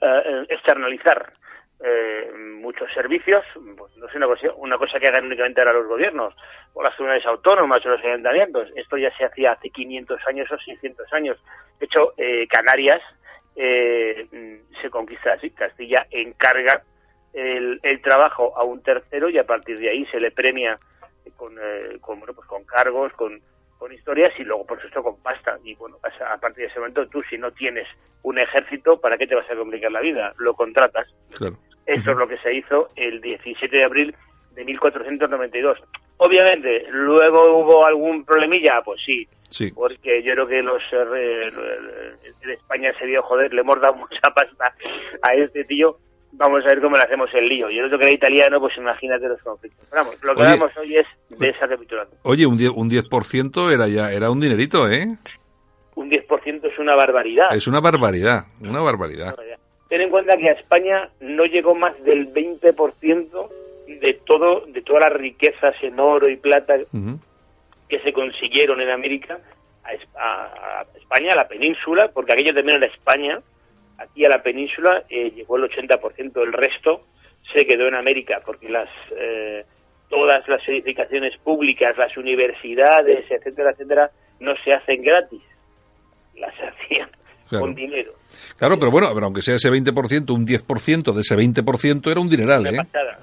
eh, 0.01 0.47
externalizar 0.49 1.34
eh, 1.84 2.32
muchos 2.62 2.91
servicios, 2.95 3.45
pues 3.76 3.95
no 3.99 4.07
es 4.07 4.14
una 4.14 4.26
cosa, 4.26 4.55
una 4.57 4.78
cosa 4.78 4.99
que 4.99 5.07
hagan 5.07 5.26
únicamente 5.26 5.61
ahora 5.61 5.74
los 5.74 5.86
gobiernos, 5.86 6.34
o 6.72 6.82
las 6.82 6.95
comunidades 6.97 7.26
autónomas 7.26 7.84
o 7.84 7.91
los 7.91 8.03
ayuntamientos. 8.03 8.70
Esto 8.74 8.97
ya 8.97 9.14
se 9.18 9.26
hacía 9.26 9.53
hace 9.53 9.68
500 9.68 10.26
años 10.26 10.51
o 10.51 10.59
600 10.59 11.12
años. 11.12 11.36
De 11.78 11.84
hecho, 11.84 12.14
Canarias 12.49 13.03
se 13.55 14.91
conquista 14.91 15.34
así. 15.34 15.51
Castilla 15.51 16.07
encarga 16.11 16.82
el, 17.34 17.80
el 17.82 18.01
trabajo 18.01 18.57
a 18.57 18.64
un 18.64 18.82
tercero 18.82 19.28
y 19.28 19.38
a 19.38 19.45
partir 19.45 19.78
de 19.78 19.91
ahí 19.91 20.07
se 20.07 20.20
le 20.20 20.30
premia 20.30 20.76
con, 21.37 21.57
eh, 21.59 21.99
con, 22.01 22.18
bueno, 22.18 22.35
pues 22.35 22.47
con 22.47 22.64
cargos, 22.64 23.12
con, 23.14 23.41
con 23.78 23.93
historias 23.93 24.33
y 24.39 24.45
luego, 24.45 24.66
por 24.66 24.78
supuesto, 24.78 25.03
con 25.03 25.22
pasta. 25.22 25.59
Y 25.64 25.74
bueno, 25.74 25.97
a 26.03 26.37
partir 26.39 26.64
de 26.64 26.70
ese 26.70 26.78
momento, 26.78 27.07
tú 27.09 27.22
si 27.28 27.39
no 27.39 27.51
tienes 27.53 27.89
un 28.22 28.39
ejército, 28.39 29.01
¿para 29.01 29.16
qué 29.16 29.26
te 29.26 29.35
vas 29.35 29.51
a 29.51 29.57
complicar 29.57 29.91
la 29.91 30.01
vida? 30.01 30.35
Lo 30.39 30.55
contratas. 30.55 31.09
Claro. 31.37 31.57
Eso 31.87 32.11
es 32.12 32.16
lo 32.16 32.28
que 32.28 32.39
se 32.39 32.55
hizo 32.55 32.89
el 32.95 33.20
17 33.20 33.74
de 33.74 33.85
abril 33.85 34.14
de 34.55 34.64
1492. 34.64 35.78
Obviamente, 36.18 36.85
luego 36.91 37.59
hubo 37.59 37.87
algún 37.87 38.24
problemilla, 38.24 38.83
pues 38.85 39.01
sí, 39.05 39.26
sí. 39.49 39.72
porque 39.72 40.22
yo 40.22 40.35
creo 40.35 40.47
que 40.47 40.62
los 40.62 40.83
eh, 40.93 41.51
de 42.45 42.53
España 42.53 42.93
se 42.99 43.07
dio 43.07 43.22
joder, 43.22 43.55
le 43.55 43.62
hemos 43.62 43.81
dado 43.81 43.95
mucha 43.97 44.20
pasta 44.35 44.74
a 45.22 45.35
este 45.35 45.64
tío 45.64 45.97
vamos 46.33 46.64
a 46.64 46.68
ver 46.68 46.81
cómo 46.81 46.97
le 46.97 47.03
hacemos 47.03 47.31
el 47.35 47.49
lío. 47.49 47.70
Y 47.70 47.78
el 47.78 47.87
otro 47.87 47.99
que 47.99 48.05
era 48.05 48.14
italiano, 48.14 48.61
pues 48.61 48.76
imagínate 48.76 49.28
los 49.28 49.43
conflictos. 49.43 49.89
vamos, 49.91 50.16
lo 50.22 50.35
que 50.35 50.43
hablamos 50.43 50.76
hoy 50.76 50.97
es 50.97 51.07
de 51.39 51.49
esa 51.49 51.68
capitulación. 51.68 52.18
Oye, 52.22 52.47
un 52.47 52.59
10%, 52.59 52.72
un 52.74 52.89
10 52.89 53.05
era 53.72 53.89
ya 53.89 54.12
era 54.12 54.31
un 54.31 54.41
dinerito, 54.41 54.89
¿eh? 54.89 55.07
Un 55.95 56.11
10% 56.11 56.72
es 56.72 56.78
una 56.78 56.95
barbaridad. 56.97 57.49
Es 57.53 57.66
una 57.66 57.81
barbaridad, 57.81 58.45
una 58.61 58.81
barbaridad. 58.81 59.35
ten 59.89 60.01
en 60.01 60.11
cuenta 60.11 60.37
que 60.37 60.49
a 60.49 60.53
España 60.53 61.11
no 61.20 61.45
llegó 61.45 61.74
más 61.74 62.01
del 62.05 62.33
20% 62.33 63.49
de 64.01 64.20
todo 64.24 64.64
de 64.66 64.83
todas 64.83 65.11
las 65.11 65.20
riquezas 65.20 65.74
en 65.83 65.99
oro 65.99 66.28
y 66.28 66.37
plata 66.37 66.76
que 67.89 67.99
se 68.01 68.12
consiguieron 68.12 68.81
en 68.81 68.91
América 68.91 69.41
a, 69.85 70.85
España, 70.97 71.31
a 71.33 71.37
la 71.37 71.49
península, 71.49 72.09
porque 72.12 72.33
aquello 72.33 72.55
también 72.55 72.76
era 72.76 72.87
España, 72.87 73.41
aquí 74.01 74.24
a 74.24 74.28
la 74.28 74.42
península 74.42 75.05
eh, 75.09 75.30
llegó 75.30 75.57
el 75.57 75.64
80%, 75.64 76.42
el 76.42 76.53
resto 76.53 77.03
se 77.53 77.66
quedó 77.66 77.88
en 77.88 77.94
América, 77.94 78.40
porque 78.44 78.68
las 78.68 78.88
eh, 79.16 79.64
todas 80.09 80.46
las 80.48 80.66
edificaciones 80.68 81.36
públicas, 81.38 81.96
las 81.96 82.16
universidades, 82.16 83.30
etcétera, 83.30 83.70
etcétera, 83.70 84.11
no 84.40 84.55
se 84.64 84.72
hacen 84.72 85.03
gratis, 85.03 85.42
las 86.34 86.55
hacían 86.61 87.11
con 87.48 87.74
dinero. 87.74 88.12
Claro, 88.57 88.76
pero 88.78 88.92
bueno, 88.92 89.09
pero 89.12 89.26
aunque 89.26 89.42
sea 89.42 89.57
ese 89.57 89.70
20%, 89.70 90.30
un 90.30 90.46
10% 90.46 91.12
de 91.12 91.20
ese 91.20 91.36
20% 91.36 92.11
era 92.11 92.20
un 92.20 92.28
dineral, 92.28 92.61
una 92.61 92.70
¿eh? 92.70 92.76
Pasada. 92.76 93.18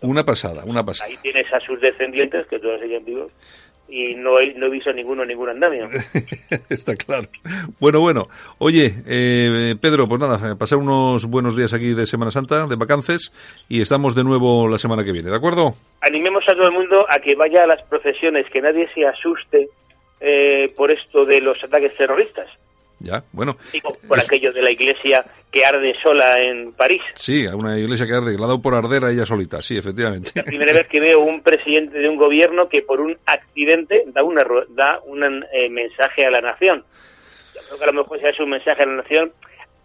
Una 0.00 0.24
pasada, 0.24 0.64
una 0.64 0.84
pasada. 0.84 1.10
Ahí 1.10 1.16
tienes 1.22 1.52
a 1.52 1.58
sus 1.60 1.80
descendientes, 1.80 2.46
que 2.46 2.58
todos 2.60 2.80
siguen 2.80 3.04
vivos, 3.04 3.32
y 3.88 4.14
no 4.14 4.38
he, 4.38 4.54
no 4.54 4.66
he 4.66 4.70
visto 4.70 4.92
ninguno 4.92 5.24
ningún 5.24 5.48
andamio. 5.48 5.88
Está 6.68 6.94
claro. 6.94 7.28
Bueno, 7.80 8.00
bueno. 8.00 8.28
Oye, 8.58 8.92
eh, 9.06 9.74
Pedro, 9.80 10.06
pues 10.06 10.20
nada, 10.20 10.56
pasar 10.56 10.78
unos 10.78 11.26
buenos 11.26 11.56
días 11.56 11.72
aquí 11.72 11.94
de 11.94 12.06
Semana 12.06 12.30
Santa, 12.30 12.66
de 12.66 12.76
vacances, 12.76 13.32
y 13.68 13.80
estamos 13.80 14.14
de 14.14 14.24
nuevo 14.24 14.68
la 14.68 14.78
semana 14.78 15.04
que 15.04 15.12
viene, 15.12 15.30
¿de 15.30 15.36
acuerdo? 15.36 15.74
Animemos 16.02 16.44
a 16.48 16.52
todo 16.52 16.68
el 16.68 16.72
mundo 16.72 17.06
a 17.08 17.18
que 17.18 17.34
vaya 17.34 17.64
a 17.64 17.66
las 17.66 17.82
procesiones, 17.88 18.46
que 18.52 18.60
nadie 18.60 18.88
se 18.94 19.06
asuste 19.06 19.68
eh, 20.20 20.72
por 20.76 20.90
esto 20.90 21.24
de 21.24 21.40
los 21.40 21.62
ataques 21.62 21.96
terroristas. 21.96 22.48
Ya, 23.00 23.22
bueno. 23.32 23.56
por 24.08 24.18
aquello 24.18 24.52
de 24.52 24.62
la 24.62 24.72
iglesia 24.72 25.24
que 25.50 25.64
arde 25.64 25.94
sola 26.02 26.34
en 26.42 26.72
París. 26.72 27.00
Sí, 27.14 27.46
una 27.46 27.78
iglesia 27.78 28.06
que 28.06 28.14
arde, 28.14 28.32
que 28.32 28.38
la 28.38 28.44
ha 28.44 28.48
dado 28.48 28.62
por 28.62 28.74
arder 28.74 29.04
a 29.04 29.10
ella 29.10 29.24
solita, 29.24 29.62
sí, 29.62 29.76
efectivamente. 29.76 30.30
Es 30.30 30.36
la 30.36 30.44
primera 30.44 30.72
vez 30.72 30.88
que 30.88 31.00
veo 31.00 31.20
un 31.20 31.40
presidente 31.42 31.98
de 31.98 32.08
un 32.08 32.16
gobierno 32.16 32.68
que 32.68 32.82
por 32.82 33.00
un 33.00 33.16
accidente 33.26 34.04
da, 34.08 34.22
una, 34.22 34.42
da 34.70 35.00
un 35.06 35.22
eh, 35.52 35.68
mensaje 35.70 36.26
a 36.26 36.30
la 36.30 36.40
nación. 36.40 36.84
Yo 37.54 37.60
creo 37.66 37.78
que 37.78 37.84
a 37.84 37.92
lo 37.92 38.02
mejor 38.02 38.20
sea 38.20 38.32
un 38.44 38.50
mensaje 38.50 38.82
a 38.82 38.86
la 38.86 38.96
nación 38.96 39.32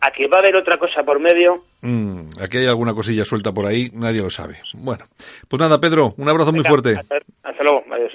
a 0.02 0.12
que 0.12 0.28
va 0.28 0.38
a 0.38 0.40
haber 0.40 0.56
otra 0.58 0.78
cosa 0.78 1.04
por 1.04 1.20
medio. 1.20 1.64
Mm, 1.82 2.42
aquí 2.42 2.58
hay 2.58 2.66
alguna 2.66 2.94
cosilla 2.94 3.24
suelta 3.24 3.54
por 3.54 3.66
ahí, 3.66 3.90
nadie 3.94 4.22
lo 4.22 4.30
sabe. 4.30 4.58
Bueno, 4.74 5.06
pues 5.48 5.60
nada, 5.60 5.80
Pedro, 5.80 6.14
un 6.18 6.28
abrazo 6.28 6.52
muy 6.52 6.64
fuerte. 6.64 6.96
hasta 7.44 7.64
luego, 7.64 7.84
adiós. 7.90 8.12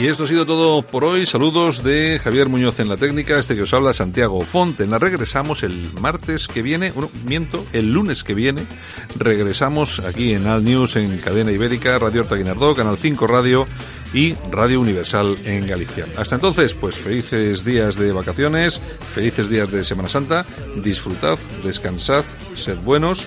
Y 0.00 0.06
esto 0.06 0.24
ha 0.24 0.26
sido 0.28 0.46
todo 0.46 0.82
por 0.82 1.04
hoy. 1.04 1.26
Saludos 1.26 1.82
de 1.82 2.20
Javier 2.22 2.48
Muñoz 2.48 2.78
en 2.78 2.88
la 2.88 2.96
técnica, 2.96 3.36
este 3.36 3.56
que 3.56 3.62
os 3.62 3.74
habla 3.74 3.92
Santiago 3.92 4.40
Fonten. 4.42 4.92
Regresamos 4.92 5.64
el 5.64 5.74
martes 6.00 6.46
que 6.46 6.62
viene, 6.62 6.92
bueno, 6.92 7.10
miento, 7.26 7.64
el 7.72 7.92
lunes 7.92 8.22
que 8.22 8.32
viene. 8.32 8.64
Regresamos 9.16 9.98
aquí 9.98 10.34
en 10.34 10.46
Al 10.46 10.64
News 10.64 10.94
en 10.94 11.18
Cadena 11.18 11.50
Ibérica, 11.50 11.98
Radio 11.98 12.20
Horta 12.20 12.36
Guinardó, 12.36 12.76
Canal 12.76 12.96
5 12.96 13.26
Radio 13.26 13.66
y 14.14 14.34
Radio 14.52 14.80
Universal 14.80 15.36
en 15.44 15.66
Galicia. 15.66 16.06
Hasta 16.16 16.36
entonces, 16.36 16.74
pues 16.74 16.94
felices 16.94 17.64
días 17.64 17.96
de 17.96 18.12
vacaciones, 18.12 18.80
felices 19.14 19.50
días 19.50 19.68
de 19.72 19.82
Semana 19.82 20.08
Santa. 20.08 20.46
Disfrutad, 20.76 21.40
descansad, 21.64 22.24
sed 22.54 22.78
buenos 22.78 23.26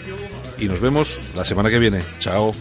y 0.57 0.69
nos 0.69 0.79
vemos 0.79 1.19
la 1.35 1.43
semana 1.43 1.69
que 1.69 1.79
viene. 1.79 2.01
Chao. 2.19 2.53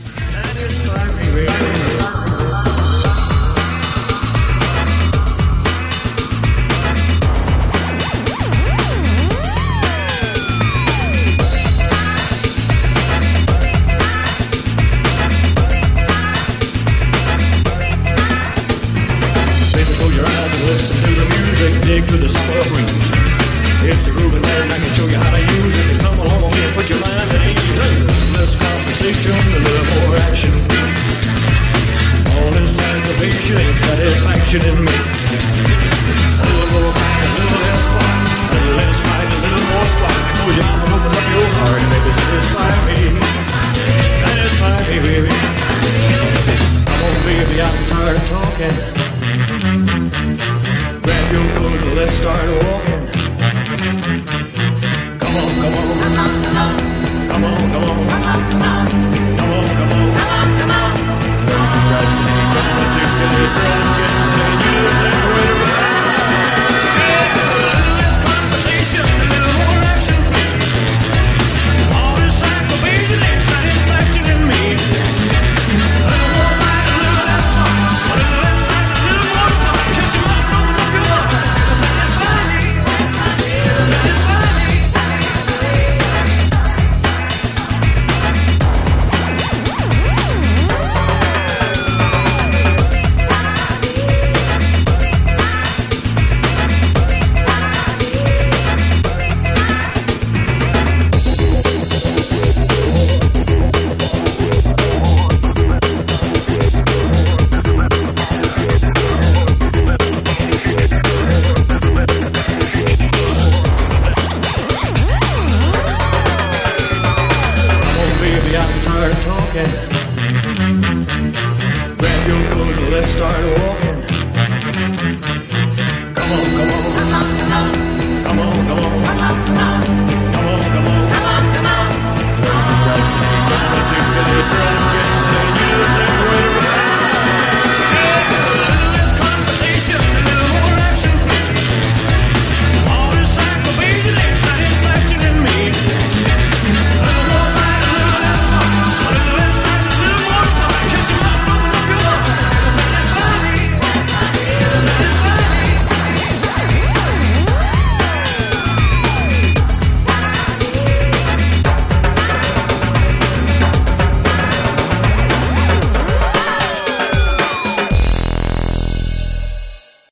Let's 52.00 52.14
start 52.14 52.48
walking. 52.64 52.89